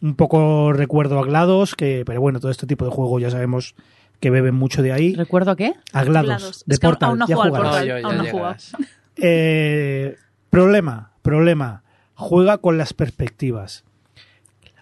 [0.00, 3.74] Un poco recuerdo a GLaDOS, que, pero bueno, todo este tipo de juegos ya sabemos
[4.18, 5.14] que beben mucho de ahí.
[5.14, 5.74] ¿Recuerdo qué?
[5.92, 6.64] A GLaDOS, GLaDOS.
[6.66, 7.08] de Es que Portal.
[7.10, 7.80] aún no ya juego al jugarás.
[7.80, 7.88] Portal.
[7.88, 8.72] No, yo- ya aún no he llegarás.
[9.16, 10.16] Eh,
[10.50, 11.82] problema, problema.
[12.14, 13.84] Juega con las perspectivas.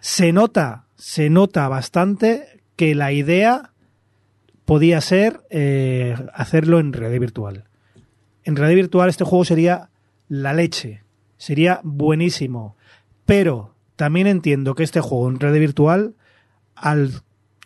[0.00, 3.72] Se nota, se nota bastante que la idea
[4.70, 7.64] podía ser eh, hacerlo en realidad virtual.
[8.44, 9.90] En realidad virtual este juego sería
[10.28, 11.02] la leche,
[11.38, 12.76] sería buenísimo.
[13.26, 16.14] Pero también entiendo que este juego en realidad virtual
[16.76, 17.10] al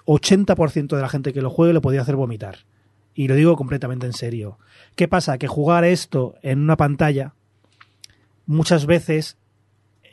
[0.06, 2.60] 80% de la gente que lo juegue lo podía hacer vomitar.
[3.12, 4.58] Y lo digo completamente en serio.
[4.96, 5.36] ¿Qué pasa?
[5.36, 7.34] Que jugar esto en una pantalla
[8.46, 9.36] muchas veces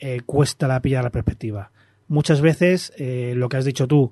[0.01, 1.71] eh, cuesta la pillar la perspectiva.
[2.09, 4.11] Muchas veces, eh, lo que has dicho tú,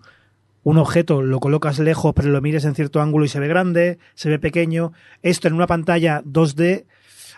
[0.63, 3.99] un objeto lo colocas lejos pero lo mires en cierto ángulo y se ve grande,
[4.13, 4.91] se ve pequeño.
[5.21, 6.85] Esto en una pantalla 2D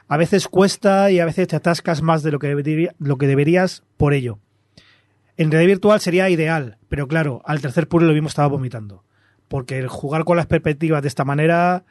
[0.07, 3.83] a veces cuesta y a veces te atascas más de lo que, lo que deberías
[3.97, 4.39] por ello.
[5.37, 9.03] En realidad virtual sería ideal, pero claro, al tercer puro lo mismo estaba vomitando.
[9.47, 11.85] Porque el jugar con las perspectivas de esta manera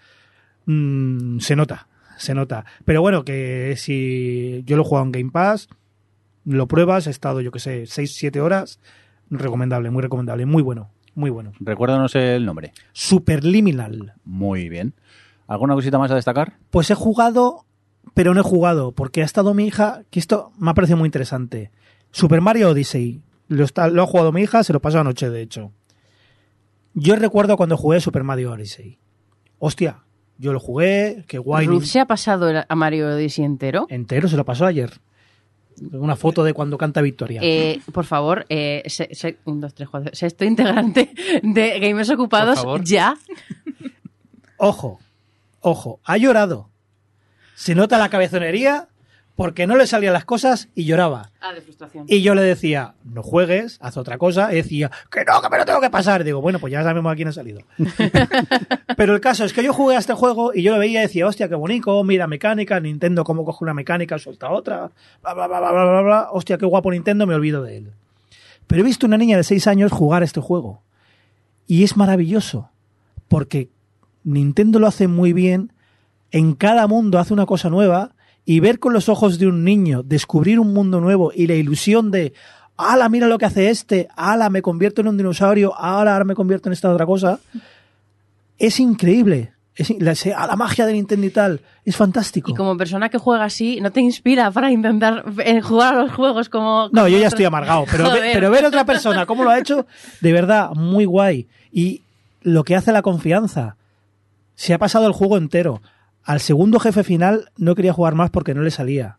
[0.66, 2.64] mm, se nota, se nota.
[2.84, 5.68] Pero bueno, que si yo lo he jugado en Game Pass,
[6.44, 8.80] lo pruebas, he estado, yo que sé, 6-7 horas,
[9.30, 11.52] recomendable, muy recomendable, muy bueno, muy bueno.
[11.60, 12.72] Recuérdanos el nombre.
[12.92, 14.14] Superliminal.
[14.24, 14.94] Muy bien.
[15.46, 16.54] ¿Alguna cosita más a destacar?
[16.70, 17.64] Pues he jugado,
[18.14, 21.06] pero no he jugado, porque ha estado mi hija, que esto me ha parecido muy
[21.06, 21.70] interesante.
[22.12, 23.22] Super Mario Odyssey.
[23.48, 25.72] Lo, está- lo ha jugado mi hija, se lo pasó anoche, de hecho.
[26.94, 28.98] Yo recuerdo cuando jugué Super Mario Odyssey.
[29.58, 30.04] Hostia,
[30.38, 31.66] yo lo jugué, qué guay.
[31.66, 33.86] Ruth se ha pasado el- a Mario Odyssey entero.
[33.90, 35.00] Entero, se lo pasó ayer.
[35.92, 37.40] Una foto de cuando canta Victoria.
[37.42, 41.10] Eh, por favor, eh, se, se- un, dos, tres, cuatro, sexto integrante
[41.42, 43.16] de Gamers Ocupados, ya.
[44.58, 45.00] Ojo,
[45.60, 46.68] ojo, ha llorado.
[47.54, 48.88] Se nota la cabezonería
[49.40, 51.30] porque no le salían las cosas y lloraba.
[51.40, 52.04] Ah, de frustración.
[52.06, 54.52] Y yo le decía, no juegues, haz otra cosa.
[54.52, 56.24] Y decía, que no, que me lo tengo que pasar.
[56.24, 57.62] Digo, bueno, pues ya sabemos a quién ha salido.
[58.98, 61.02] Pero el caso es que yo jugué a este juego y yo lo veía y
[61.04, 64.90] decía, hostia, qué bonito, mira mecánica, Nintendo cómo coge una mecánica, suelta otra,
[65.22, 66.28] bla, bla, bla, bla, bla, bla, bla.
[66.32, 67.92] Hostia, qué guapo Nintendo, me olvido de él.
[68.66, 70.82] Pero he visto una niña de 6 años jugar a este juego.
[71.66, 72.68] Y es maravilloso,
[73.26, 73.70] porque
[74.22, 75.72] Nintendo lo hace muy bien,
[76.30, 78.12] en cada mundo hace una cosa nueva,
[78.50, 82.10] y ver con los ojos de un niño, descubrir un mundo nuevo y la ilusión
[82.10, 82.32] de,
[82.76, 86.34] ala, mira lo que hace este, ala, me convierto en un dinosaurio, ala, ahora me
[86.34, 87.38] convierto en esta otra cosa,
[88.58, 89.52] es increíble.
[89.76, 92.50] Es, la, a magia de Nintendo y tal, es fantástico.
[92.50, 96.12] Y como persona que juega así, ¿no te inspira para intentar eh, jugar a los
[96.12, 96.90] juegos como...
[96.92, 97.32] No, yo ya otros?
[97.34, 99.86] estoy amargado, pero, ve- pero ver otra persona cómo lo ha hecho,
[100.20, 101.46] de verdad, muy guay.
[101.72, 102.02] Y
[102.42, 103.76] lo que hace la confianza.
[104.56, 105.80] Se ha pasado el juego entero.
[106.22, 109.18] Al segundo jefe final no quería jugar más porque no le salía.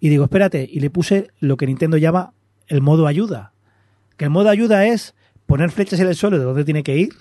[0.00, 2.32] Y digo, espérate, y le puse lo que Nintendo llama
[2.66, 3.52] el modo ayuda.
[4.16, 5.14] Que el modo ayuda es
[5.46, 7.14] poner flechas en el suelo de donde tiene que ir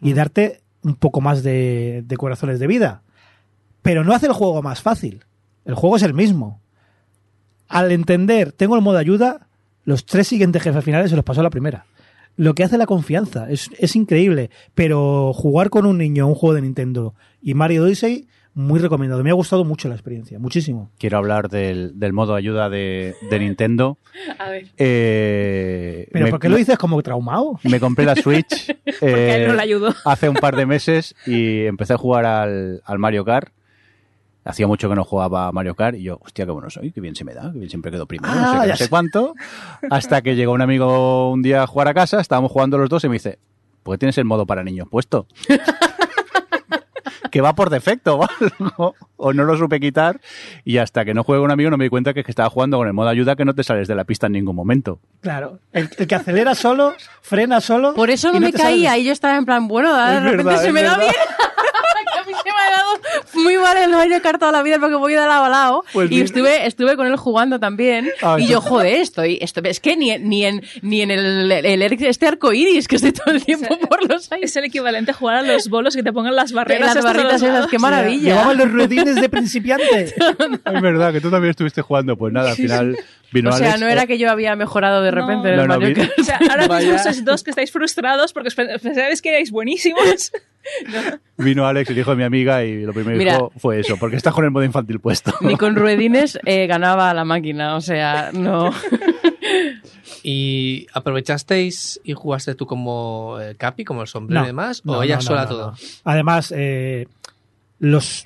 [0.00, 3.02] y darte un poco más de, de corazones de vida.
[3.82, 5.24] Pero no hace el juego más fácil.
[5.64, 6.62] El juego es el mismo
[7.72, 9.48] al entender, tengo el modo ayuda,
[9.84, 11.86] los tres siguientes jefes finales se los pasó a la primera.
[12.36, 16.34] Lo que hace la confianza es, es increíble, pero jugar con un niño a un
[16.34, 19.22] juego de Nintendo y Mario Odyssey, muy recomendado.
[19.24, 20.90] Me ha gustado mucho la experiencia, muchísimo.
[20.98, 23.96] Quiero hablar del, del modo ayuda de, de Nintendo.
[24.38, 24.66] A ver.
[24.76, 27.58] Eh, Pero me- ¿por qué lo dices como traumado?
[27.64, 28.66] Me compré la Switch
[29.00, 29.94] Porque a él eh, no le ayudó.
[30.04, 33.52] hace un par de meses y empecé a jugar al, al Mario Kart.
[34.44, 37.00] Hacía mucho que no jugaba a Mario Kart y yo, hostia, qué bueno soy, qué
[37.00, 39.34] bien se me da, qué bien siempre quedo primero, no Ah, sé qué, no cuánto.
[39.90, 43.04] Hasta que llegó un amigo un día a jugar a casa, estábamos jugando los dos
[43.04, 43.38] y me dice,
[43.84, 45.26] ¿por qué tienes el modo para niños puesto?
[47.30, 48.28] que va por defecto o
[48.60, 50.20] algo, o no lo supe quitar
[50.64, 52.50] y hasta que no juego un amigo no me di cuenta que, es que estaba
[52.50, 54.98] jugando con el modo ayuda que no te sales de la pista en ningún momento.
[55.22, 56.92] Claro, el, el que acelera solo,
[57.22, 57.94] frena solo.
[57.94, 58.60] Por eso no me sales.
[58.60, 61.10] caía y yo estaba en plan, bueno, de repente verdad, se me da bien.
[62.20, 62.90] a mí se me ha dado
[63.34, 66.10] muy mal el Mario Kart toda la vida porque voy de lado a lado Pues
[66.10, 69.96] y estuve, estuve con él jugando también Ah, y yo, joder, estoy, esto, es que
[69.96, 73.32] ni, en- ni en, ni en el, el, el- este arco iris que estoy todo
[73.34, 74.50] el tiempo por los aires.
[74.50, 76.94] Es el equivalente a jugar a los bolos que te pongan las barreras.
[76.94, 78.30] Las barritas esas, qué maravilla.
[78.34, 80.14] Llevaban los ruedines de principiante.
[80.64, 82.96] Es verdad que tú también estuviste jugando, pues nada, al final
[83.32, 85.20] vino O sea, Alex, no era eh, que yo había mejorado de No.
[85.20, 86.18] repente en No, el no, Mario Kart.
[86.18, 90.32] O sea, ahora mismo sois dos que estáis frustrados porque os pensabais que erais buenísimos.
[91.38, 94.16] Vino Alex, el hijo de mi amiga, y lo primero que dijo fue eso, porque
[94.16, 95.32] estás con el modo infantil puesto.
[95.40, 98.70] Ni con ruedines eh, ganaba la máquina, o sea, no.
[100.22, 104.84] ¿Y aprovechasteis y jugaste tú como eh, Capi, como el sombrero No, y demás?
[104.84, 105.70] no, ¿O ella no, sola no, todo?
[105.72, 105.76] no.
[106.04, 107.06] Además, eh,
[107.78, 108.24] los,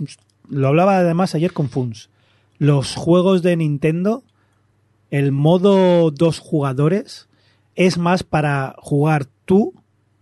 [0.49, 2.11] lo hablaba además ayer con Funs.
[2.59, 4.25] Los juegos de Nintendo,
[5.11, 7.29] el modo dos jugadores,
[7.75, 9.75] es más para jugar tú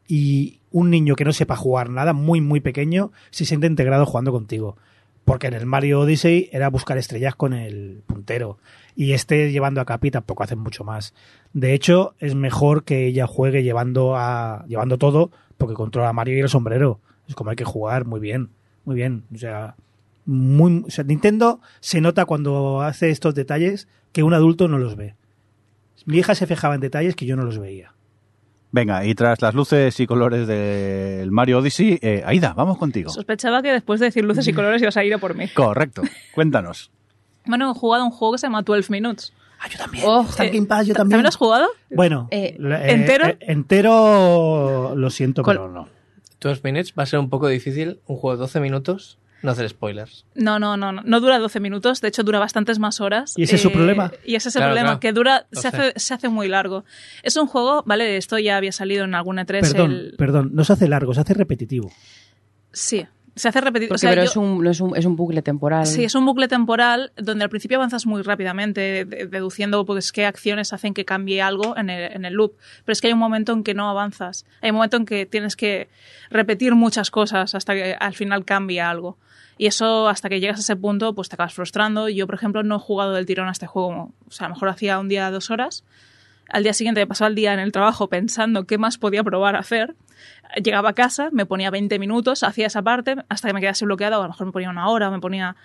[0.07, 4.33] y un niño que no sepa jugar nada, muy, muy pequeño, se siente integrado jugando
[4.33, 4.77] contigo.
[5.25, 8.59] Porque en el Mario Odyssey era buscar estrellas con el puntero.
[8.97, 11.15] Y este llevando a Capi tampoco hacen mucho más.
[11.53, 16.37] De hecho, es mejor que ella juegue llevando a llevando todo, porque controla a Mario
[16.37, 16.99] y el sombrero.
[17.29, 18.51] Es como hay que jugar muy bien,
[18.85, 19.23] muy bien.
[19.33, 19.77] O sea,
[20.27, 25.15] muy, Nintendo se nota cuando hace estos detalles que un adulto no los ve.
[26.05, 27.95] Mi hija se fijaba en detalles que yo no los veía.
[28.75, 33.09] Venga, y tras las luces y colores del Mario Odyssey, eh, Aida, vamos contigo.
[33.09, 35.47] Sospechaba que después de decir luces y colores ibas a ir a por mí.
[35.49, 36.03] Correcto,
[36.35, 36.91] cuéntanos.
[37.47, 39.33] Bueno, he jugado un juego que se llama 12 Minutes.
[39.61, 40.03] Ah, yo también.
[40.09, 40.97] Oh, eh, Pass, yo ¿Ta- también.
[40.97, 41.69] ¿También lo has jugado?
[41.91, 43.27] Bueno, Eh, la- ¿entero?
[43.27, 45.87] eh, entero lo siento, Col- pero no.
[46.41, 49.69] 12 minutes va a ser un poco difícil, un juego de 12 minutos, no hacer
[49.69, 50.25] spoilers.
[50.35, 51.03] No, no, no, no.
[51.05, 52.01] No dura 12 minutos.
[52.01, 53.35] De hecho, dura bastantes más horas.
[53.37, 54.11] ¿Y ese es su problema?
[54.25, 55.01] Y ese es el Claro, problema, claro.
[55.01, 56.85] que dura, se hace, se hace muy largo.
[57.23, 59.61] Es un juego, vale, esto ya había salido en alguna E3.
[59.61, 61.93] Perdón, el- perdón, no se hace largo, se hace repetitivo.
[62.73, 63.89] Sí, se hace repetido.
[63.89, 65.86] Porque o sea, pero yo- es, un, no es, un, es un bucle temporal.
[65.86, 70.24] Sí, es un bucle temporal donde al principio avanzas muy rápidamente, de- deduciendo pues, qué
[70.27, 72.52] acciones hacen que cambie algo en el, en el loop.
[72.85, 74.44] Pero es que hay un momento en que no avanzas.
[74.62, 75.89] Hay un momento en que tienes que
[76.31, 79.19] repetir muchas cosas hasta que al final cambie algo.
[79.56, 82.09] Y eso, hasta que llegas a ese punto, pues te acabas frustrando.
[82.09, 84.12] Yo, por ejemplo, no he jugado del tirón a este juego.
[84.27, 85.85] O sea, a lo mejor hacía un día, dos horas.
[86.51, 89.57] Al día siguiente me pasaba el día en el trabajo pensando qué más podía probar
[89.57, 89.95] a hacer.
[90.62, 94.21] Llegaba a casa, me ponía 20 minutos, hacía esa parte hasta que me quedase bloqueado.
[94.21, 95.57] A lo mejor me ponía una hora, me ponía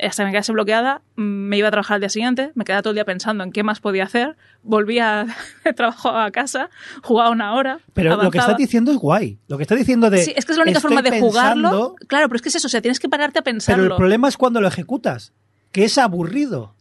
[0.00, 2.92] hasta que me quedase bloqueada, me iba a trabajar al día siguiente, me quedaba todo
[2.92, 5.26] el día pensando en qué más podía hacer, volvía
[5.64, 6.70] de trabajo a casa,
[7.02, 7.80] jugaba una hora.
[7.94, 9.38] Pero lo que estás diciendo es guay.
[9.48, 10.22] Lo que estás diciendo de.
[10.22, 11.96] Sí, es que es la única forma de jugarlo.
[12.06, 13.84] Claro, pero es que es eso, o sea, tienes que pararte a Pero pensarlo.
[13.84, 15.32] el problema es cuando lo ejecutas,
[15.72, 16.74] que es aburrido.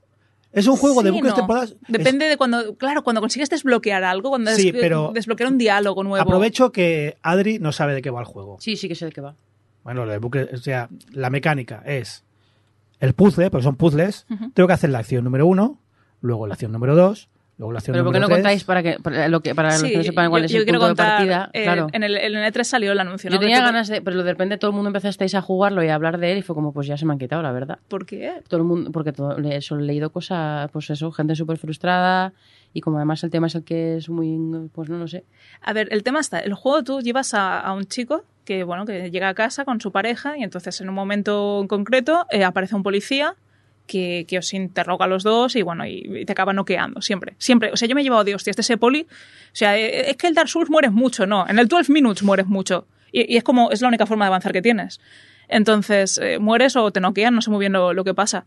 [0.58, 1.36] Es un juego de Sí, bucles no.
[1.38, 1.72] temporales.
[1.72, 5.58] es- Depende de cuando, claro, cuando consigues desbloquear algo, cuando Sí, des- pero- desbloquear un
[5.58, 6.22] diálogo nuevo.
[6.22, 8.58] Aprovecho que Adri no sabe de qué va el juego.
[8.60, 9.36] Sí, sí que sé de qué va.
[9.84, 12.24] Bueno, lo de o sea, la mecánica es
[13.00, 14.26] el puzzle, porque son puzzles.
[14.54, 15.80] Tengo que hacer la acción número uno,
[16.22, 18.36] luego la acción número dos, luego la Pero ¿por qué no tres.
[18.38, 20.52] contáis para, que, para, lo que, para los Sí, que no sepan cuál yo- es
[20.52, 21.50] yo el punto contar, de partida?
[21.54, 21.88] eh, claro.
[21.92, 23.30] en, el, en el E3 salió el anuncio.
[23.30, 23.40] Yo ¿no?
[23.40, 25.88] tenía Que tú- ganas de, pero de repente todo el mundo empezasteis a jugarlo y
[25.90, 27.80] a hablar de él y fue como, pues ya se me han quitado, la verdad.
[27.88, 28.42] ¿Por qué?
[28.48, 32.34] Todo el mundo, porque todo, le- solo he leído cosas, pues eso, gente súper frustrada
[32.74, 34.38] y como además el tema es el que es muy,
[34.74, 35.24] pues no lo sé.
[35.62, 38.86] A ver, el tema está, el juego tú llevas a, a un chico que, bueno,
[38.86, 42.44] que llega a casa con su pareja y entonces en un momento en concreto eh,
[42.46, 43.36] aparece un policía
[43.88, 47.34] que, que os interroga a los dos y bueno, y, y te acaba noqueando, siempre,
[47.40, 47.72] siempre.
[47.72, 49.02] O sea, yo me he llevado de hostias de ese poli.
[49.02, 52.22] O sea, eh, es que el Dark Souls mueres mucho, no, en el 12 Minutes
[52.24, 52.86] mueres mucho.
[53.12, 55.00] Y, y es como, es la única forma de avanzar que tienes.
[55.48, 58.46] Entonces, eh, mueres o te noquean, no sé muy bien lo, lo que pasa.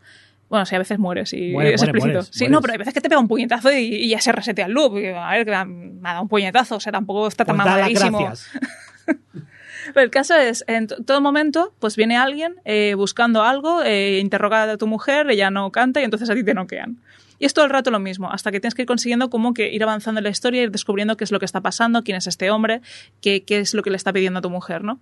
[0.51, 2.07] Bueno, sí, a veces mueres y Muere, es muere, explícito.
[2.13, 2.53] mueres, sí, mueres.
[2.53, 4.73] no, pero hay veces que te pega un puñetazo y, y ya se resetea el
[4.73, 4.99] loop.
[4.99, 7.67] Y, a ver, que me ha dado un puñetazo, o sea, tampoco está tan Pues
[7.67, 8.33] mamadísimo.
[9.93, 14.65] Pero el caso es, en todo momento, pues viene alguien eh, buscando algo, eh, interroga
[14.65, 16.99] a tu mujer, ella no canta y entonces a ti te noquean.
[17.39, 19.73] Y es todo el rato lo mismo, hasta que tienes que ir consiguiendo como que
[19.73, 22.27] ir avanzando en la historia, ir descubriendo qué es lo que está pasando, quién es
[22.27, 22.83] este hombre,
[23.23, 25.01] qué, qué es lo que le está pidiendo a tu mujer, ¿no?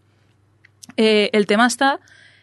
[0.96, 2.00] Eh, el tema está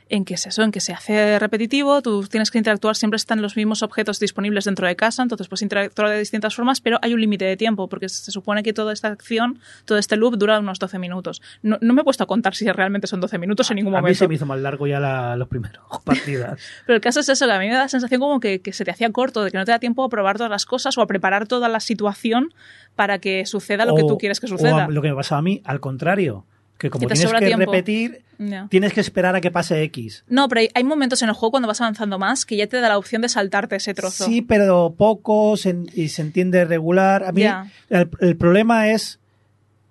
[0.07, 3.41] en que es eso, en que se hace repetitivo, tú tienes que interactuar, siempre están
[3.41, 7.14] los mismos objetos disponibles dentro de casa, entonces puedes interactuar de distintas formas, pero hay
[7.14, 10.60] un límite de tiempo, porque se supone que toda esta acción, todo este loop dura
[10.60, 11.41] unos 12 minutos.
[11.64, 13.98] No, no me he puesto a contar si realmente son 12 minutos en ningún A
[13.98, 14.19] mí momento.
[14.19, 16.60] se me hizo más largo ya la- los primeros partidas.
[16.86, 18.73] Pero el caso es eso, que a mí me da la sensación como que, que
[18.73, 20.98] se te hacía corto, de que no te da tiempo a probar todas las cosas
[20.98, 22.53] o a preparar toda la situación
[22.95, 24.86] para que suceda lo que tú quieres que o suceda.
[24.86, 26.45] a- lo que me pasaba a mí, al contrario,
[26.77, 27.72] que como tienes que tiempo.
[27.72, 28.22] repetir,
[28.69, 30.23] tienes que esperar a que pase X.
[30.27, 32.80] No, pero hay, hay momentos en el juego cuando vas avanzando más que ya te
[32.81, 34.26] da la opción de saltarte ese trozo.
[34.26, 37.23] Sí, pero poco se y se entiende regular.
[37.23, 37.43] A mí
[37.89, 39.19] el, el problema es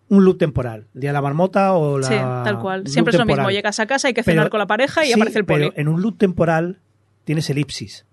[0.08, 0.86] un loop temporal.
[0.94, 2.06] El día de la marmota o la.
[2.06, 2.86] Sí, tal cual.
[2.86, 3.50] Siempre es lo mismo.
[3.50, 5.70] Llegas a casa, hay que Pero- cenar con la pareja y sí, aparece el poli.
[5.70, 6.80] Pero en un loop temporal
[7.24, 8.04] tienes elipsis.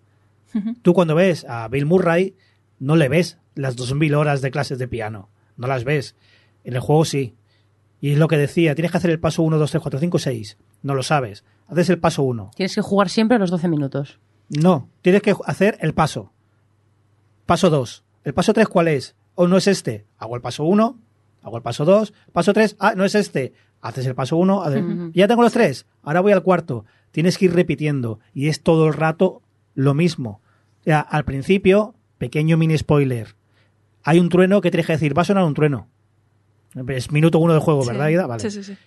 [0.82, 2.36] Tú cuando ves a Bill Murray,
[2.80, 5.30] no le ves las 2000 horas de clases de piano.
[5.58, 6.16] No las ves.
[6.64, 7.36] En el juego sí.
[8.02, 10.20] Y es lo que decía, tienes que hacer el paso 1, 2, 3, 4, 5,
[10.20, 10.58] 6.
[10.82, 11.44] No lo sabes.
[11.68, 12.52] Haces el paso 1.
[12.56, 14.20] Tienes que jugar siempre a los 12 minutos.
[14.50, 16.32] No, tienes que hacer el paso.
[17.46, 18.04] Paso 2.
[18.24, 19.16] ¿El paso 3 cuál es?
[19.36, 20.06] ¿O no es este?
[20.18, 20.98] Hago el paso 1,
[21.44, 23.54] hago el paso 2, paso 3, ah, no es este.
[23.82, 25.12] Haces el paso 1, Ujú.
[25.16, 26.86] ya tengo los tres, ahora voy al cuarto.
[27.12, 29.42] Tienes que ir repitiendo y es todo el rato
[29.74, 30.42] lo mismo.
[30.82, 33.36] O sea, al principio, pequeño mini spoiler.
[34.04, 35.88] Hay un trueno que tienes que decir, va a sonar un trueno.
[36.88, 37.90] Es minuto uno del juego, Sí.
[37.90, 38.28] ¿verdad, Ida?
[38.28, 38.78] Vale Sí, sí, sí.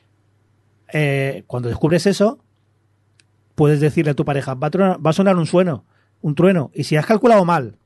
[0.92, 2.38] eh, cuando descubres eso,
[3.54, 5.84] puedes decirle a tu pareja, va a, tronar- va a sonar un sueno,
[6.22, 6.70] un trueno.
[6.74, 7.76] Y si has calculado mal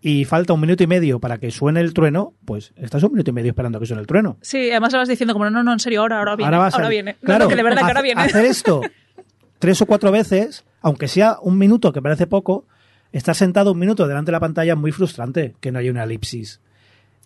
[0.00, 3.30] y falta un minuto y medio para que suene el trueno, pues estás un minuto
[3.30, 4.36] y medio esperando a que suene el trueno.
[4.40, 6.56] Sí, además lo vas diciendo como, no, no, no, en serio, ahora, ahora viene.
[6.56, 7.16] Ahora, viene.
[7.22, 8.20] Claro, no, que de verdad que ahora viene.
[8.22, 8.80] Hacer esto
[9.58, 12.66] tres o cuatro veces, aunque sea un minuto, que parece poco,
[13.12, 16.02] estar sentado un minuto delante de la pantalla es muy frustrante que no haya una
[16.04, 16.60] elipsis.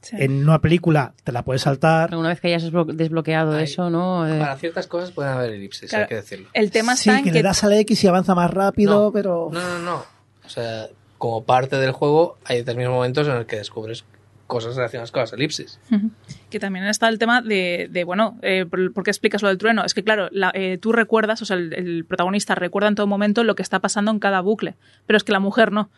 [0.02, 0.16] Sí.
[0.18, 2.14] En una película te la puedes saltar.
[2.14, 4.27] Una vez que hayas desblo- desbloqueado Ay, eso, ¿no?
[4.28, 6.48] Eh, Para ciertas cosas pueden haber elipsis, Claro, hay que decirlo.
[6.52, 7.35] El tema Sí, está en que, que...
[7.39, 9.48] le das a la X y avanza más rápido, No, pero...
[9.52, 10.05] No, no, no.
[10.44, 10.86] O sea,
[11.18, 14.05] como parte del juego, hay determinados momentos en los que descubres
[14.47, 15.81] cosas relacionadas con las elipsis.
[16.51, 19.59] Que también está el tema de, de, bueno, eh, ¿por, por qué explicas lo del
[19.59, 19.85] trueno?
[19.85, 23.09] Es que, claro, la- eh, tú recuerdas, o sea, el, el protagonista recuerda en todo
[23.09, 25.90] momento lo que está pasando en cada bucle, pero es que la mujer no.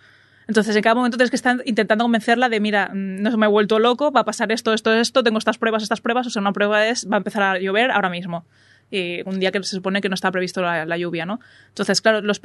[0.49, 3.49] Entonces, en cada momento tienes que estar intentando convencerla de, mira, mm, no me he
[3.49, 6.27] vuelto loco, va a pasar esto, esto, esto, tengo estas pruebas, estas pruebas.
[6.27, 8.47] O sea, una prueba es, va a empezar a llover ahora mismo.
[8.91, 11.41] Y un día que se supone que no está previsto la, la lluvia, ¿no?
[11.69, 12.41] Entonces, claro, los,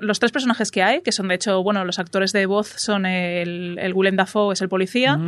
[0.00, 3.06] los tres personajes que hay, que son de hecho, bueno, los actores de voz son
[3.06, 5.20] el, el Willem Dafoe, es el policía,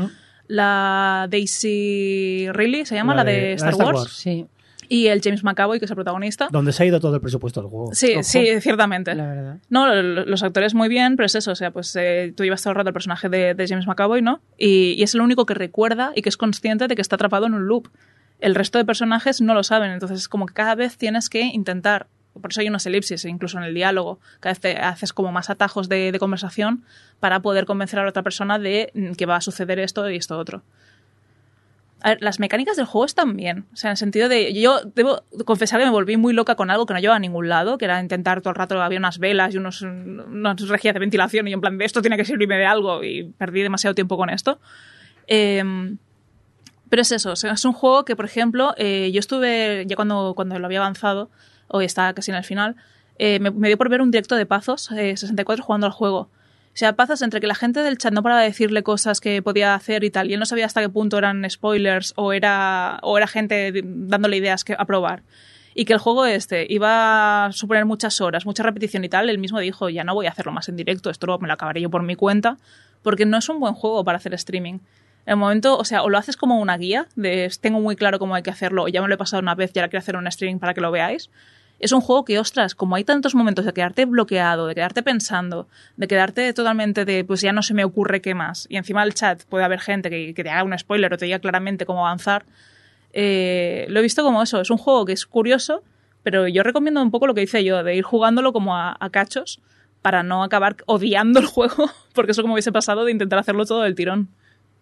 [0.48, 4.46] la Daisy Riley, se llama, la, de, Star, Wars, sí,
[4.88, 6.48] y el James McAvoy, que es el protagonista.
[6.50, 7.94] Donde se ha ido todo el presupuesto del juego.
[7.94, 8.22] Sí, Ojo.
[8.22, 9.14] sí, ciertamente.
[9.14, 9.58] la verdad.
[9.68, 12.62] No, lo- los actores muy bien, pero es eso, o sea, pues eh, tú llevas
[12.62, 14.40] todo el rato el personaje de, de James McAvoy, ¿no?
[14.58, 17.46] Y, y es el único que recuerda y que es consciente de que está atrapado
[17.46, 17.88] en un loop.
[18.40, 21.40] El resto de personajes no lo saben, entonces es como que cada vez tienes que
[21.42, 22.06] intentar,
[22.38, 25.48] por eso hay unas elipsis, incluso en el diálogo, cada vez te haces como más
[25.48, 26.84] atajos de, de conversación
[27.18, 30.16] para poder convencer a la otra persona de mm, que va a suceder esto y
[30.16, 30.62] esto otro.
[32.20, 33.66] Las mecánicas del juego están bien.
[33.72, 34.52] O sea, en el sentido de.
[34.52, 37.48] Yo debo confesar que me volví muy loca con algo que no llevaba a ningún
[37.48, 38.80] lado, que era intentar todo el rato.
[38.80, 42.02] Había unas velas y unos, unas rejillas de ventilación, y yo en plan, de esto
[42.02, 44.60] tiene que servirme de algo, y perdí demasiado tiempo con esto.
[45.26, 45.98] Em,
[46.88, 50.58] pero es eso, es un juego que, por ejemplo, eh, yo estuve, ya cuando, cuando
[50.58, 51.30] lo había avanzado,
[51.66, 52.76] hoy estaba casi en el final,
[53.18, 56.30] eh, me, me dio por ver un directo de Pazos eh, 64 jugando al juego.
[56.76, 59.40] O sea, Pazos entre que la gente del chat no paraba de decirle cosas que
[59.40, 62.98] podía hacer y tal, y él no sabía hasta qué punto eran spoilers o era,
[63.02, 65.22] o era gente dándole ideas que, a probar.
[65.74, 69.38] Y que el juego este iba a suponer muchas horas, mucha repetición y tal, él
[69.38, 71.88] mismo dijo, ya no voy a hacerlo más en directo, esto me lo acabaré yo
[71.88, 72.58] por mi cuenta,
[73.00, 74.74] porque no es un buen juego para hacer streaming.
[74.74, 74.80] En
[75.32, 78.34] el momento, o sea, o lo haces como una guía, de tengo muy claro cómo
[78.34, 80.16] hay que hacerlo, o ya me lo he pasado una vez y ahora quiero hacer
[80.16, 81.30] un streaming para que lo veáis.
[81.78, 85.68] Es un juego que, ostras, como hay tantos momentos de quedarte bloqueado, de quedarte pensando,
[85.96, 89.14] de quedarte totalmente de, pues ya no se me ocurre qué más, y encima el
[89.14, 92.46] chat puede haber gente que, te haga un spoiler o te diga claramente cómo avanzar,
[93.12, 94.60] eh, lo he visto como eso.
[94.60, 95.82] Es un juego que es curioso,
[96.22, 99.10] pero yo recomiendo un poco lo que hice yo, de ir jugándolo como a, a
[99.10, 99.60] cachos
[100.02, 103.82] para no acabar odiando el juego, porque eso como hubiese pasado de intentar hacerlo todo
[103.82, 104.28] del tirón.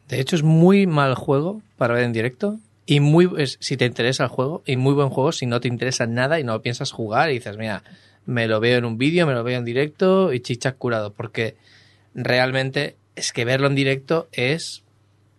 [0.09, 2.59] De hecho, es muy mal juego para ver en directo.
[2.87, 5.69] Y muy es- si te interesa el juego, y muy buen juego si no te
[5.69, 7.83] interesa nada y no piensas jugar y dices, mira,
[8.27, 11.13] me lo veo en un vídeo, me lo veo en directo y chicha curado.
[11.13, 11.57] Porque
[12.15, 14.83] realmente es que verlo en directo es.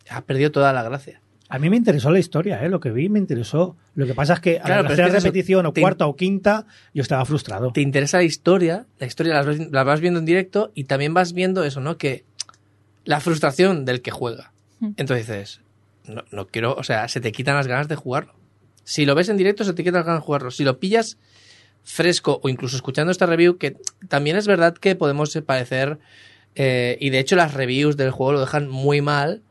[0.09, 1.19] ha perdido toda la gracia.
[1.49, 2.69] A mí me interesó la historia, ¿eh?
[2.69, 3.75] lo que vi me interesó.
[3.95, 5.73] Lo que pasa es que a Claro, la pero es tercera que eso repetición o
[5.73, 7.71] te- cuarta o quinta, yo estaba frustrado.
[7.71, 11.13] Te interesa la historia, la historia la vas, la vas viendo en directo y también
[11.13, 11.97] vas viendo eso, ¿no?
[11.97, 12.23] Que
[13.03, 14.51] la frustración del que juega.
[14.79, 14.89] Mm.
[14.97, 15.61] Entonces dices,
[16.07, 18.33] no, no quiero, o sea, se te quitan las ganas de jugarlo.
[18.83, 20.51] Si lo ves en directo, se te quitan las ganas de jugarlo.
[20.51, 21.17] Si lo pillas
[21.83, 23.77] fresco o incluso escuchando esta review, que
[24.07, 25.99] también es verdad que podemos parecer,
[26.55, 29.41] eh, y de hecho las reviews del juego lo dejan muy mal,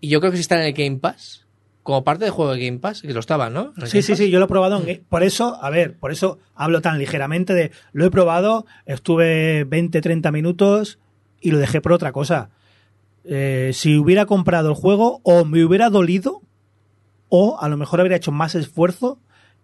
[0.00, 1.46] y yo creo que si está en el Game Pass,
[1.82, 3.72] como parte del juego de Game Pass, que lo estaba, ¿no?
[3.74, 4.18] Sí, Game sí, Pass.
[4.18, 4.82] sí, yo lo he probado.
[4.86, 9.64] En, por eso, a ver, por eso hablo tan ligeramente de lo he probado, estuve
[9.64, 10.98] 20, 30 minutos
[11.40, 12.50] y lo dejé por otra cosa.
[13.24, 16.42] Eh, si hubiera comprado el juego, o me hubiera dolido,
[17.28, 19.18] o a lo mejor habría hecho más esfuerzo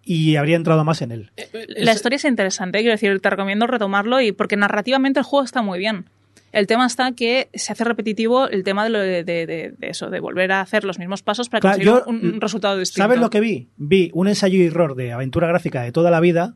[0.04, 1.32] y habría entrado más en él.
[1.68, 5.60] La historia es interesante, quiero decir, te recomiendo retomarlo y porque narrativamente el juego está
[5.62, 6.06] muy bien.
[6.50, 9.88] El tema está que se hace repetitivo el tema de, lo de, de- de- de
[9.90, 12.78] eso, de volver a hacer los mismos pasos para Claro, conseguir yo- un, un resultado
[12.78, 13.02] distinto.
[13.04, 13.68] ¿Sabes lo que vi?
[13.76, 16.54] Vi un ensayo y error de aventura gráfica de toda la vida,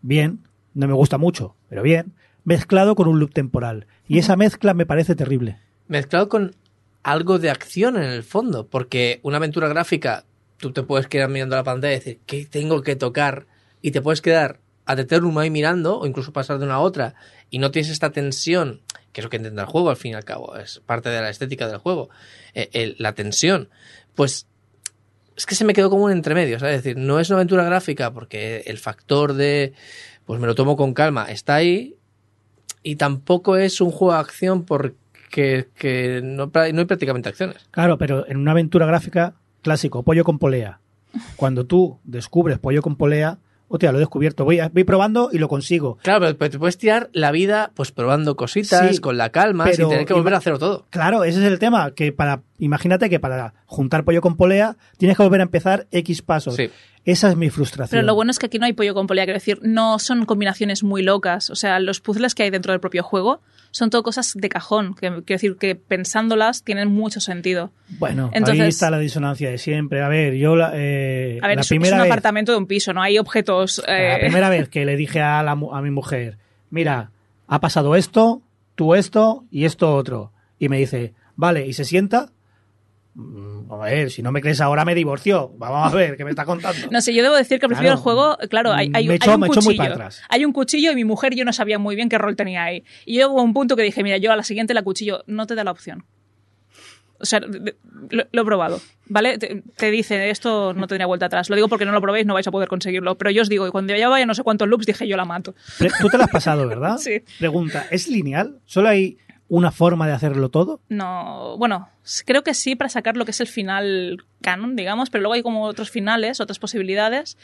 [0.00, 0.40] bien,
[0.72, 2.14] no me gusta mucho, pero bien,
[2.44, 3.86] mezclado con un loop temporal.
[4.08, 5.58] Y esa mezcla me parece terrible.
[5.88, 6.54] Mezclado con
[7.02, 10.24] algo de acción en el fondo, porque una aventura gráfica,
[10.56, 13.46] tú te puedes quedar mirando la pantalla y decir, ¿qué tengo que tocar?
[13.82, 17.14] Y te puedes quedar a eternum ahí mirando, o incluso pasar de una a otra,
[17.50, 18.80] y no tienes esta tensión,
[19.12, 21.20] que es lo que intenta el juego al fin y al cabo, es parte de
[21.20, 22.08] la estética del juego,
[22.54, 23.68] el- la tensión.
[24.14, 24.46] Pues
[25.36, 26.76] es que se me quedó como un entremedio, ¿sabes?
[26.76, 29.72] Es decir, no es una aventura gráfica porque el factor de,
[30.26, 31.96] pues me lo tomo con calma, está ahí,
[32.82, 34.96] y tampoco es un juego de acción porque
[35.34, 37.66] que no, pra- no hay prácticamente acciones.
[37.70, 40.80] Claro, pero en una aventura gráfica clásico, pollo con polea.
[41.36, 43.38] Cuando tú descubres pollo con polea,
[43.68, 45.98] hostia, lo he descubierto, voy, a- voy probando y lo consigo.
[46.02, 49.64] Claro, pero, pero te puedes tirar la vida pues probando cositas, Sí, con la calma,
[49.64, 50.86] pero sin tener que volver a hacerlo todo.
[50.90, 55.16] Claro, ese es el tema, que para, imagínate que para juntar pollo con polea tienes
[55.16, 56.56] que volver a empezar X pasos.
[56.56, 56.70] Sí.
[57.04, 57.98] Esa es mi frustración.
[57.98, 60.24] Pero lo bueno es que aquí no hay pollo con polea, quiero decir, no son
[60.24, 61.50] combinaciones muy locas.
[61.50, 63.42] O sea, los puzzles que hay dentro del propio juego
[63.72, 64.94] son todo cosas de cajón.
[64.94, 67.72] Que, quiero decir que pensándolas tienen mucho sentido.
[67.98, 70.00] Bueno, ahí Entonces- está la disonancia de siempre.
[70.02, 72.58] A ver, yo la, eh, A ver, la es, es primera un vez, apartamento de
[72.58, 73.82] un piso, no hay objetos.
[73.86, 76.38] la eh, primera vez que le dije a, la mu- a mi mujer,
[76.70, 77.10] mira,
[77.48, 78.40] ha pasado esto,
[78.76, 80.32] tú esto y esto otro.
[80.58, 82.30] Y me dice, vale, y se sienta.
[83.14, 85.50] Mm, A ver, si no me crees ahora me divorció.
[85.56, 86.86] Vamos a ver, ¿qué me está contando?
[86.90, 89.18] No sé, yo debo decir que al principio del juego, claro, hay, hay, Me hay
[89.18, 89.78] echó- un me echó muy cuchillo.
[89.82, 90.22] para atrás.
[90.28, 92.84] Hay un cuchillo y mi mujer yo no sabía muy bien qué rol tenía ahí.
[93.06, 95.46] Y yo hubo un punto que dije, mira, yo a la siguiente la cuchillo, no
[95.46, 96.04] te da la opción.
[97.20, 99.38] O sea, lo, lo he probado, ¿vale?
[99.38, 101.48] Te, te dice, esto no tendría vuelta atrás.
[101.48, 103.16] Lo digo porque no lo probéis, no vais a poder conseguirlo.
[103.16, 105.54] Pero yo os digo, cuando ya vaya no sé cuántos loops, dije, yo la mato.
[106.00, 106.98] Tú te la has pasado, ¿verdad?
[106.98, 107.22] Sí.
[107.38, 108.58] Pregunta, ¿es lineal?
[108.66, 109.16] ¿Solo hay
[109.48, 110.80] una forma de hacerlo todo?
[110.88, 111.88] No, bueno,
[112.24, 115.42] creo que sí para sacar lo que es el final canon, digamos, pero luego hay
[115.42, 117.36] como otros finales, otras posibilidades.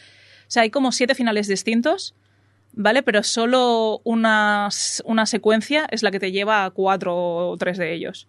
[0.43, 2.15] O sea, hay como siete finales distintos,
[2.73, 3.03] ¿vale?
[3.03, 4.69] Pero solo una,
[5.05, 8.27] una secuencia es la que te lleva a cuatro o tres de ellos.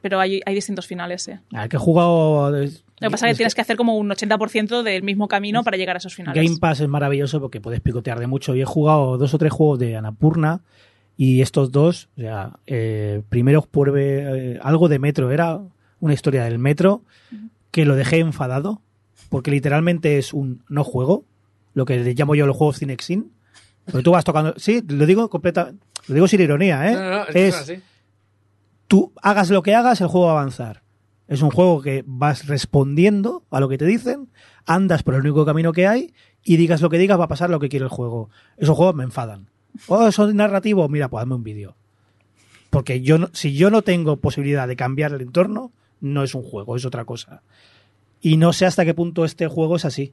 [0.00, 1.40] Pero hay, hay distintos finales, ¿eh?
[1.52, 2.50] Al que he jugado...
[2.50, 5.76] Lo que pasa es que tienes que hacer como un 80% del mismo camino para
[5.76, 6.42] llegar a esos finales.
[6.42, 8.54] Game Pass es maravilloso porque puedes picotear de mucho.
[8.54, 10.62] Y he jugado dos o tres juegos de Anapurna
[11.16, 15.60] y estos dos, o sea, eh, primero pruebe eh, algo de Metro, era
[16.00, 17.02] una historia del metro,
[17.70, 18.82] que lo dejé enfadado,
[19.30, 21.24] porque literalmente es un no juego,
[21.72, 23.32] lo que le llamo yo los juegos Cinexin.
[23.86, 24.54] Porque tú vas tocando.
[24.56, 25.72] Sí, lo digo completa,
[26.06, 26.94] lo digo sin ironía, ¿eh?
[26.94, 27.82] No, no, no, es, es así.
[28.86, 30.82] tú hagas lo que hagas, el juego va a avanzar.
[31.26, 34.28] Es un juego que vas respondiendo a lo que te dicen,
[34.66, 37.50] andas por el único camino que hay y digas lo que digas, va a pasar
[37.50, 38.30] lo que quiere el juego.
[38.58, 39.48] Esos juegos me enfadan.
[39.88, 41.74] Oh, eso es narrativo, mira, pues hazme un vídeo.
[42.70, 46.42] Porque yo no- si yo no tengo posibilidad de cambiar el entorno, no es un
[46.42, 47.42] juego, es otra cosa.
[48.20, 50.12] Y no sé hasta qué punto este juego es así.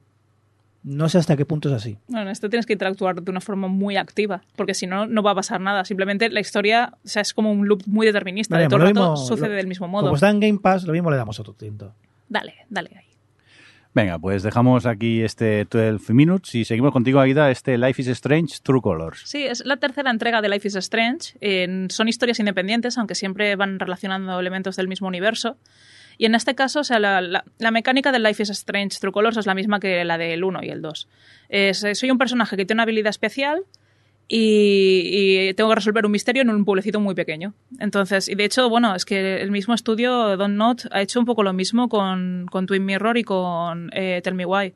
[0.84, 1.96] No sé hasta qué punto es así.
[2.08, 5.22] Bueno, en esto tienes que interactuar de una forma muy activa, porque si no, no
[5.22, 5.84] va a pasar nada.
[5.84, 8.56] Simplemente la historia o sea, es como un loop muy determinista.
[8.56, 10.02] de Veremos, todo el rato mismo- sucede lo- del mismo modo.
[10.06, 11.94] Como está en Game Pass, lo mismo le damos otro tinto.
[12.28, 13.04] Dale, dale ahí.
[13.94, 18.56] Venga, pues dejamos aquí este 12 Minutes y seguimos contigo, Aida, este Life is Strange
[18.62, 19.20] True Colors.
[19.26, 21.36] Sí, es la tercera entrega de Life is Strange.
[21.90, 25.58] Son historias independientes, aunque siempre van relacionando elementos del mismo universo.
[26.16, 29.46] Y en este caso, o sea, la, mecánica de Life is Strange True Colors es
[29.46, 31.08] la misma que la del 1 y el 2.
[31.50, 33.62] Es, eh, soy un personaje que tiene una habilidad especial
[34.28, 37.54] y, y tengo que resolver un misterio en un pueblecito muy pequeño.
[37.80, 41.26] Entonces, y de hecho, bueno, es que el mismo estudio, Don't Not, ha hecho un
[41.26, 44.74] poco lo mismo con, con Twin Mirror y con eh, Tell Me Why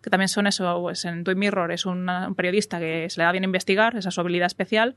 [0.00, 3.24] que también son eso, pues en Twin Mirror es una- un periodista que se le
[3.24, 4.94] da bien investigar, esa es su habilidad especial,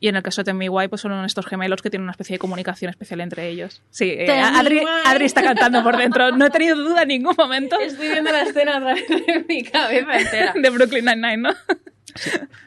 [0.00, 2.10] y en el caso de Tell Me Why, pues son estos gemelos que tienen una
[2.10, 3.82] especie de comunicación especial entre ellos.
[3.90, 4.82] Sí, eh, Adri.
[5.04, 8.42] Adri está cantando por dentro, no he tenido duda en ningún momento Estoy viendo la
[8.42, 10.54] escena a través de mi cabeza entera.
[10.60, 11.50] de Brooklyn Nine-Nine, ¿no?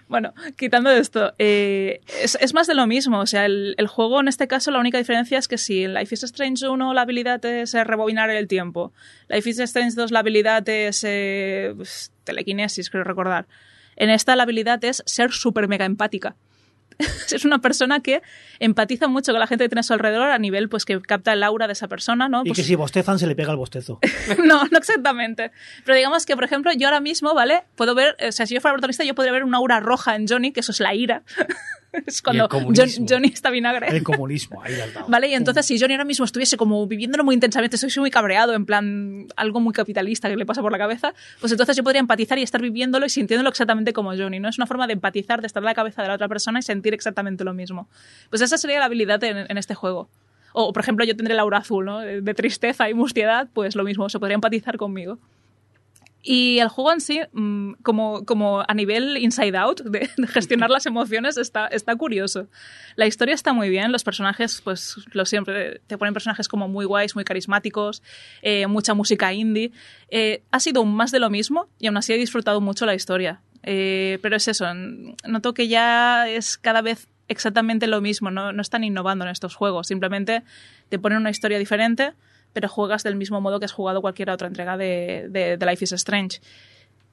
[0.07, 3.19] Bueno, quitando esto, eh, es, más de lo mismo.
[3.19, 5.93] O sea, el, el juego en este caso, la única diferencia es que si en
[5.93, 8.93] Life is Strange 1 la habilidad es eh, rebobinar el tiempo,
[9.29, 13.47] Life is Strange 2 la habilidad es eh, pues, telequinesis, creo recordar.
[13.95, 16.35] En esta la habilidad es ser súper mega empática.
[17.31, 18.21] es una persona que
[18.59, 21.33] empatiza mucho con la gente que tiene a su alrededor a nivel pues que capta
[21.33, 22.41] el aura de esa persona, ¿no?
[22.43, 23.99] Y Pues- que si bostezan se le pega el bostezo.
[24.45, 25.51] no, no exactamente.
[25.83, 27.63] Pero digamos que, por ejemplo, yo ahora mismo, ¿vale?
[27.75, 30.27] Puedo ver, o sea, si yo fuera protagonista, yo podría ver una aura roja en
[30.27, 31.23] Johnny, que eso es la ira.
[32.05, 32.47] es cuando.
[32.49, 33.87] John- Johnny está vinagre.
[33.89, 35.05] El comunismo, ahí al lado.
[35.09, 35.27] ¿Vale?
[35.29, 38.65] Y entonces, si Johnny ahora mismo estuviese como viviéndolo muy intensamente, estoy muy cabreado, en
[38.65, 42.37] plan algo muy capitalista que le pasa por la cabeza, pues entonces yo podría empatizar
[42.37, 44.49] y estar viviéndolo y sintiéndolo exactamente como Johnny, ¿no?
[44.49, 46.61] Es una forma de empatizar, de estar en la cabeza de la otra persona y
[46.61, 47.87] sentir exactamente lo mismo.
[48.29, 50.09] Pues esa sería la habilidad en, en este juego.
[50.53, 51.99] O, por ejemplo, yo tendré el aura azul, ¿no?
[51.99, 55.19] De tristeza y mustiedad, pues lo mismo, se podría empatizar conmigo.
[56.27, 60.71] Y el juego en sí, mm, como, como a nivel inside out, de, de gestionar
[60.71, 62.47] las emociones, está, está curioso.
[62.95, 66.85] La historia está muy bien, los personajes, pues lo siempre, te ponen personajes como muy
[66.85, 68.01] guays, muy carismáticos,
[68.41, 69.71] eh, mucha música indie.
[70.09, 73.41] Eh, ha sido más de lo mismo y aún así he disfrutado mucho la historia.
[73.61, 74.65] Eh, pero es eso,
[75.27, 79.55] noto que ya es cada vez exactamente lo mismo, no, no están innovando en estos
[79.55, 80.43] juegos, simplemente
[80.89, 82.13] te ponen una historia diferente,
[82.55, 85.91] pero juegas del mismo modo que has jugado cualquier otra entrega de, de- Life is
[85.91, 86.39] Strange.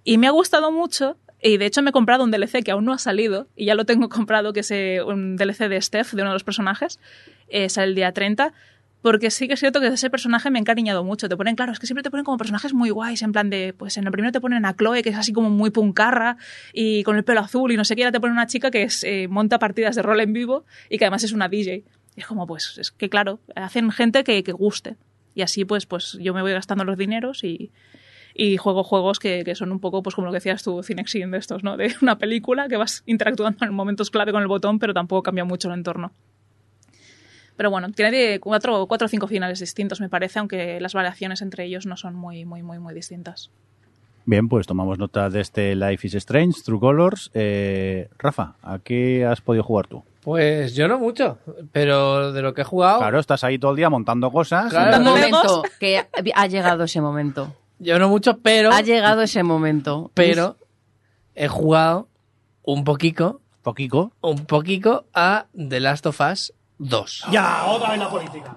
[0.05, 2.85] Y me ha gustado mucho, y de hecho me he comprado un DLC que aún
[2.85, 6.13] no ha salido, y ya lo tengo comprado, que es eh, un DLC de Steph,
[6.13, 7.01] de uno de los personajes,
[7.49, 8.53] eh, sale el día 30,
[9.03, 11.29] porque sí que es cierto que ese personaje me he encariñado mucho.
[11.29, 13.75] Te ponen, claro, es que siempre te ponen como personajes muy guays, en plan de,
[13.77, 16.37] pues en el primero te ponen a Chloe, que es así como muy puncarra,
[16.73, 18.85] y con el pelo azul, y no sé qué, ahora te ponen una chica que
[18.85, 21.83] es, eh, monta partidas de rol en vivo, y que además es una DJ.
[22.15, 24.97] Es como, pues, es que claro, hacen gente que, que guste.
[25.35, 27.73] Y así, pues, pues yo me voy gastando los dineros y,
[28.35, 31.31] y juego juegos que, que son un poco, pues como lo que decías tú, Cinexin
[31.31, 31.77] de estos, ¿no?
[31.77, 35.45] De una película que vas interactuando en momentos clave con el botón, pero tampoco cambia
[35.45, 36.13] mucho el entorno.
[37.57, 41.65] Pero bueno, tiene cuatro, cuatro o cinco finales distintos, me parece, aunque las variaciones entre
[41.65, 43.51] ellos no son muy, muy, muy, muy distintas.
[44.25, 47.31] Bien, pues tomamos nota de este Life is Strange True Colors.
[47.35, 50.05] Eh, Rafa, ¿a qué has podido jugar tú?
[50.23, 51.39] Pues yo no mucho,
[51.73, 54.71] pero de lo que he jugado, Claro, estás ahí todo el día montando cosas.
[54.71, 54.99] Claro.
[54.99, 55.79] Un Montando momento, Legos.
[55.81, 57.53] que ha llegado ese momento.
[57.81, 60.13] yo no mucho, pero, Ha llegado ese momento.
[60.15, 60.57] pero
[61.35, 62.07] he jugado
[62.63, 64.13] un poquito, Poquico.
[64.21, 67.25] un poquito a The Last of Us 2.
[67.33, 68.57] Ya, otra vez la política.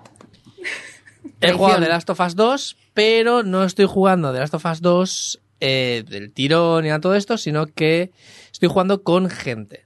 [1.42, 1.80] He jugado.
[1.82, 6.04] The Last of Us 2, pero no estoy jugando The Last of Us 2 eh,
[6.08, 8.12] del tirón ni a todo esto, sino que
[8.52, 9.86] estoy jugando con gente.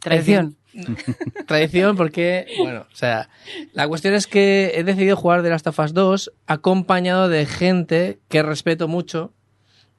[0.00, 0.56] Traición.
[1.46, 3.28] Tradición porque, bueno, o sea,
[3.72, 8.20] la cuestión es que he decidido jugar The Last of Us 2 acompañado de gente
[8.28, 9.32] que respeto mucho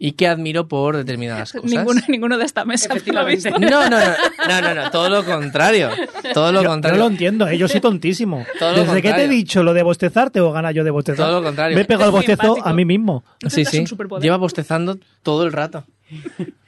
[0.03, 1.69] y que admiro por determinadas cosas.
[1.69, 3.51] Ninguno, ninguno de esta mesa lo visto.
[3.51, 3.97] No, no, no,
[4.49, 5.91] no, no, no, todo lo contrario.
[6.33, 6.99] Todo lo Yo, yo contrario.
[6.99, 8.43] lo entiendo, eh, yo soy tontísimo.
[8.59, 9.29] Todo Desde que te he contrario.
[9.29, 11.27] dicho lo de bostezar, tengo ganas yo de bostezar.
[11.27, 11.75] Todo lo contrario.
[11.75, 12.67] Me he pegado el bostezo empático.
[12.67, 13.23] a mí mismo.
[13.47, 13.85] Sí, sí.
[14.19, 15.85] Lleva bostezando todo el rato.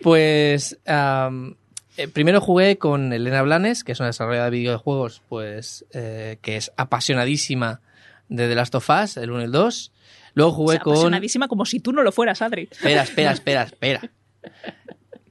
[0.01, 6.37] Pues eh, primero jugué con Elena Blanes, que es una desarrolladora de videojuegos, pues eh,
[6.43, 7.81] que es apasionadísima
[8.29, 9.91] de The Last of Us, el 1 y el 2.
[10.33, 10.93] Luego O jugué sea, con...
[10.93, 12.69] apasionadísima como si tú no lo fueras, Adri.
[12.71, 14.01] Espera, espera, espera, espera.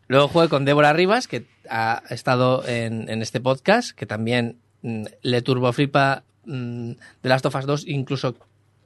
[0.09, 5.05] Luego jugué con Débora Rivas, que ha estado en, en este podcast, que también mm,
[5.23, 6.93] le turboflipa mm,
[7.23, 8.37] The Last of Us 2, incluso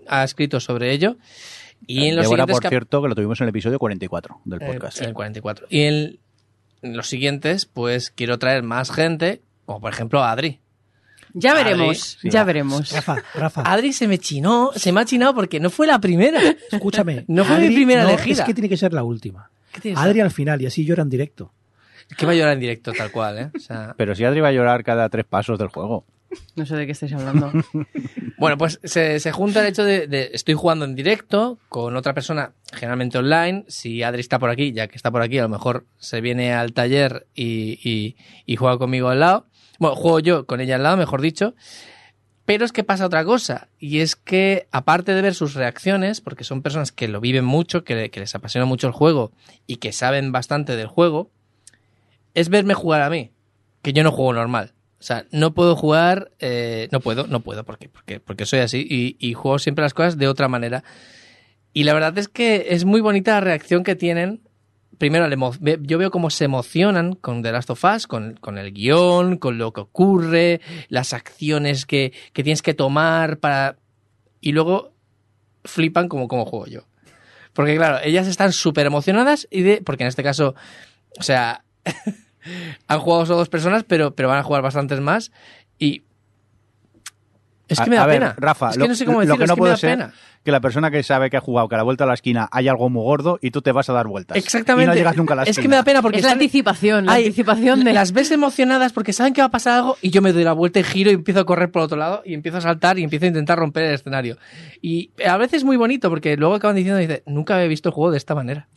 [0.06, 1.16] ha escrito sobre ello.
[1.86, 4.62] Y en los Débora, siguientes por cierto, que lo tuvimos en el episodio 44 del
[4.62, 5.00] eh, podcast.
[5.00, 5.66] en el 44.
[5.68, 6.18] Y en,
[6.82, 10.60] en los siguientes, pues quiero traer más gente, como por ejemplo a Adri.
[11.34, 12.44] Ya Adri, veremos, sí, ya va.
[12.44, 12.90] veremos.
[12.92, 16.40] Rafa, Rafa, Adri se me chinó, se me ha chinado porque no fue la primera.
[16.70, 17.24] escúchame.
[17.28, 18.42] No fue mi primera no, elegida.
[18.42, 19.50] Es que tiene que ser la última.
[19.96, 21.52] Adri al final y así llora en directo.
[22.16, 23.50] Que va a llorar en directo, tal cual, ¿eh?
[23.54, 26.04] O sea, Pero si Adri va a llorar cada tres pasos del juego.
[26.54, 27.52] No sé de qué estáis hablando.
[28.38, 32.12] Bueno, pues se, se junta el hecho de, de estoy jugando en directo con otra
[32.12, 33.64] persona, generalmente online.
[33.68, 36.52] Si Adri está por aquí, ya que está por aquí, a lo mejor se viene
[36.52, 39.46] al taller y, y- y juega conmigo al lado.
[39.78, 41.54] Bueno, juego yo con ella al lado, mejor dicho.
[42.46, 46.44] Pero es que pasa otra cosa, y es que aparte de ver sus reacciones, porque
[46.44, 49.32] son personas que lo viven mucho, que, les apasiona mucho el juego
[49.66, 51.32] y que saben bastante del juego,
[52.34, 53.32] es verme jugar a mí,
[53.82, 54.74] que yo no juego normal.
[55.00, 58.86] O sea, no puedo jugar, eh, no puedo, no puedo, porque, porque, porque soy así
[58.88, 60.84] y, y juego siempre las cosas de otra manera.
[61.72, 64.45] Y la verdad es que es muy bonita la reacción que tienen.
[64.98, 65.28] Primero,
[65.82, 69.58] yo veo cómo se emocionan con The Last of Us, con, con el guion, con
[69.58, 73.76] lo que ocurre, las acciones que, que tienes que tomar para...
[74.40, 74.92] Y luego
[75.64, 76.80] flipan como, como juego yo.
[77.52, 79.82] Porque claro, ellas están súper emocionadas y de...
[79.82, 80.54] Porque en este caso,
[81.18, 81.64] o sea,
[82.86, 85.30] han jugado solo dos personas, pero, pero van a jugar bastantes más.
[85.78, 86.05] Y...
[87.68, 88.34] Es que me da a ver, pena.
[88.38, 89.76] Rafa, es que lo, no sé cómo lo decirlo, que es no me puede da
[89.76, 90.12] ser pena.
[90.44, 92.48] que la persona que sabe que ha jugado, que a la vuelta a la esquina
[92.52, 94.36] hay algo muy gordo y tú te vas a dar vueltas.
[94.36, 94.84] Exactamente.
[94.84, 95.62] Y no llegas nunca a la Es esquina.
[95.62, 97.92] que me da pena porque es la están- anticipación, la Ay, anticipación de...
[97.92, 100.52] Las ves emocionadas porque saben que va a pasar algo y yo me doy la
[100.52, 103.02] vuelta y giro y empiezo a correr por otro lado y empiezo a saltar y
[103.02, 104.36] empiezo a intentar romper el escenario.
[104.80, 107.94] Y a veces es muy bonito porque luego acaban diciendo, dice, nunca había visto el
[107.94, 108.68] juego de esta manera.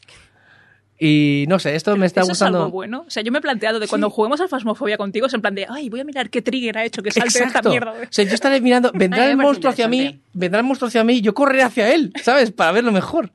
[1.02, 2.58] Y no sé, esto me está Eso gustando.
[2.58, 3.06] es algo bueno.
[3.08, 5.56] O sea, yo me he planteado de cuando juguemos a Fasmofobia contigo, es en plan
[5.56, 7.70] de, ay, voy a mirar qué trigger ha hecho que salte esta Exacto.
[7.70, 7.92] mierda.
[7.94, 11.06] O sea, yo estaré mirando, vendrá Ay, el monstruo hacia mí, vendrá el monstruo hacia
[11.06, 12.52] mí y yo correré hacia él, ¿sabes?
[12.52, 13.32] Para verlo mejor.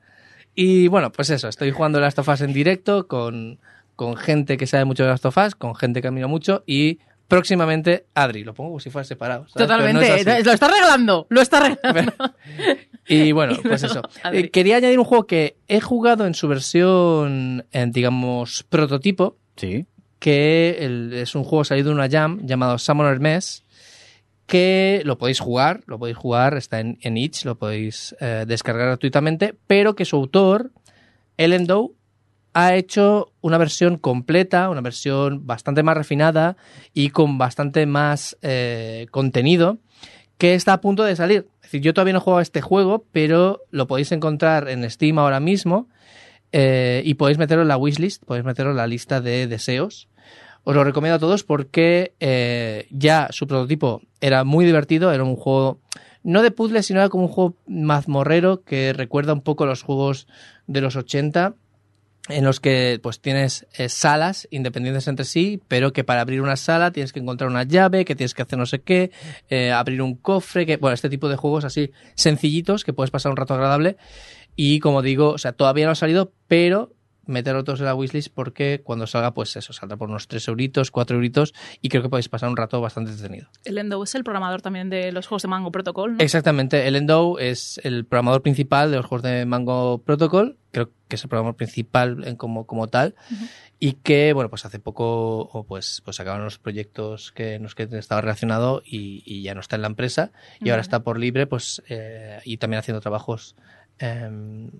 [0.53, 3.57] Y bueno, pues eso, estoy jugando Last of Us en directo con,
[3.95, 6.99] con gente que sabe mucho de Last of Us, con gente que admiro mucho y
[7.27, 9.47] próximamente Adri, lo pongo como si fuera separado.
[9.47, 9.53] ¿sabes?
[9.55, 12.13] Pero no Totalmente, es lo está regalando, lo está regalando.
[13.07, 14.01] Y bueno, Y pues eso.
[14.23, 14.39] Adri.
[14.39, 19.85] Eh, quería añadir un juego que he jugado en su versión, eh, digamos, prototipo, Sí.
[20.17, 23.63] que el- es un juego salido de una jam llamado Summoner Mess,
[24.47, 28.87] que lo podéis jugar, lo podéis jugar, está en, en itch, lo podéis eh, descargar
[28.87, 30.71] gratuitamente, pero que su autor,
[31.37, 31.89] Ellen Doe,
[32.55, 36.55] ha hecho una versión completa, una versión bastante más refinada
[36.93, 39.79] y con bastante más eh, contenido,
[40.37, 41.47] que está a punto de salir.
[41.55, 44.89] Es decir, yo todavía no he jugado a este juego, pero lo podéis encontrar en
[44.89, 45.89] Steam ahora mismo
[46.53, 50.07] eh, y podéis meterlo en la wishlist, podéis meterlo en la lista de deseos.
[50.63, 55.35] Os lo recomiendo a todos porque eh, ya su prototipo era muy divertido, era un
[55.35, 55.81] juego
[56.23, 60.25] no de puzzles, sino era como un juego mazmorrero que recuerda un poco los juegos
[60.67, 61.55] de los 80
[62.27, 66.55] en los que pues tienes eh, salas independientes entre sí, pero que para abrir una
[66.55, 69.11] sala tienes que encontrar una llave, que tienes que hacer no sé qué,
[69.49, 73.31] eh, abrir un cofre, que bueno, este tipo de juegos así sencillitos que puedes pasar
[73.31, 73.97] un rato agradable.
[74.55, 76.94] Y como digo, o sea, todavía no ha salido, pero
[77.27, 80.91] meterlo todos en la wishlist porque cuando salga, pues eso, saldrá por unos 3 euritos,
[80.91, 83.49] 4 euritos y creo que podéis pasar un rato bastante entretenido.
[83.63, 86.19] El Endo es el programador también de los juegos de Mango Protocol, ¿no?
[86.19, 91.15] Exactamente, el Endo es el programador principal de los juegos de Mango Protocol, creo que
[91.15, 93.15] es el programador principal como, como tal,
[93.79, 97.75] y que, bueno, pues hace poco o pues, pues acabaron los proyectos que en los
[97.75, 100.81] que estaba relacionado y, y ya no está en la empresa, y ahora Vale.
[100.81, 103.55] está por libre, pues, eh, y también haciendo trabajos
[103.99, 104.29] eh,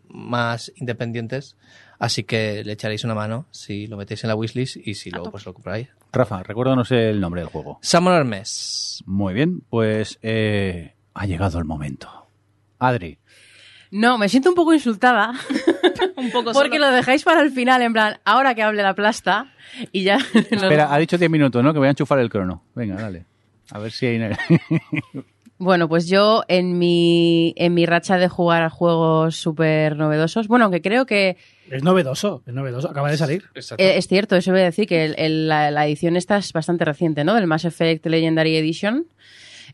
[0.09, 1.57] más independientes,
[1.99, 5.31] así que le echaréis una mano si lo metéis en la wishlist y si luego
[5.31, 5.89] pues lo compráis.
[6.11, 7.79] Rafa, recuérdanos el nombre del juego.
[7.81, 9.03] Summoner Mess.
[9.05, 12.09] Muy bien, pues eh, ha llegado el momento.
[12.79, 13.17] Adri,
[13.91, 15.33] No, me siento un poco insultada
[16.17, 16.89] Un poco porque solo.
[16.89, 19.53] lo dejáis para el final, en plan, ahora que hable la plasta
[19.91, 20.17] y ya...
[20.33, 21.71] espera, ha dicho 10 minutos, ¿no?
[21.73, 22.63] Que voy a enchufar el crono.
[22.75, 23.25] Venga, dale.
[23.71, 24.19] A ver si hay...
[25.57, 30.65] Bueno, pues yo en mi, en mi racha de jugar a juegos súper novedosos, bueno,
[30.65, 31.37] aunque creo que
[31.71, 33.43] Es novedoso, es novedoso, acaba de salir.
[33.77, 36.51] eh, es cierto, eso voy a decir, que el- el- la, la edición esta es
[36.51, 37.35] bastante reciente, ¿no?
[37.35, 39.05] Del Mass Effect Legendary Edition.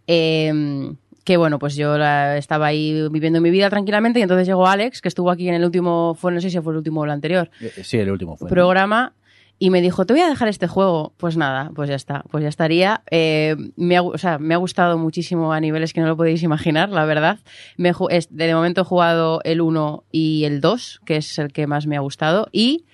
[0.08, 0.94] Eh,
[1.24, 5.02] que bueno, pues yo la- estaba ahí viviendo mi vida tranquilamente y entonces llegó Alex,
[5.02, 7.12] que estuvo aquí en el último, fue no sé si fue el último o el
[7.12, 8.48] anterior, Eh, sí, el último fue.
[8.48, 8.50] ¿no?
[8.50, 9.14] programa
[9.62, 11.14] y me dijo, te voy a dejar este juego.
[11.18, 13.04] Pues nada, pues ya está, pues ya estaría.
[13.12, 16.42] Eh, me, ha, o sea, me ha gustado muchísimo a niveles que no lo podéis
[16.42, 17.38] imaginar, la verdad.
[17.78, 17.94] Me,
[18.32, 21.96] de momento he jugado el 1 y el 2, que es el que más me
[21.96, 22.48] ha gustado.
[22.52, 22.86] Y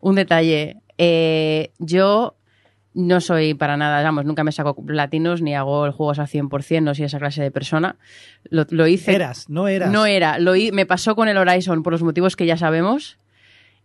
[0.00, 2.34] un detalle, eh, yo
[2.94, 6.96] no soy para nada, vamos, nunca me saco platinos ni hago juegos al 100%, no
[6.96, 7.94] soy esa clase de persona.
[8.50, 9.14] Lo, lo hice...
[9.14, 9.92] Eras, no eras.
[9.92, 13.18] No era, lo me pasó con el Horizon por los motivos que ya sabemos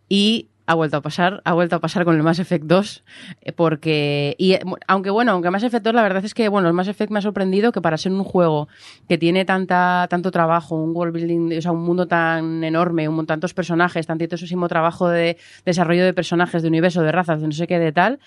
[0.09, 3.03] y ha vuelto a pasar, ha vuelto a pasar con el Mass Effect 2
[3.41, 6.67] eh, porque y eh, aunque bueno, aunque Mass Effect 2 la verdad es que bueno,
[6.67, 8.67] el Mass Effect me ha sorprendido que para ser un juego
[9.07, 13.25] que tiene tanta tanto trabajo, un world building, o sea, un mundo tan enorme, un
[13.25, 17.65] tantos personajes, tantísimo trabajo de desarrollo de personajes, de universo, de razas, de no sé
[17.65, 18.19] qué de tal,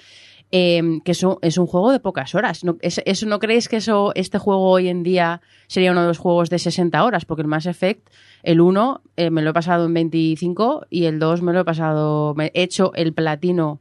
[0.52, 2.64] eh, que eso es un juego de pocas horas.
[2.64, 6.08] No, es- eso, ¿No creéis que eso, este juego hoy en día sería uno de
[6.08, 7.24] los juegos de 60 horas?
[7.24, 8.08] Porque el Mass Effect,
[8.42, 11.64] el 1 eh, me lo he pasado en 25 y el 2 me lo he
[11.64, 13.80] pasado, me he hecho el platino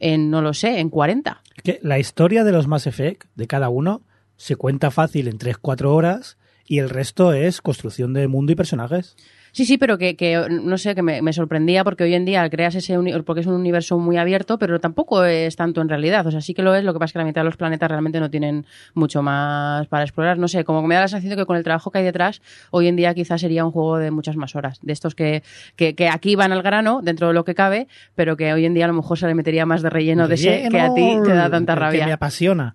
[0.00, 1.40] en, no lo sé, en 40.
[1.56, 4.02] Es que la historia de los Mass Effect, de cada uno,
[4.36, 6.36] se cuenta fácil en 3-4 horas
[6.66, 9.16] y el resto es construcción de mundo y personajes.
[9.54, 12.50] Sí, sí, pero que, que, no sé, que me, me sorprendía porque hoy en día
[12.50, 16.26] creas ese porque es un universo muy abierto, pero tampoco es tanto en realidad.
[16.26, 17.56] O sea, sí que lo es, lo que pasa es que la mitad de los
[17.56, 20.38] planetas realmente no tienen mucho más para explorar.
[20.38, 22.88] No sé, como me da la sensación que con el trabajo que hay detrás, hoy
[22.88, 24.80] en día quizás sería un juego de muchas más horas.
[24.82, 25.44] De estos que,
[25.76, 27.86] que, que aquí van al grano, dentro de lo que cabe,
[28.16, 30.34] pero que hoy en día a lo mejor se le metería más de relleno de
[30.34, 32.06] ese que a ti te da tanta El Que rabia.
[32.06, 32.74] me apasiona.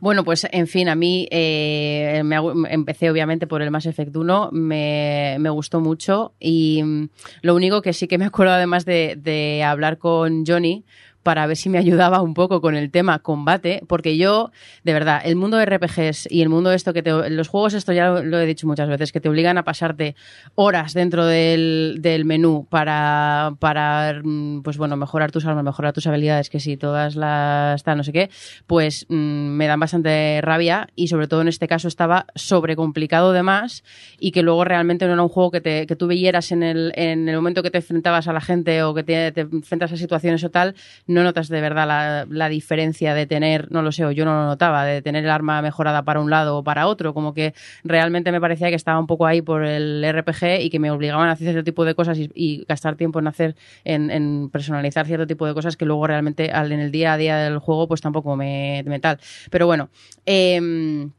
[0.00, 2.36] Bueno, pues en fin, a mí eh, me
[2.70, 7.08] empecé obviamente por el Mass Effect 1, me, me gustó mucho y mm,
[7.42, 10.84] lo único que sí que me acuerdo además de, de hablar con Johnny
[11.22, 14.50] para ver si me ayudaba un poco con el tema combate, porque yo,
[14.84, 17.74] de verdad, el mundo de RPGs y el mundo de esto que te, los juegos,
[17.74, 20.14] esto ya lo, he dicho muchas veces, que te obligan a pasarte
[20.54, 26.06] horas dentro del, del menú para, para, mm, pues bueno, mejorar tus armas, mejorar tus
[26.06, 28.30] habilidades, que si todas las, tal, no sé qué,
[28.66, 33.42] pues mm, me dan bastante rabia y sobre todo en este caso estaba sobrecomplicado de
[33.42, 33.84] más
[34.18, 36.92] y que luego realmente no era un juego que, te, que tú veyeras en el,
[36.96, 39.96] en el momento que te enfrentabas a la gente o que te, te enfrentas a
[39.96, 40.74] situaciones o tal,
[41.12, 44.34] no notas de verdad la, la diferencia de tener, no lo sé, o yo no
[44.34, 47.54] lo notaba, de tener el arma mejorada para un lado o para otro, como que
[47.84, 51.28] realmente me parecía que estaba un poco ahí por el RPG y que me obligaban
[51.28, 55.46] a hacer cierto tipo de cosas y, gastar tiempo en hacer, en, personalizar cierto tipo
[55.46, 58.36] de cosas que luego realmente al, en el día a día del juego pues tampoco
[58.36, 59.18] me, me tal.
[59.50, 59.90] Pero bueno,
[60.26, 61.10] em,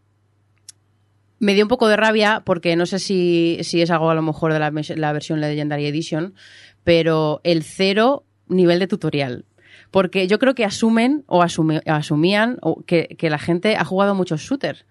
[1.39, 4.21] me dio un poco de rabia porque no sé si, si es algo a lo
[4.21, 4.59] mejor de
[4.95, 6.33] la versión Legendary Edition,
[6.83, 9.45] pero el cero nivel de tutorial.
[9.93, 12.57] Porque yo creo que asumen o asume- asumían
[12.87, 14.85] que, la gente ha jugado muchos shooters.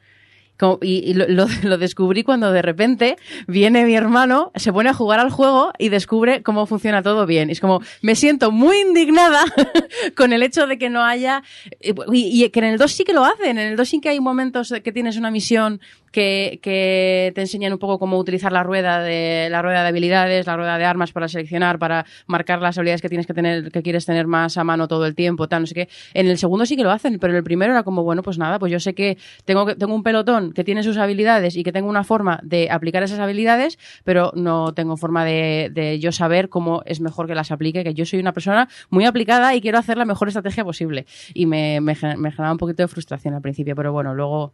[0.81, 3.17] Y lo, descubrí cuando de repente
[3.49, 7.49] viene mi hermano, se pone a jugar al juego y descubre cómo funciona todo bien.
[7.49, 9.43] Y es como, me siento muy indignada
[10.17, 11.43] con el hecho de que no haya...
[11.81, 13.59] Y, y que en el 2 sí que lo hacen.
[13.59, 15.81] En el 2 sí que hay momentos que tienes una misión
[16.13, 20.57] que, te enseñan un poco cómo utilizar la rueda de la rueda de habilidades, la
[20.57, 24.07] rueda de armas para seleccionar, para marcar las habilidades que tienes que tener, que quieres
[24.07, 25.89] tener más a mano todo el tiempo, tal, no sé qué.
[26.15, 28.39] En el segundo sí que lo hacen, pero en el primero era como, bueno, pues
[28.39, 31.63] nada, pues yo sé que tengo, que- tengo un pelotón que tiene sus habilidades y
[31.65, 36.13] que tengo una forma de aplicar esas habilidades, pero no tengo forma de, de yo
[36.13, 39.61] saber cómo es mejor que las aplique, que yo soy una persona muy aplicada y
[39.61, 41.07] quiero hacer la mejor estrategia posible.
[41.33, 44.53] Y me, me, me generaba un poquito de frustración al principio, pero bueno, luego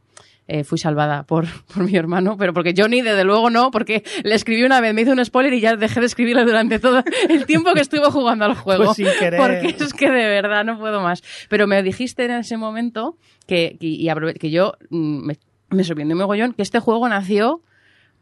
[0.48, 4.34] eh, fui salvada por, por mi hermano, pero porque Johnny, desde luego no, porque le
[4.34, 7.44] escribí una vez, me hizo un spoiler y ya dejé de escribirle durante todo el
[7.46, 8.86] tiempo que estuve jugando al juego.
[8.86, 9.38] Pues sin querer.
[9.38, 11.22] Porque es que de verdad no puedo más.
[11.48, 13.16] Pero me dijiste en ese momento
[13.46, 14.08] que, que, y
[14.38, 15.38] que yo mm, me,
[15.70, 17.62] me sorprendió mogollón que este juego nació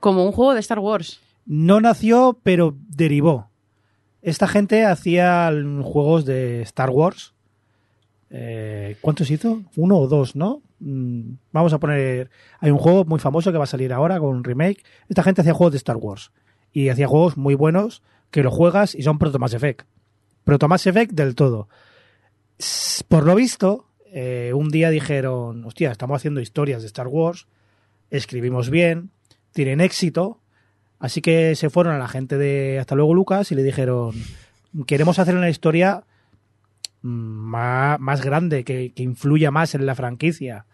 [0.01, 1.21] como un juego de Star Wars.
[1.47, 3.51] No nació, pero derivó.
[4.21, 5.53] Esta gente hacía
[5.85, 7.35] juegos de Star Wars.
[8.31, 9.63] Eh, ¿Cuántos hizo?
[9.77, 10.63] Uno o dos, ¿no?
[10.81, 12.31] Mm, Vamos a poner.
[12.61, 14.83] Hay un juego muy famoso que va a salir ahora con un remake.
[15.09, 16.33] Esta gente hacía juegos de Star Wars.
[16.73, 19.87] Y hacía juegos muy buenos que lo juegas y son Proto Mass Effect.
[20.45, 21.69] Proto Mass Effect del todo.
[23.09, 27.47] Por lo visto, eh, un día dijeron: Hostia, estamos haciendo historias de Star Wars.
[28.11, 29.11] Escribimos bien.
[29.53, 30.41] Tienen éxito.
[30.99, 34.15] Así que se fueron a la gente de Hasta luego Lucas y le dijeron,
[34.87, 36.05] queremos hacer una historia
[37.03, 40.67] más, más grande, que, que influya más en la franquicia.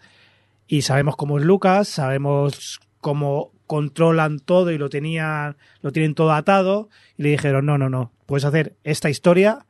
[0.67, 6.33] Y sabemos cómo es Lucas, sabemos cómo controlan todo y lo tenían, lo tienen todo
[6.33, 6.89] atado.
[7.17, 9.67] Y le dijeron, no, no, no, puedes hacer esta historia,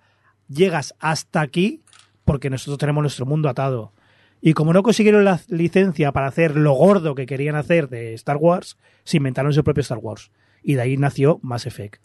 [0.48, 1.82] llegas hasta aquí
[2.24, 3.92] porque nosotros tenemos nuestro mundo atado.
[4.40, 8.38] Y como no consiguieron la licencia para hacer lo gordo que querían hacer de Star
[8.38, 10.32] Wars, se inventaron su propio Star Wars.
[10.64, 12.02] Y de ahí nació Mass Effect.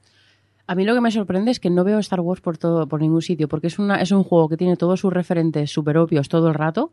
[0.68, 3.02] A mí lo que me sorprende es que no veo Star Wars por todo, por
[3.02, 6.27] ningún sitio, porque es una, es un juego que tiene todos sus referentes súper obvios
[6.27, 6.91] todo el rato.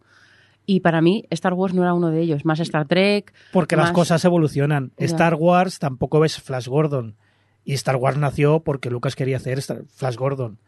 [0.66, 2.44] Y para mí, Star Wars no era uno de ellos.
[2.44, 3.34] Más Star Trek.
[3.52, 4.92] Porque las cosas evolucionan.
[4.98, 5.05] Ya.
[5.06, 7.16] Star Wars tampoco ves Flash Gordon.
[7.64, 10.59] Y Star Wars nació porque Lucas quería hacer Star- Flash Gordon.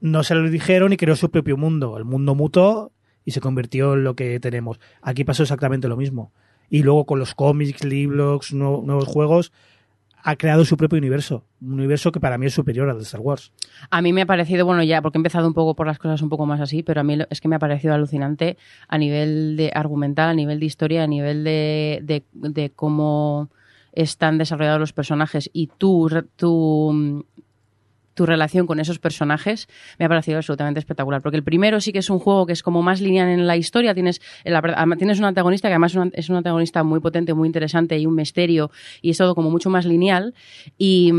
[0.00, 1.96] No se lo dijeron y creó su propio mundo.
[1.96, 2.92] El mundo mutó
[3.24, 4.80] y se convirtió en lo que tenemos.
[5.00, 6.32] Aquí pasó exactamente lo mismo.
[6.68, 9.52] Y luego con los cómics, libros, nuevo- nuevos juegos,
[10.22, 11.44] ha creado su propio universo.
[11.60, 13.52] Un universo que para mí es superior al de Star Wars.
[13.90, 16.22] A mí me ha parecido, bueno, ya, porque he empezado un poco por las cosas
[16.22, 18.56] un poco más así, pero a mí es que me ha parecido alucinante
[18.88, 23.50] a nivel de argumental, a nivel de historia, a nivel de, de, cómo
[23.92, 27.24] están desarrollados los personajes y tu, tu,
[28.14, 29.68] tu relación con esos personajes
[29.98, 31.22] me ha parecido absolutamente espectacular.
[31.22, 33.56] Porque el primero sí que es un juego que es como más lineal en la
[33.56, 33.94] historia.
[33.94, 34.20] Tienes,
[34.98, 38.70] tienes un antagonista que además es un- antagonista muy potente, muy interesante y un misterio
[39.00, 40.34] y es todo como mucho más lineal.
[40.76, 41.12] Y,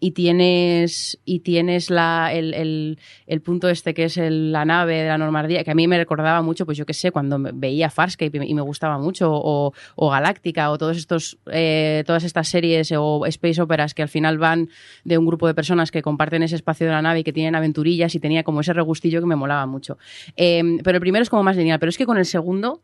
[0.00, 5.08] y tienes, y tienes la, el, el, el punto este que es la nave de
[5.08, 8.38] la Normandía, que a mí me recordaba mucho, pues yo qué sé, cuando veía Farscape
[8.46, 13.26] y me, gustaba mucho, o, o Galáctica, o todos estos, eh, todas estas series o
[13.26, 14.70] space operas que al final van
[15.04, 17.54] de un grupo de personas que comparten ese espacio de la nave y que tienen
[17.54, 19.98] aventurillas y tenía como ese regustillo que me molaba mucho.
[20.36, 22.80] Eh, pero el primero es como más lineal, pero es que con el segundo,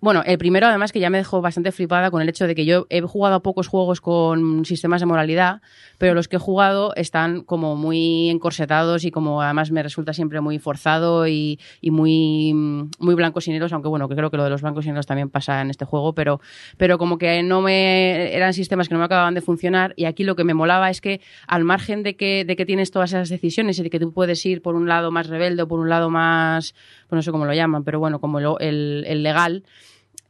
[0.00, 2.64] bueno, el primero además que ya me dejó bastante flipada con el hecho de que
[2.64, 5.62] yo he jugado a pocos juegos con sistemas de moralidad,
[5.98, 10.40] pero los que he jugado están como muy encorsetados y como además me resulta siempre
[10.40, 12.52] muy forzado y, y muy,
[12.98, 15.06] muy blancos y negros, aunque bueno, que creo que lo de los blancos y negros
[15.06, 16.40] también pasa en este juego, pero,
[16.76, 20.24] pero como que no me eran sistemas que no me acababan de funcionar y aquí
[20.24, 23.28] lo que me molaba es que al margen de que, de que tienes todas esas
[23.28, 25.88] decisiones y de que tú puedes ir por un lado más rebelde o por un
[25.88, 26.74] lado más,
[27.08, 29.62] pues no sé cómo lo llaman, pero bueno, como lo- el, legal,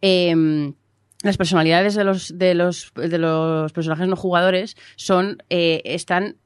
[0.03, 0.75] em,
[1.23, 6.37] las personalidades de los, de los, de los personajes no jugadores son, eh, están,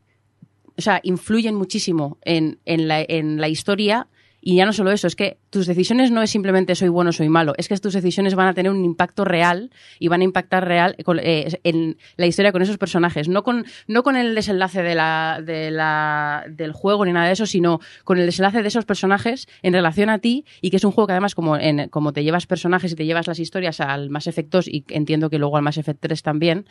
[0.76, 4.06] o sea, influyen muchísimo en, en, la, en la historia.
[4.48, 7.12] Y ya no solo eso, es que tus decisiones no es simplemente soy bueno o
[7.12, 10.24] soy malo, es que tus decisiones van a tener un impacto real y van a
[10.24, 14.82] impactar real eh, en la historia con esos personajes, no con, no con el desenlace
[14.82, 18.68] de la, de la, del juego ni nada de eso, sino con el desenlace de
[18.68, 21.90] esos personajes en relación a ti y que es un juego que además como, en,
[21.90, 25.28] como te llevas personajes y te llevas las historias al Mass Effect 2 y entiendo
[25.28, 26.64] que luego al Mass Effect 3 también,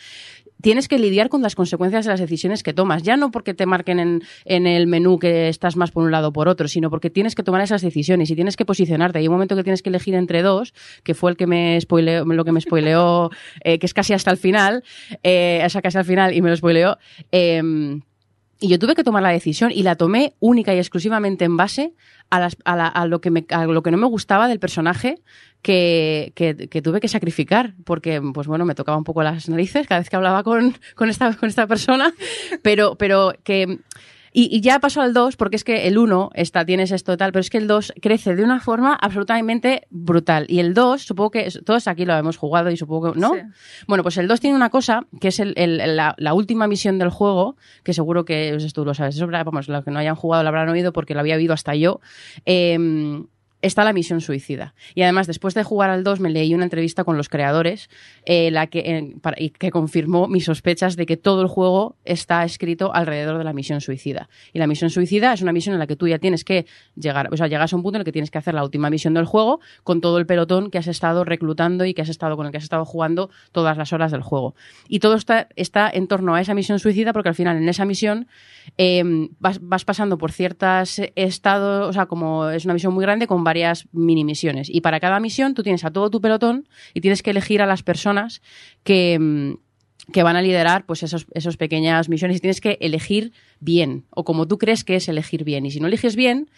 [0.62, 3.04] tienes que lidiar con las consecuencias de las decisiones que tomas.
[3.04, 6.30] Ya no porque te marquen en, en el menú que estás más por un lado
[6.30, 9.20] o por otro, sino porque tienes que tomar esas decisiones y tienes que posicionarte.
[9.20, 10.74] Hay un momento que tienes que elegir entre dos,
[11.04, 13.30] que fue el que me spoileó, lo que me spoileó,
[13.64, 14.84] eh, que es casi hasta el final,
[15.24, 16.98] eh, o sea, casi al final y me lo spoileó.
[17.32, 17.62] eh,
[18.60, 21.94] y yo tuve que tomar la decisión y la tomé única y exclusivamente en base
[22.32, 25.20] a lo, que me, a lo que no me gustaba del personaje
[25.62, 27.76] que, que- que tuve que sacrificar.
[27.86, 31.08] Porque, pues bueno, me tocaba un poco las narices cada vez que hablaba con, con,
[31.08, 32.12] esta, con esta persona.
[32.64, 33.78] Pero, pero que.
[34.40, 37.32] Y, y ya paso al 2, porque es que el 1 está, tienes esto tal,
[37.32, 40.46] pero es que el 2 crece de una forma absolutamente brutal.
[40.48, 43.34] Y el 2, supongo que todos aquí lo hemos jugado y supongo que, ¿no?
[43.34, 43.40] Sí.
[43.88, 47.00] Bueno, pues el 2 tiene una cosa, que es el- el- la, la última misión
[47.00, 49.16] del juego, que seguro que pues, tú lo sabes.
[49.16, 51.74] Eso, vamos, los que no hayan jugado lo habrán oído porque lo había oído hasta
[51.74, 52.00] yo.
[52.46, 52.78] Eh,
[53.62, 54.74] está la misión suicida.
[54.94, 57.90] Y además, después de jugar al 2, me leí una entrevista con los creadores
[58.26, 62.94] eh, la que, y que confirmó mis sospechas de que todo el juego está escrito
[62.94, 64.30] alrededor de la misión suicida.
[64.54, 66.66] Y la misión suicida es una misión en la que tú ya tienes que
[66.96, 68.90] llegar, o sea, llegas a un punto en el que tienes que hacer la última
[68.90, 72.38] misión del juego con todo el pelotón que has estado reclutando y que has estado
[72.38, 74.56] con el que has estado jugando todas las horas del juego.
[74.88, 77.86] Y todo está, está en torno a esa misión suicida porque al final en esa
[77.86, 78.28] misión
[78.78, 79.04] eh,
[79.40, 83.44] vas, vas pasando por ciertos estados, o sea, como es una misión muy grande con
[83.48, 84.70] varias mini misiones.
[84.70, 87.66] Y para cada misión tú tienes a todo tu pelotón y tienes que elegir a
[87.66, 88.42] las personas
[88.84, 93.32] que, mm, que van a liderar pues esos, esos pequeñas misiones y tienes que elegir
[93.62, 95.66] bien o como tú crees que es elegir bien.
[95.66, 96.50] Y si no eliges bien,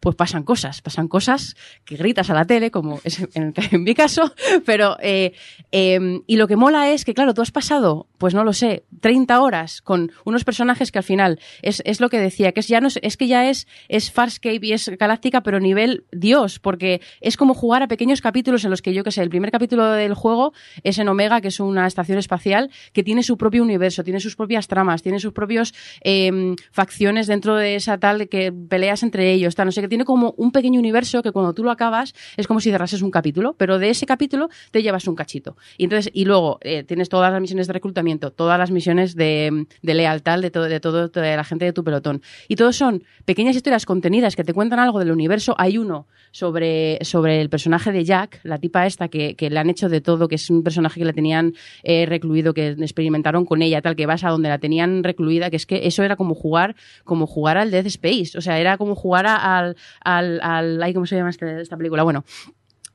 [0.00, 4.32] pues pasan cosas, pasan cosas que gritas a la tele, como es en, mi caso,
[4.64, 5.32] pero eh,
[5.72, 8.84] eh, y lo que mola es que, claro, tú has pasado, pues no lo sé,
[9.00, 12.68] 30 horas con unos personajes que al final es, es lo que decía, que es
[12.68, 16.58] ya no es, es que ya es, es Farscape y es Galáctica, pero nivel Dios,
[16.58, 19.50] porque es como jugar a pequeños capítulos en los que yo que sé, el primer
[19.50, 20.52] capítulo del juego
[20.82, 24.36] es en Omega, que es una estación espacial que tiene su propio universo, tiene sus
[24.36, 29.54] propias tramas, tiene sus propios eh, facciones dentro de esa tal que peleas entre ellos,
[29.54, 32.46] tal, no sé qué tiene como un pequeño universo que cuando tú lo acabas es
[32.46, 35.56] como si cerrases un capítulo, pero de ese capítulo te llevas un cachito.
[35.78, 39.66] Y entonces, y luego eh, tienes todas las misiones de reclutamiento, todas las misiones de,
[39.82, 42.22] de lealtad de todo, de todo, de la gente de tu pelotón.
[42.48, 45.54] Y todos son pequeñas historias contenidas que te cuentan algo del universo.
[45.58, 49.70] Hay uno sobre, sobre el personaje de Jack, la tipa esta que, que le han
[49.70, 53.62] hecho de todo, que es un personaje que la tenían eh, recluido, que experimentaron con
[53.62, 56.34] ella, tal, que vas a donde la tenían recluida, que es que eso era como
[56.34, 58.36] jugar, como jugar al Death Space.
[58.36, 62.02] O sea, era como jugar al, al, al, ¿cómo se llama este- esta película?
[62.02, 62.24] Bueno,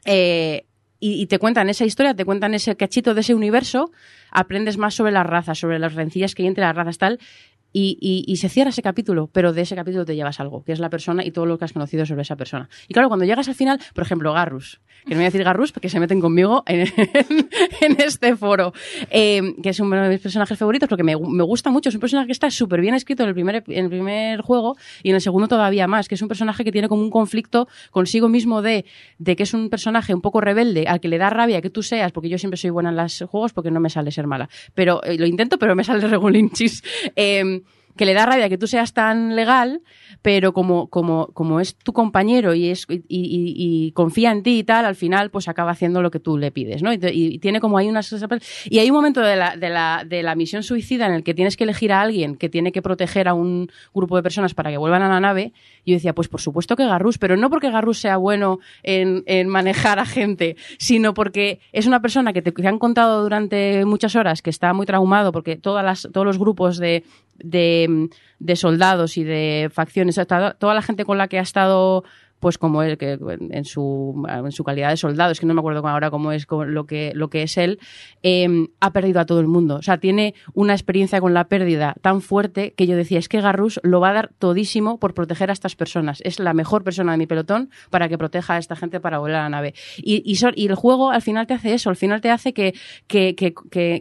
[0.05, 0.65] eh,
[1.03, 3.91] y, te cuentan esa historia, te cuentan ese cachito de ese universo,
[4.29, 7.19] aprendes más sobre las razas, sobre las rencillas que hay entre las razas, tal,
[7.73, 10.73] y, y- y se cierra ese capítulo, pero de ese capítulo te llevas algo, que
[10.73, 12.69] es la persona y todo lo que has conocido sobre esa persona.
[12.87, 15.71] Y claro, cuando llegas al final, por ejemplo, Garrus, que no voy a decir Garrus
[15.71, 16.81] porque se meten conmigo en,
[17.81, 18.73] en este foro,
[19.09, 22.01] eh, que es uno de mis personajes favoritos porque me, me gusta mucho, es un
[22.01, 25.15] personaje que está súper bien escrito en el, primer, en el primer juego y en
[25.15, 28.61] el segundo todavía más, que es un personaje que tiene como un conflicto consigo mismo
[28.61, 28.85] de,
[29.17, 31.83] de que es un personaje un poco rebelde, al que le da rabia que tú
[31.83, 34.49] seas, porque yo siempre soy buena en los juegos porque no me sale ser mala,
[34.75, 36.83] pero eh, lo intento, pero me sale regulinchis.
[37.15, 37.61] Eh,
[37.95, 39.81] que le da rabia que tú seas tan legal,
[40.21, 44.85] pero como, como, como es tu compañero y, es, y, confía en ti y tal,
[44.85, 46.93] al final pues acaba haciendo lo que tú le pides, ¿no?
[46.93, 48.13] Y, tiene como hay unas...
[48.65, 51.33] Y hay un momento de la, de, la, de la misión suicida en el que
[51.33, 54.69] tienes que elegir a alguien que tiene que proteger a un grupo de personas para
[54.69, 55.53] que vuelvan a la nave.
[55.83, 59.23] Y yo decía, pues por supuesto que Garrus, pero no porque Garrus sea bueno en,
[59.25, 64.15] en manejar a gente, sino porque es una persona que te, han contado durante muchas
[64.15, 67.03] horas que está muy traumado porque todas las, todos los grupos de,
[68.39, 70.19] de soldados y de facciones,
[70.59, 72.03] toda la gente con la que ha estado
[72.41, 73.17] pues como él, que
[73.51, 76.47] en su, en su calidad de soldado, es que no me acuerdo ahora cómo es
[76.49, 77.79] lo que, lo que es él,
[78.23, 79.75] eh, ha perdido a todo el mundo.
[79.75, 83.39] O sea, tiene una experiencia con la pérdida tan fuerte que yo decía, es que
[83.41, 86.19] Garrus lo va a dar todísimo por proteger a estas personas.
[86.25, 89.35] Es la mejor persona de mi pelotón para que proteja a esta gente para volver
[89.35, 89.73] a la nave.
[89.97, 92.73] Y, y, el juego al final te hace eso, al final te hace que,
[93.07, 93.53] que, que,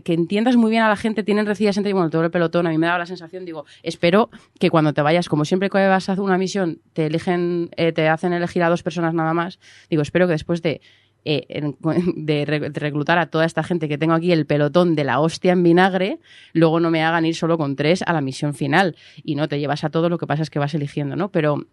[0.03, 2.71] que- entiendas muy bien a la gente, tienen rencillas entre, bueno, todo el pelotón, a
[2.71, 6.09] mí me daba la sensación, digo, espero que cuando te vayas, como siempre que vas
[6.09, 9.59] a hacer una misión, te eligen, eh, te hacen elegir a dos personas nada más,
[9.89, 10.81] digo, espero que después de
[11.25, 11.47] eh,
[12.17, 15.21] de, re- de reclutar a toda esta gente que tengo aquí, el pelotón de la
[15.21, 16.19] hostia en vinagre,
[16.55, 18.97] luego no me hagan ir solo con tres a la misión final.
[19.23, 21.31] Y no te llevas a todo, lo que pasa es que vas eligiendo, ¿no?
[21.31, 21.67] Pero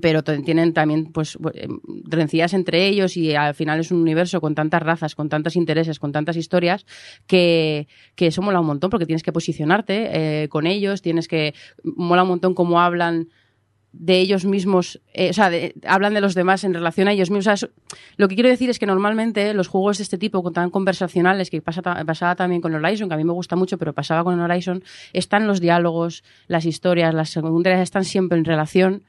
[0.00, 1.66] pero tienen también pues eh,
[2.04, 5.98] rencillas entre ellos y al final es un universo con tantas razas, con tantos intereses,
[5.98, 6.86] con tantas historias
[7.26, 11.54] que, que eso mola un montón porque tienes que posicionarte eh, con ellos, tienes que
[11.82, 13.30] mola un montón cómo hablan
[13.92, 17.30] de ellos mismos, eh, o sea, de- hablan de los demás en relación a ellos
[17.30, 17.46] mismos.
[17.48, 17.68] O sea,
[18.16, 21.60] lo que quiero decir es que normalmente los juegos de este tipo, tan conversacionales, que
[21.60, 24.84] pasa, pasaba también con Horizon, que a mí me gusta mucho, pero pasaba con Horizon,
[25.12, 29.02] están los diálogos, las historias, las secundarias están siempre en relación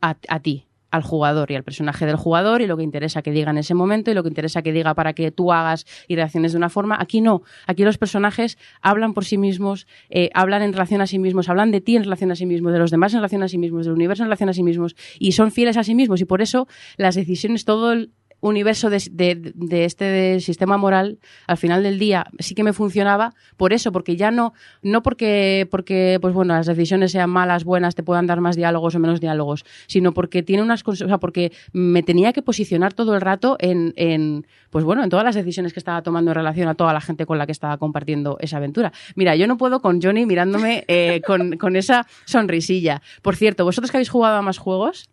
[0.00, 3.50] a ti, al jugador y al personaje del jugador y lo que interesa que diga
[3.50, 6.52] en ese momento y lo que interesa que diga para que tú hagas y reacciones
[6.52, 6.96] de una forma.
[7.00, 11.18] Aquí no, aquí los personajes hablan por sí mismos, eh, hablan en relación a sí
[11.18, 13.48] mismos, hablan de ti en relación a sí mismos, de los demás en relación a
[13.48, 16.20] sí mismos, del universo en relación a sí mismos y son fieles a sí mismos
[16.20, 18.10] y por eso las decisiones, todo el
[18.42, 23.92] universo de, este sistema moral al final del día sí que me funcionaba por eso
[23.92, 24.52] porque ya no
[24.82, 28.96] no porque porque pues bueno las decisiones sean malas buenas te puedan dar más diálogos
[28.96, 33.14] o menos diálogos sino porque tiene unas o sea porque me tenía que posicionar todo
[33.14, 36.68] el rato en, en pues bueno en todas las decisiones que estaba tomando en relación
[36.68, 38.92] a toda la gente con la que estaba compartiendo esa aventura.
[39.14, 43.02] Mira yo no puedo con Johnny mirándome eh, con, con esa sonrisilla.
[43.22, 45.08] Por cierto vosotros que habéis jugado a más juegos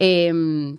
[0.00, 0.78] em,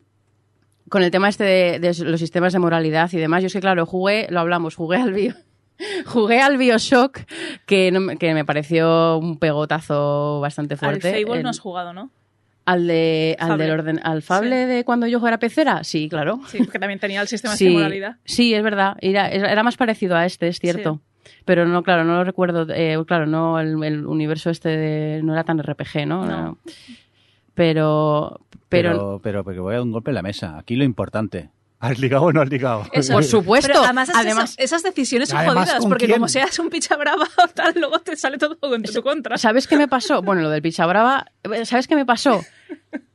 [0.94, 3.60] con el tema este de, de los sistemas de moralidad y demás, yo es que
[3.62, 5.34] claro, jugué, lo hablamos, jugué al bio,
[6.06, 7.20] jugué al Bioshock,
[7.66, 11.12] que, no me- que me pareció un pegotazo bastante Al fuerte.
[11.24, 12.12] Fable El- no has jugado, ¿no?
[12.66, 13.64] al de, al Fable.
[13.66, 14.70] del orden, al Fable Sí.
[14.70, 16.40] de cuando yo era pecera, sí, claro.
[16.48, 18.18] Sí, porque también tenía el sistema Sí, de moralidad.
[18.24, 18.96] sí, es verdad.
[19.02, 21.02] Era, era más parecido a este, es cierto.
[21.46, 22.66] Pero no, claro, no lo recuerdo.
[22.74, 26.26] eh, claro, no, el, el universo este de- no era tan RPG, ¿no?
[26.26, 26.58] No.
[27.54, 28.40] Pero,
[28.70, 30.58] pero, Pero, pero, porque voy a dar un golpe en la mesa.
[30.58, 31.50] Aquí lo importante.
[31.80, 32.86] ¿Has ligado o no has ligado?
[32.94, 33.12] Eso.
[33.14, 33.68] por supuesto.
[33.68, 36.16] Pero además, esas- además, esas decisiones son Además, jodidas, ¿con porque quién?
[36.18, 39.38] como seas un picha brava o tal, luego te sale todo en tu contra.
[39.38, 40.22] ¿Sabes qué me pasó?
[40.22, 41.26] Bueno, lo del Picha Brava,
[41.66, 42.42] ¿sabes qué me pasó?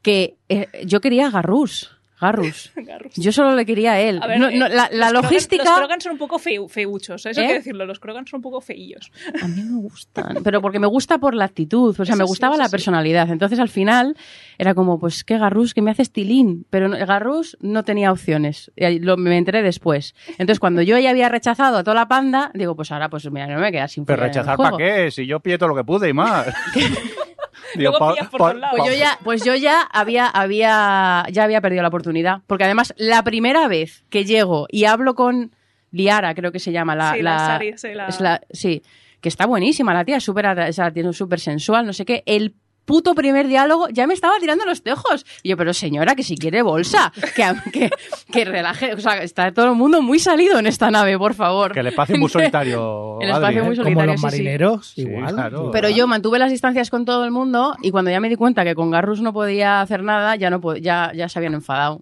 [0.02, 1.96] Que eh, yo quería a Garrus.
[2.20, 2.72] Garrus.
[2.76, 3.14] Garrus.
[3.14, 4.20] Yo solo le quería a él.
[4.22, 5.64] A ver, No, eh, no, la, la los Krogan- logística.
[5.64, 7.44] los Krogan son un poco feu- feuchos, eso ¿Eh?
[7.44, 7.86] hay que decirlo.
[7.86, 9.10] Los Krogan son un poco feillos.
[9.42, 10.38] A mí me gustan.
[10.44, 11.90] Pero porque me gusta por la actitud.
[11.90, 12.72] O sea, Eso me sí, gustaba eso la sí.
[12.72, 13.30] personalidad.
[13.30, 14.16] Entonces al final
[14.58, 15.74] era como, pues, ¿qué Garrus?
[15.74, 16.66] Que me haces tilín.
[16.70, 18.70] Pero no- Garrus no tenía opciones.
[18.76, 20.14] Y ahí lo- me enteré después.
[20.30, 23.46] Entonces cuando yo ya había rechazado a toda la panda, digo, pues ahora, pues mira,
[23.46, 26.08] no me queda sin Pero rechazar para qué, si yo pillé todo lo que pude
[26.08, 26.46] y más.
[27.74, 28.78] Digo, Luego pa- pillas por pa- todos lados.
[28.78, 32.38] Pues yo ya, pues yo ya había, había, ya había perdido la oportunidad.
[32.46, 35.52] Porque además, la primera vez que llego y hablo con
[35.90, 37.14] Liara, creo que se llama la.
[37.14, 38.82] Sí, la Sari, sí, la- es la- sí,
[39.20, 42.04] que está buenísima la tía, es súper, o sea, tiene un súper sensual, no sé
[42.04, 42.22] qué.
[42.26, 42.54] El
[42.88, 45.24] puto primer diálogo ya me estaba tirando los tejos.
[45.44, 47.90] Y yo, pero señora, que si quiere bolsa, que, que,
[48.32, 48.94] que relaje.
[48.94, 51.72] O sea, está todo el mundo muy salido en esta nave, por favor.
[51.72, 53.18] Que el espacio es muy solitario.
[53.20, 53.76] El espacio Adri, muy ¿eh?
[53.76, 55.34] Como solitario, los sí, marineros, Sí, igual.
[55.34, 55.70] claro.
[55.70, 58.64] Pero yo mantuve las distancias con todo el mundo y cuando ya me di cuenta
[58.64, 62.00] que con Garrus no podía hacer nada, ya no po- ya, ya se habían enfadado.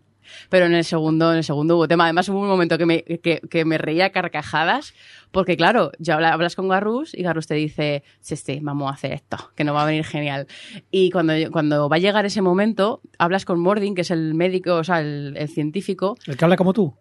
[0.51, 2.05] Pero en el segundo, en el segundo hubo tema.
[2.05, 4.93] Además hubo un momento que me, que, que me reía a carcajadas,
[5.33, 8.95] porque claro, ya habla- hablas con Garrus y Garrus te dice, sí, sí, vamos a
[8.95, 10.47] hacer esto, que nos va a venir genial.
[10.91, 14.75] Y cuando, cuando va a llegar ese momento, hablas con Mordin, que es el médico,
[14.77, 16.95] o sea, el, el científico, El que habla como tú.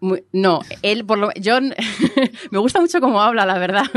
[0.00, 1.58] Muy- no, él por lo yo
[2.50, 3.84] me gusta mucho cómo habla, la verdad.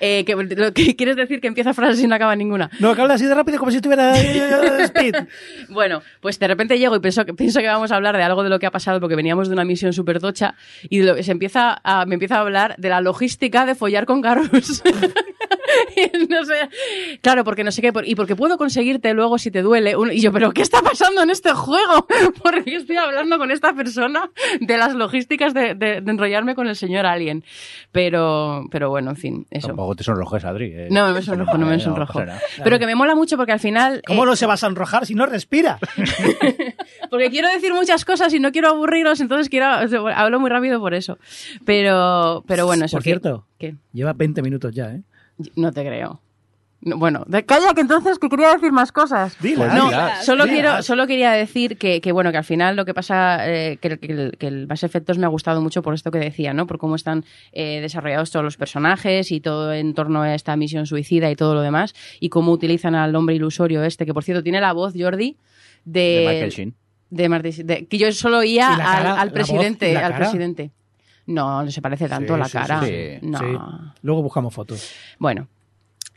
[0.00, 2.68] Eh, que, lo que quieres decir que empieza frases y no acaba ninguna.
[2.80, 5.14] No, que habla así de rápido como si estuviera eh, speed.
[5.70, 8.42] Bueno, pues de repente llego y pienso que, pienso que vamos a hablar de algo
[8.42, 10.56] de lo que ha pasado porque veníamos de una misión súper tocha
[10.90, 14.04] y de lo- se empieza a, me empieza a hablar de la logística de follar
[14.06, 14.82] con Garrus.
[15.96, 16.54] Y no sé,
[17.22, 19.96] claro, porque no sé qué, por- y porque puedo conseguirte luego si te duele.
[19.96, 22.06] un- y yo, pero ¿qué está pasando en este juego?
[22.42, 24.13] Porque estoy hablando con esta persona
[24.60, 27.44] de las logísticas de, de- de enrollarme con el señor Alien.
[27.92, 29.68] Pero, pero bueno, en fin, eso.
[29.68, 30.72] Tampoco te sonrojes, Adri.
[30.74, 30.88] eh.
[30.90, 32.20] No me sonrojo, no me sonrojo.
[32.62, 34.02] Pero que me mola mucho porque al final.
[34.06, 35.78] ¿Cómo eh, no se va a sonrojar si no respira?
[37.10, 40.94] Porque quiero decir muchas cosas y no quiero aburriros, entonces quiero hablo muy rápido por
[40.94, 41.18] eso.
[41.64, 42.96] Pero, pero bueno, eso.
[42.96, 45.02] Por cierto, que- lleva 20 minutos ya, ¿eh?
[45.56, 46.20] no te creo.
[46.86, 49.36] No, bueno, de- calla que entonces que quería decir más cosas.
[49.40, 49.90] Dila, Pues No,
[50.22, 53.78] solo quiero, solo quería decir que, que, bueno, que al final lo que pasa, eh,
[53.80, 56.18] que, el- que el, que el Mass Effectos me ha gustado mucho por esto que
[56.18, 56.66] decía, ¿no?
[56.66, 60.84] Por cómo están eh, desarrollados todos los personajes y todo en torno a esta misión
[60.84, 64.42] suicida y todo lo demás, y cómo utilizan al hombre ilusorio este, que por cierto
[64.42, 65.38] tiene la voz, Jordi,
[65.86, 66.50] de, De Michael
[67.60, 67.66] Sheen.
[67.66, 70.70] de que yo solo oía ¿Y la al, presidente, al presidente.
[71.26, 72.80] No, no se parece tanto Sí, la sí, cara.
[72.82, 73.18] sí, sí.
[73.26, 73.38] No.
[73.38, 73.44] Sí.
[74.02, 74.92] Luego buscamos fotos.
[75.18, 75.48] Bueno.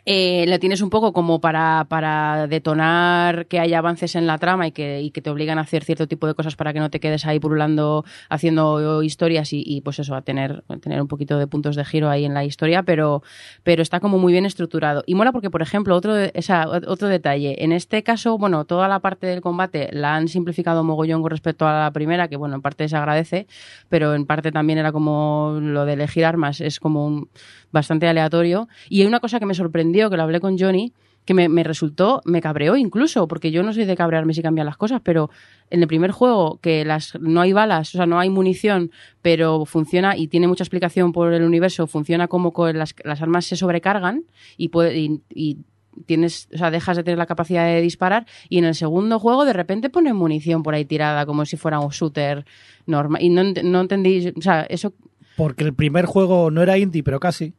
[0.10, 4.66] Eh, la tienes un poco como para, para detonar que haya avances en la trama
[4.66, 6.90] y que, y que te obligan a hacer cierto tipo de cosas para que no
[6.90, 11.38] te quedes ahí purulando haciendo historias y, y, pues eso, a tener, tener un poquito
[11.38, 13.22] de puntos de giro ahí en la historia, pero,
[13.64, 15.04] pero está como muy bien estructurado.
[15.06, 19.02] Y mola porque, por ejemplo, otro, esa, otro detalle, en este caso, bueno, toda la
[19.02, 22.62] parte del combate la han simplificado mogollón con respecto a la primera, que bueno, en
[22.62, 23.46] parte se agradece,
[23.90, 27.30] pero en parte también era como lo de elegir armas, es como un,
[27.72, 28.68] bastante aleatorio.
[28.90, 30.94] Y hay una cosa que me sorprendió, que lo hablé con Johnny,
[31.28, 34.78] que me, resultó, me cabreó incluso, porque yo no soy de cabrearme si cambian las
[34.78, 35.30] cosas, pero
[35.70, 38.92] en el primer juego que las no hay balas, o sea, no hay munición,
[39.22, 43.46] pero funciona y tiene mucha explicación por el universo, funciona como que las, las armas
[43.46, 44.24] se sobrecargan
[44.56, 45.58] y, puede, y,
[46.06, 49.44] tienes, o sea, dejas de tener la capacidad de disparar y en el segundo juego
[49.44, 52.46] de repente ponen munición por ahí tirada como si fuera un shooter
[52.86, 54.94] normal y no, no entendí, o sea, eso
[55.36, 57.54] Porque el primer juego no era indie, pero casi.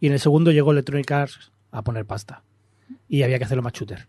[0.00, 2.42] Y en el segundo llegó Electronic Arts a poner pasta.
[3.08, 4.06] Y había que hacerlo más shooter.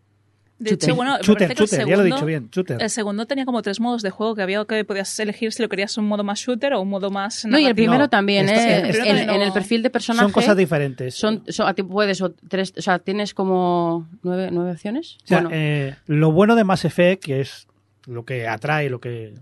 [0.59, 0.89] De Shooter.
[0.89, 2.81] hecho, bueno, Shooter, ya lo he segundo- dicho bien, shooter.
[2.81, 5.69] El segundo tenía como tres modos de juego que había que podías elegir si lo
[5.69, 7.45] querías un modo más shooter o un modo más.
[7.45, 8.81] No, y el primero No, también, esta- ¿eh?
[8.89, 10.23] el primero en, el perfil de personaje.
[10.25, 11.13] Son cosas diferentes.
[11.13, 15.17] Son, son- a ti puedes, o tres, o sea, tienes como nueve, nueve opciones.
[15.25, 17.67] O sea, bueno, eh, lo bueno de Mass Effect, que es
[18.07, 19.35] lo que atrae, lo que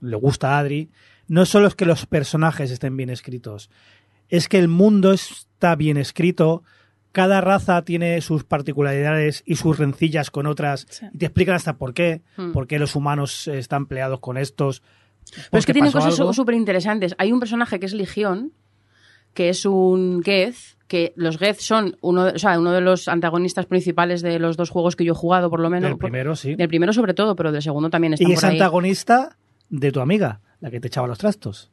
[0.00, 0.90] le gusta a Adri,
[1.28, 3.70] no solo es que los personajes estén bien escritos,
[4.28, 6.64] es que el mundo está bien escrito,
[7.12, 11.06] cada raza tiene sus particularidades y sus rencillas con otras, Sí.
[11.12, 12.52] y te explican hasta por qué, Hmm.
[12.52, 14.82] por qué los humanos están peleados con estos.
[15.50, 17.14] pero es que tienen pasó cosas súper interesantes.
[17.18, 18.52] Hay un personaje que es Legión,
[19.34, 20.56] que es un Geth,
[20.86, 24.56] que los Geth son uno de, o sea, uno de los antagonistas principales de los
[24.56, 25.90] dos juegos que yo he jugado, por lo menos.
[25.90, 26.54] Del primero, sí.
[26.54, 28.56] Del primero sobre todo, pero del segundo también están Y es por ahí.
[28.56, 29.36] antagonista
[29.68, 31.70] de tu amiga, la que te echaba los trastos.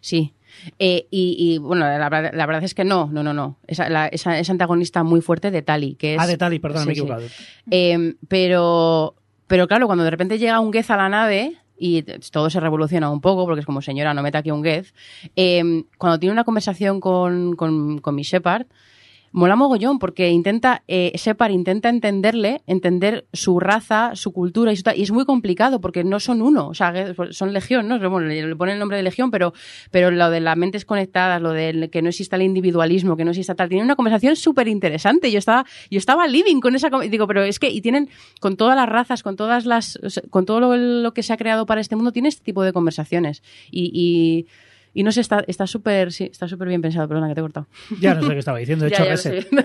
[0.00, 0.34] Sí.
[0.78, 3.58] Eh, y, y, bueno, la, verdad- la verdad es que no, no, no, no.
[3.66, 6.20] Esa, la- esa- antagonista muy fuerte de Tali, que es...
[6.20, 7.00] ah, de Tali, perdón, me he sí.
[7.00, 7.26] equivocado.
[7.70, 9.14] Eh, pero,
[9.46, 13.08] pero claro, cuando de repente llega un Gez a la nave y todo se revoluciona
[13.10, 14.94] un poco, porque es como, señora, no meta aquí un Gez,
[15.36, 18.66] eh, cuando tiene una conversación con, con, con mi Shepard,
[19.32, 21.12] mola mogollón, porque intenta, eh,
[21.50, 26.20] intenta entenderle, entender su raza, su cultura y, su y es muy complicado, porque no
[26.20, 27.98] son uno, o sea, son legión, ¿no?
[28.10, 29.52] Bueno, le ponen el nombre de legión, pero,
[29.90, 33.30] pero lo de las mentes conectadas, lo de que no exista el individualismo, que no
[33.30, 35.30] exista tal, tiene una conversación súper interesante.
[35.30, 38.08] Yo estaba, yo estaba living con esa, digo, pero es que, y tienen,
[38.40, 39.98] con todas las razas, con todas las,
[40.30, 42.72] con todo lo, lo que se ha creado para este mundo, tiene este tipo de
[42.72, 43.42] conversaciones.
[43.70, 44.46] Y, y,
[44.98, 47.44] Y no sé, está está súper sí, está súper bien pensado, perdona que te he
[47.44, 47.68] cortado.
[48.00, 49.48] Ya no sé qué estaba diciendo, de hecho, Ya, ya lo reset.
[49.48, 49.56] sé.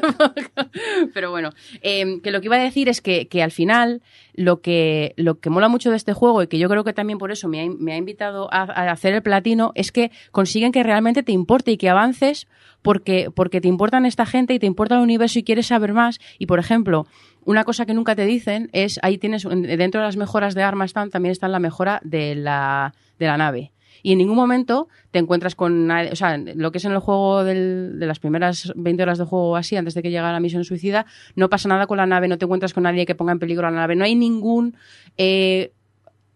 [1.14, 1.50] Pero bueno,
[1.82, 4.04] eh, que lo que iba a decir es que, que al final
[4.36, 7.18] lo que, lo que mola mucho de este juego y que yo creo que también
[7.18, 10.72] por eso me ha, me ha invitado a, a hacer el platino es que consiguen
[10.72, 12.48] que realmente te importe y que avances
[12.84, 16.20] porque, porque te importan esta gente y te importa el universo y quieres saber más.
[16.38, 17.08] Y por ejemplo,
[17.44, 20.92] una cosa que nunca te dicen es, ahí tienes, dentro de las mejoras de armas
[20.92, 23.72] están, también está la mejora de la, de la nave.
[24.04, 27.00] Y en ningún momento te encuentras con nadie, o sea, lo que es en el
[27.00, 30.40] juego del- de las primeras 20 horas de juego así, antes de que llegara la
[30.42, 31.06] misión suicida,
[31.36, 33.64] no pasa nada con la nave, no te encuentras con nadie que ponga en peligro
[33.64, 34.76] la nave, no hay ningún
[35.18, 35.72] eh,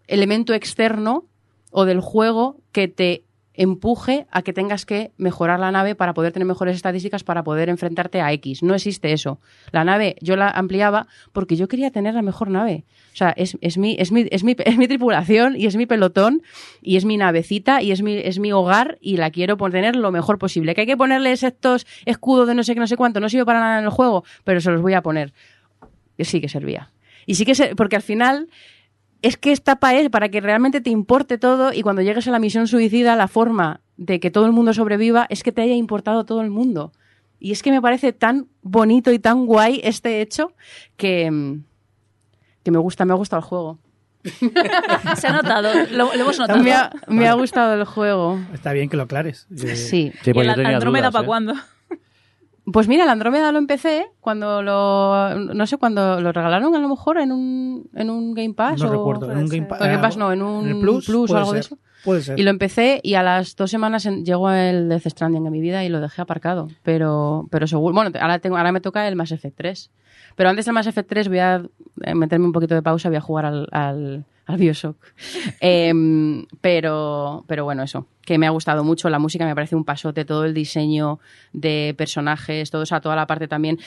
[0.08, 1.26] elemento externo
[1.72, 3.24] o del juego que te
[3.58, 7.70] empuje a que tengas que mejorar la nave para poder tener mejores estadísticas para poder
[7.70, 8.64] enfrentarte a X.
[8.64, 9.40] No existe eso.
[9.72, 12.86] La nave yo la ampliaba porque yo quería tener la mejor nave.
[13.14, 15.88] O sea, es, es, mi, es, mi, es, mi, es mi tripulación y es mi
[15.88, 16.44] pelotón
[16.82, 20.12] y es mi navecita y es mi, es mi hogar y la quiero poner lo
[20.12, 20.76] mejor posible.
[20.76, 23.46] Que hay que ponerles estos escudos de no sé qué, no sé cuánto, no sirve
[23.46, 25.34] para nada en el juego, pero se los voy a poner.
[26.20, 26.92] Sí que servía.
[27.26, 28.50] Y sí que se, porque al final
[29.22, 32.40] es que esta es para que realmente te importe todo y cuando llegues a la
[32.40, 36.26] misión suicida, la forma de que todo el mundo sobreviva es que te haya importado
[36.26, 36.92] todo el mundo.
[37.40, 40.54] Y es que me parece tan bonito y tan guay este hecho
[40.96, 41.64] que, mm,
[42.64, 43.80] que me gusta, me ha gustado el juego.
[45.16, 46.62] Se ha notado, lo, lo hemos notado.
[46.62, 48.40] Me ha, me ha gustado el juego.
[48.54, 49.48] Está bien que lo aclares.
[49.52, 50.12] Eh, Sí.
[50.22, 51.28] Sí, ¿Y pues el Andrómeda para ¿eh?
[51.28, 51.54] cuándo?
[52.72, 55.36] Pues mira, el Andrómeda lo empecé cuando lo.
[55.54, 58.82] No sé, cuando lo regalaron a lo mejor en un, en un Game Pass.
[58.82, 59.32] No o, recuerdo.
[59.32, 61.78] En un Game Game Pass no, en un Plus, Plus o algo de eso.
[62.04, 62.38] Puede ser.
[62.40, 65.62] Y lo empecé y a las dos semanas en- llegó el Death Stranding en mi
[65.62, 66.68] vida y lo dejé aparcado.
[66.84, 67.94] Pero, pero seguro.
[67.94, 69.92] Bueno, ahora, tengo, ahora me toca el Mass Effect 3.
[70.36, 71.64] Pero antes del Mass Effect 3 voy a
[72.04, 74.98] eh, meterme un poquito de pausa, voy a jugar al, al, al Bioshock.
[75.60, 78.08] Em, pero, pero bueno, eso.
[78.22, 79.10] Que me ha gustado mucho.
[79.10, 81.20] La música me parece un pasote, todo el diseño
[81.54, 83.80] de personajes, todo, o toda la parte también.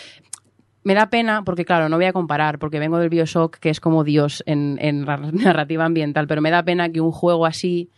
[0.82, 3.81] Me da pena porque, claro, no voy a comparar, porque vengo del Bioshock, que es
[3.81, 7.91] como Dios en, en ra- narrativa ambiental, pero me da pena que un juego así,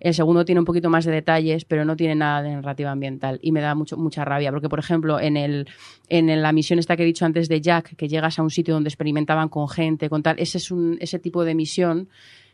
[0.00, 3.38] el segundo tiene un poquito más de detalles, pero no tiene nada de narrativa ambiental.
[3.42, 5.68] Y me da mucho, mucha rabia, porque, por ejemplo, en, el,
[6.08, 8.74] en la misión esta que he dicho antes de Jack, que llegas a un sitio
[8.74, 12.08] donde experimentaban con gente, con tal, ese es un, ese tipo de misión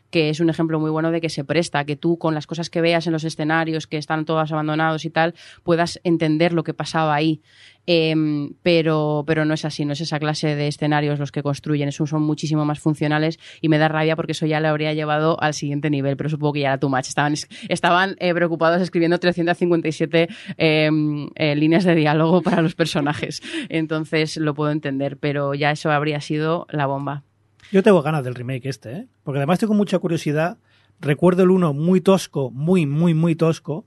[0.09, 2.69] que es un ejemplo muy bueno de que se presta, que tú con las cosas
[2.69, 6.73] que veas en los escenarios, que están todos abandonados y tal, puedas entender lo que
[6.73, 7.41] pasaba ahí.
[7.87, 11.87] Em, pero, pero no es así, no es esa clase de escenarios los que construyen,
[11.87, 15.39] esos son muchísimo más funcionales y me da rabia porque eso ya le habría llevado
[15.39, 17.07] al siguiente nivel, pero supongo que ya era too much.
[17.07, 17.35] Estaban,
[17.69, 20.27] estaban eh, preocupados escribiendo 357
[20.57, 25.91] em, eh, líneas de diálogo para los personajes, entonces lo puedo entender, pero ya eso
[25.91, 27.23] habría sido la bomba.
[27.71, 29.07] Yo tengo ganas del remake este, ¿eh?
[29.23, 30.57] Porque además tengo mucha curiosidad.
[30.99, 33.85] Recuerdo el uno muy tosco, muy, muy, muy tosco.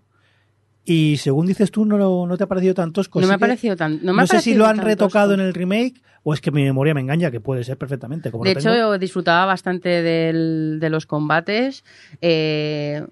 [0.85, 3.21] Y según dices tú, no, lo- no te ha parecido tan tosco.
[3.21, 4.01] no me ha parecido tan.
[4.03, 5.41] No, me sé si lo han retocado tosco.
[5.41, 8.31] en el remake o es que mi memoria me engaña, que puede ser perfectamente.
[8.31, 8.75] Como De hecho, tengo.
[8.77, 11.85] yo disfrutaba bastante del- de los combates.
[12.21, 13.07] eh,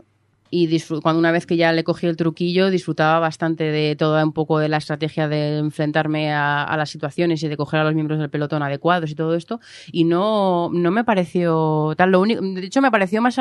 [0.51, 4.33] y cuando una vez que ya le cogí el truquillo, disfrutaba bastante de toda un
[4.33, 7.95] poco de la estrategia de enfrentarme a, a las situaciones y de coger a los
[7.95, 9.61] miembros del pelotón adecuados y todo esto.
[9.93, 12.11] Y no, no me pareció tal.
[12.11, 13.37] Lo único, de hecho, me pareció más,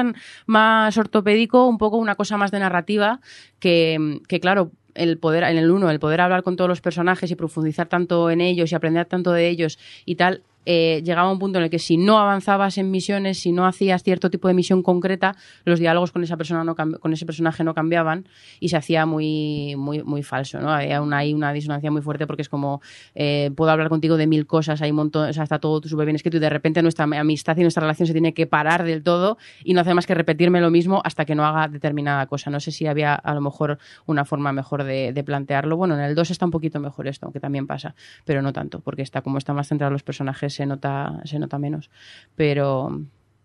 [0.45, 3.19] más ortopédico, un poco una cosa más de narrativa,
[3.59, 7.29] que, que claro, el poder, en el uno, el poder hablar con todos los personajes
[7.29, 11.39] y profundizar tanto en ellos y aprender tanto de ellos y tal, eh, llegaba un
[11.39, 14.53] punto en el que si no avanzabas en misiones, si no hacías cierto tipo de
[14.53, 18.27] misión concreta, los diálogos con esa persona no con ese personaje no cambiaban
[18.59, 20.71] y se hacía muy muy muy falso, ¿no?
[20.71, 22.81] Había una, ahí una disonancia muy fuerte porque es como
[23.13, 26.05] eh, puedo hablar contigo de mil cosas, hay un montón, o sea, está todo súper
[26.05, 29.03] bien escrito y de repente nuestra amistad y nuestra relación se tiene que parar del
[29.03, 32.49] todo y no hace más que repetirme lo mismo hasta que no haga determinada cosa.
[32.49, 35.77] No sé si había a lo mejor una forma mejor de, de plantearlo.
[35.77, 38.79] Bueno, en el 2 está un poquito mejor esto, aunque también pasa, pero no tanto,
[38.79, 41.89] porque está como está más centrado en los personajes se nota, se nota menos.
[42.35, 43.01] Pero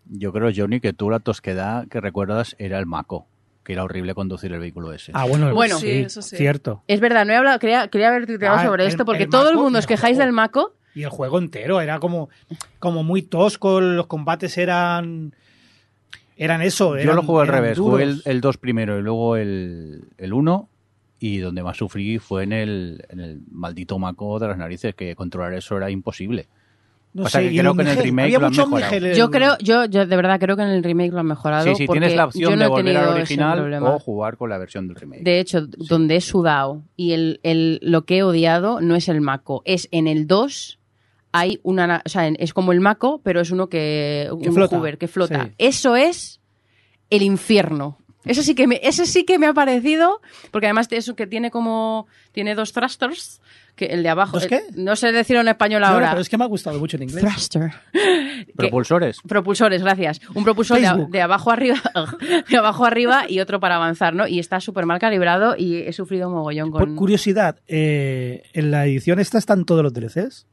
[0.06, 3.26] Yo creo, Johnny, que tú la tosquedad que recuerdas era el Maco,
[3.64, 5.12] que era horrible conducir el vehículo ese.
[5.14, 5.76] Ah, bueno, Bueno.
[5.78, 6.36] sí, Sí, eso sí.
[6.36, 6.82] cierto.
[6.88, 9.30] es verdad, no he hablado, quería, quería haber tuiteado Ah, sobre el- esto, porque el
[9.30, 10.26] todo el mundo y os el quejáis juego.
[10.26, 10.74] del Mako.
[10.94, 12.30] Y el juego entero era como,
[12.80, 15.32] como muy tosco, los combates eran
[16.36, 16.96] eran eso.
[16.98, 20.68] Yo lo jugué al revés, jugué el, el 2 primero y luego el, el 1
[21.20, 25.14] y donde más sufrí fue en el, en el maldito Maco de las narices, que
[25.14, 26.48] controlar eso era imposible.
[27.12, 28.94] No o sea, que y creo que en el remake había lo han mejorado.
[28.94, 31.64] En Yo creo, yo, yo de verdad creo que en el remake lo han mejorado.
[31.64, 34.58] Sí, sí, porque tienes la opción no de volver al original o jugar con la
[34.58, 35.22] versión del remake.
[35.24, 39.20] De hecho, donde he sudado y el, el- lo que he odiado no es el
[39.20, 40.78] Mako, es en el 2
[41.32, 44.52] hay una, na- o sea, en- es como el Mako, pero es uno que, un
[44.54, 44.76] flota.
[44.76, 45.44] Hoover que flota.
[45.46, 45.52] Sí.
[45.58, 46.40] Eso es
[47.08, 47.98] el infierno.
[48.24, 50.20] Ese sí que me, ese sí que me ha parecido,
[50.50, 53.40] porque además de eso que tiene como, tiene dos thrusters,
[53.81, 54.57] que el de abajo, ¿Dos qué?
[54.57, 56.11] eh, no sé decirlo en español no, ahora.
[56.11, 57.24] pero es que me ha gustado mucho en inglés.
[57.24, 57.73] Thruster.
[58.57, 59.19] Propulsores.
[59.27, 60.20] Propulsores, gracias.
[60.35, 60.78] Un propulsor
[61.09, 61.77] de, abajo arriba,
[62.51, 64.27] de abajo arriba y otro para avanzar, ¿no?
[64.28, 66.97] Y está súper mal calibrado y he sufrido un mogollón Por con.
[66.97, 70.47] curiosidad, eh, ¿en la edición esta están todos los DLCs?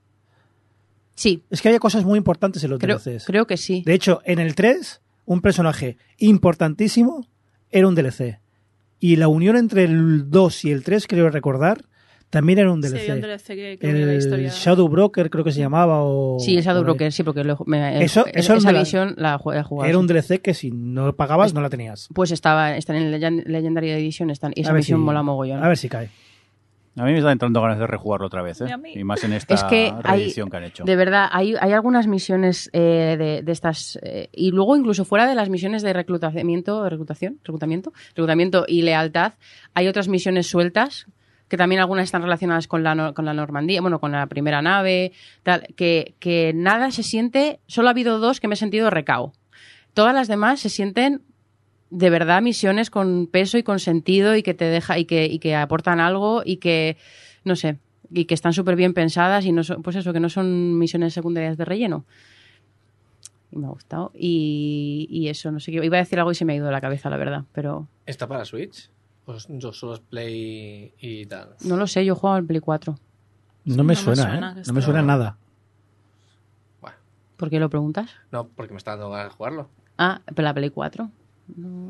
[1.15, 3.25] Sí, Es que había cosas muy importantes en los creo, DLCs.
[3.25, 3.83] creo que sí.
[3.85, 7.27] De hecho, en el 3, un personaje importantísimo
[7.71, 8.39] era un DLC.
[8.99, 11.83] Y la unión entre el 2 y el 3, creo recordar,
[12.29, 13.01] también era un Sí, DLC.
[13.01, 14.49] había un DLC que, que unía la el historia.
[14.49, 18.03] Shadow Broker creo que se llamaba o Sí, el Shadow Broker, sí, porque lo- me-
[18.03, 19.89] Eso- es- eso esa la- visión la ju- he jugado.
[19.89, 19.99] era sí.
[19.99, 22.09] un DLC que si no pagabas no la tenías.
[22.13, 25.63] Pues estaba, está en Legendary Edition, están, y esa A ver misión si- mola mogollón.
[25.63, 26.09] A ver si cae.
[26.99, 28.65] A mí me está entrando ganas de rejugarlo otra vez, ¿eh?
[28.95, 30.83] Y más en esta Es que hay- reedición que han hecho.
[30.83, 33.99] De verdad, hay, hay algunas misiones eh, de, de estas.
[34.01, 39.33] eh, y luego, incluso fuera de las misiones de reclutamiento, reclutación, reclutamiento, reclutamiento y lealtad,
[39.75, 41.05] hay otras misiones sueltas
[41.47, 45.13] que también algunas están relacionadas con la, con la Normandía, bueno, con la primera nave,
[45.43, 47.59] tal, que, que nada se siente.
[47.67, 49.33] Solo ha habido dos que me he sentido recao.
[49.93, 51.21] Todas las demás se sienten
[51.89, 55.39] de verdad misiones con peso y con sentido y que te deja y que, y
[55.39, 56.97] que aportan algo y que
[57.43, 57.77] no sé
[58.11, 61.13] y que están súper bien pensadas y no son, pues eso que no son misiones
[61.13, 62.05] secundarias de relleno
[63.51, 66.35] y me ha gustado y, y eso no sé qué iba a decir algo y
[66.35, 68.89] se me ha ido de la cabeza la verdad pero ¿Está para Switch?
[69.27, 71.49] Pues yo solo es Play y tal.
[71.65, 72.97] no lo sé yo juego al Play 4
[73.65, 74.61] No me no me suena, ¿eh?
[74.65, 75.37] No me suena nada.
[76.81, 76.95] Bueno,
[77.35, 78.09] ¿por qué lo preguntas?
[78.31, 79.69] no, porque me está dando ganas de jugarlo.
[79.97, 81.11] ah pero la Play 4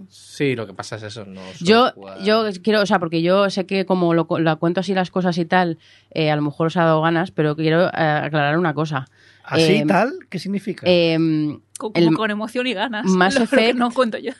[0.09, 1.25] Sí, lo que pasa es eso.
[1.25, 4.81] No yo jugar- yo quiero o sea porque yo sé que como lo, lo cuento
[4.81, 5.77] así las cosas y tal
[6.11, 9.07] eh, a lo mejor os ha dado ganas pero quiero eh, aclarar una cosa
[9.43, 10.11] ¿Así Eh, tal?
[10.29, 10.81] ¿Qué significa?
[10.85, 13.05] Em, Con, el- con emoción y ganas.
[13.05, 14.33] Que Effect- no cuento yo.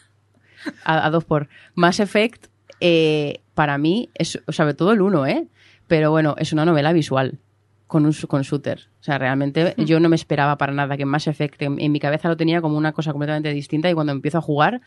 [0.84, 1.48] a, a dos por.
[1.76, 2.48] Mass Effect,
[2.80, 5.48] eh, para mí, es, sobre todo el 1, ¿eh?
[5.88, 7.40] Pero bueno, es una novela visual
[7.88, 8.90] con un con shooter.
[9.00, 12.00] O sea, realmente yo no me esperaba para nada que Mass Effect, en, en mi
[12.00, 14.82] cabeza lo tenía como una cosa completamente distinta y cuando empiezo a jugar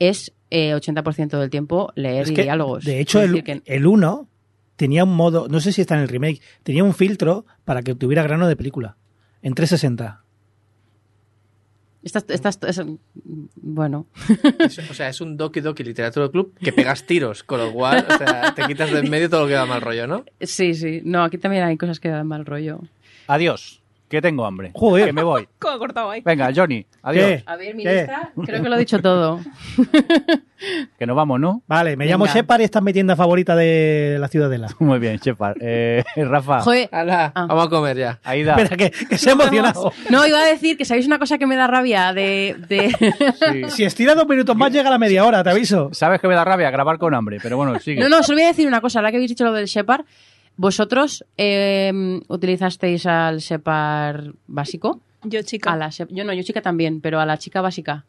[0.00, 2.84] es eh, 80% del tiempo leer Es y que, diálogos.
[2.84, 4.28] de hecho, el, que- el 1
[4.74, 7.94] tenía un modo, no sé si está en el remake, tenía un filtro para que
[7.94, 8.96] tuviera grano de película.
[9.42, 10.24] En 360.
[12.02, 12.82] Estas- estas- es-
[13.56, 14.06] bueno,
[14.58, 18.06] Es- o sea, es un Doki Doki Literatura Club que pegas tiros, con lo cual,
[18.08, 20.24] o sea, te quitas de en medio todo lo que da mal rollo, ¿no?
[20.40, 21.00] sí, sí.
[21.04, 22.80] No, aquí también hay cosas que dan mal rollo.
[23.26, 23.81] Adiós,
[24.12, 24.70] que tengo hambre.
[24.74, 25.06] Joder.
[25.06, 25.48] Que me voy.
[25.58, 26.20] ¿Cómo ha cortado ahí?
[26.20, 27.24] Venga, Johnny, adiós.
[27.26, 27.42] ¿Qué?
[27.46, 27.94] A ver, mi ¿Qué?
[27.94, 29.40] lista, creo que lo he dicho todo.
[30.96, 31.62] Que nos vamos, ¿no?
[31.66, 32.14] Vale, me Venga.
[32.14, 34.68] llamo Shepard y esta es mi tienda favorita de la Ciudadela.
[34.78, 35.56] Muy bien, Shepard.
[35.60, 37.32] Eh, Rafa, Joder, ¡Hala!
[37.34, 37.46] Ah.
[37.46, 38.20] Vamos a comer ya.
[38.22, 38.54] Aida.
[38.54, 39.92] Espera, que, que se ha emocionado.
[40.08, 42.54] No, iba a decir que sabéis una cosa que me da rabia de...
[42.68, 42.94] de...
[43.50, 43.70] Sí.
[43.70, 45.88] Si estira dos minutos más, llega a la media hora, te aviso.
[45.92, 48.00] Sabes que me da rabia grabar con hambre, pero bueno, sigue.
[48.00, 50.04] No, no, solo voy a decir una cosa, ahora que habéis dicho lo del Shepard,
[50.56, 55.00] ¿vosotros eh, utilizasteis al Shepard básico?
[55.24, 55.72] Yo, chica.
[55.72, 58.04] A la yo no, yo chica también, pero a la chica básica.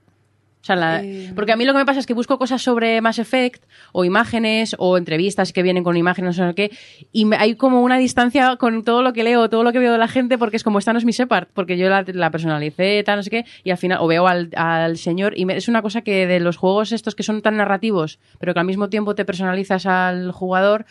[0.64, 1.34] O sea, la- Eh.
[1.36, 4.06] porque a mí lo que me pasa es que busco cosas sobre Mass Effect o
[4.06, 6.72] imágenes o entrevistas que vienen con imágenes o no sé qué
[7.12, 9.92] y me- hay como una distancia con todo lo que leo, todo lo que veo
[9.92, 12.32] de la gente porque es como esta no es mi Shepard, porque yo la, la
[12.32, 15.58] personalicé, tal, no sé qué, y al final o veo al, al señor y me-
[15.58, 18.66] es una cosa que de los juegos estos que son tan narrativos, pero que al
[18.66, 20.86] mismo tiempo te personalizas al jugador,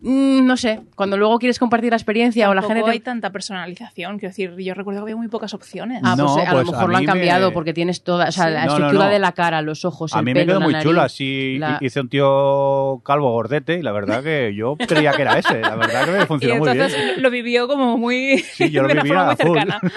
[0.00, 2.82] mm, no sé, cuando luego quieres compartir la experiencia o la gente...
[2.82, 4.18] te- hay tanta personalización.
[4.18, 6.00] Quiero decir, yo recuerdo que había muy pocas opciones.
[6.02, 8.28] Ah, pues No, a pues lo a mejor lo han me- cambiado porque tienes toda,
[8.28, 8.52] o sea, Sí.
[8.52, 9.10] la No, no, estructura no.
[9.10, 11.58] de la cara, los ojos, A el mí pelo, me quedó muy nariz, chula, así
[11.58, 15.60] la- hice un tío calvo gordete y la verdad que yo creía que era ese,
[15.60, 16.88] la verdad que me y funcionó muy bien.
[17.18, 18.38] lo vivió como muy.
[18.38, 19.80] Sí, yo lo de una vivía forma muy cercana.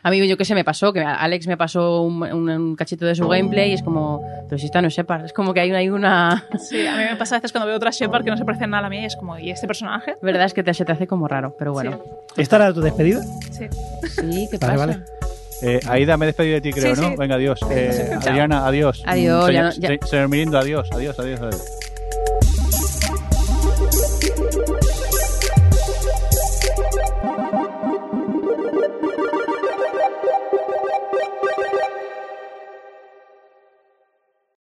[0.00, 3.04] A mí, yo qué sé, me pasó, que Alex me pasó un, un- un cachito
[3.04, 5.60] de su gameplay y es como, pero si esta no es Shepard, es como que
[5.60, 6.44] hay una, hay una...
[6.56, 8.70] Sí, a mí me pasa a veces cuando veo otra Shepard que no se parecen
[8.70, 10.14] nada a la mía y es como, ¿y este personaje?
[10.22, 11.98] verdad es que te, se te hace como raro, pero bueno.
[12.36, 13.20] ¿Esta era tu despedida?
[13.50, 13.66] Sí.
[14.08, 14.86] Sí, ¿qué Vale, pasa?
[14.86, 15.17] vale.
[15.60, 17.08] Eh, Aida, me he despedido de ti, creo, Sí, ¿no?
[17.10, 17.14] sí.
[17.18, 17.58] Venga, adiós.
[17.70, 18.10] Eh.
[18.16, 19.02] Adriana, adiós.
[19.06, 21.40] Adiós, Señor, ya no- ya- se- señor Mirindo, adiós, adiós, adiós.
[21.40, 21.62] adiós.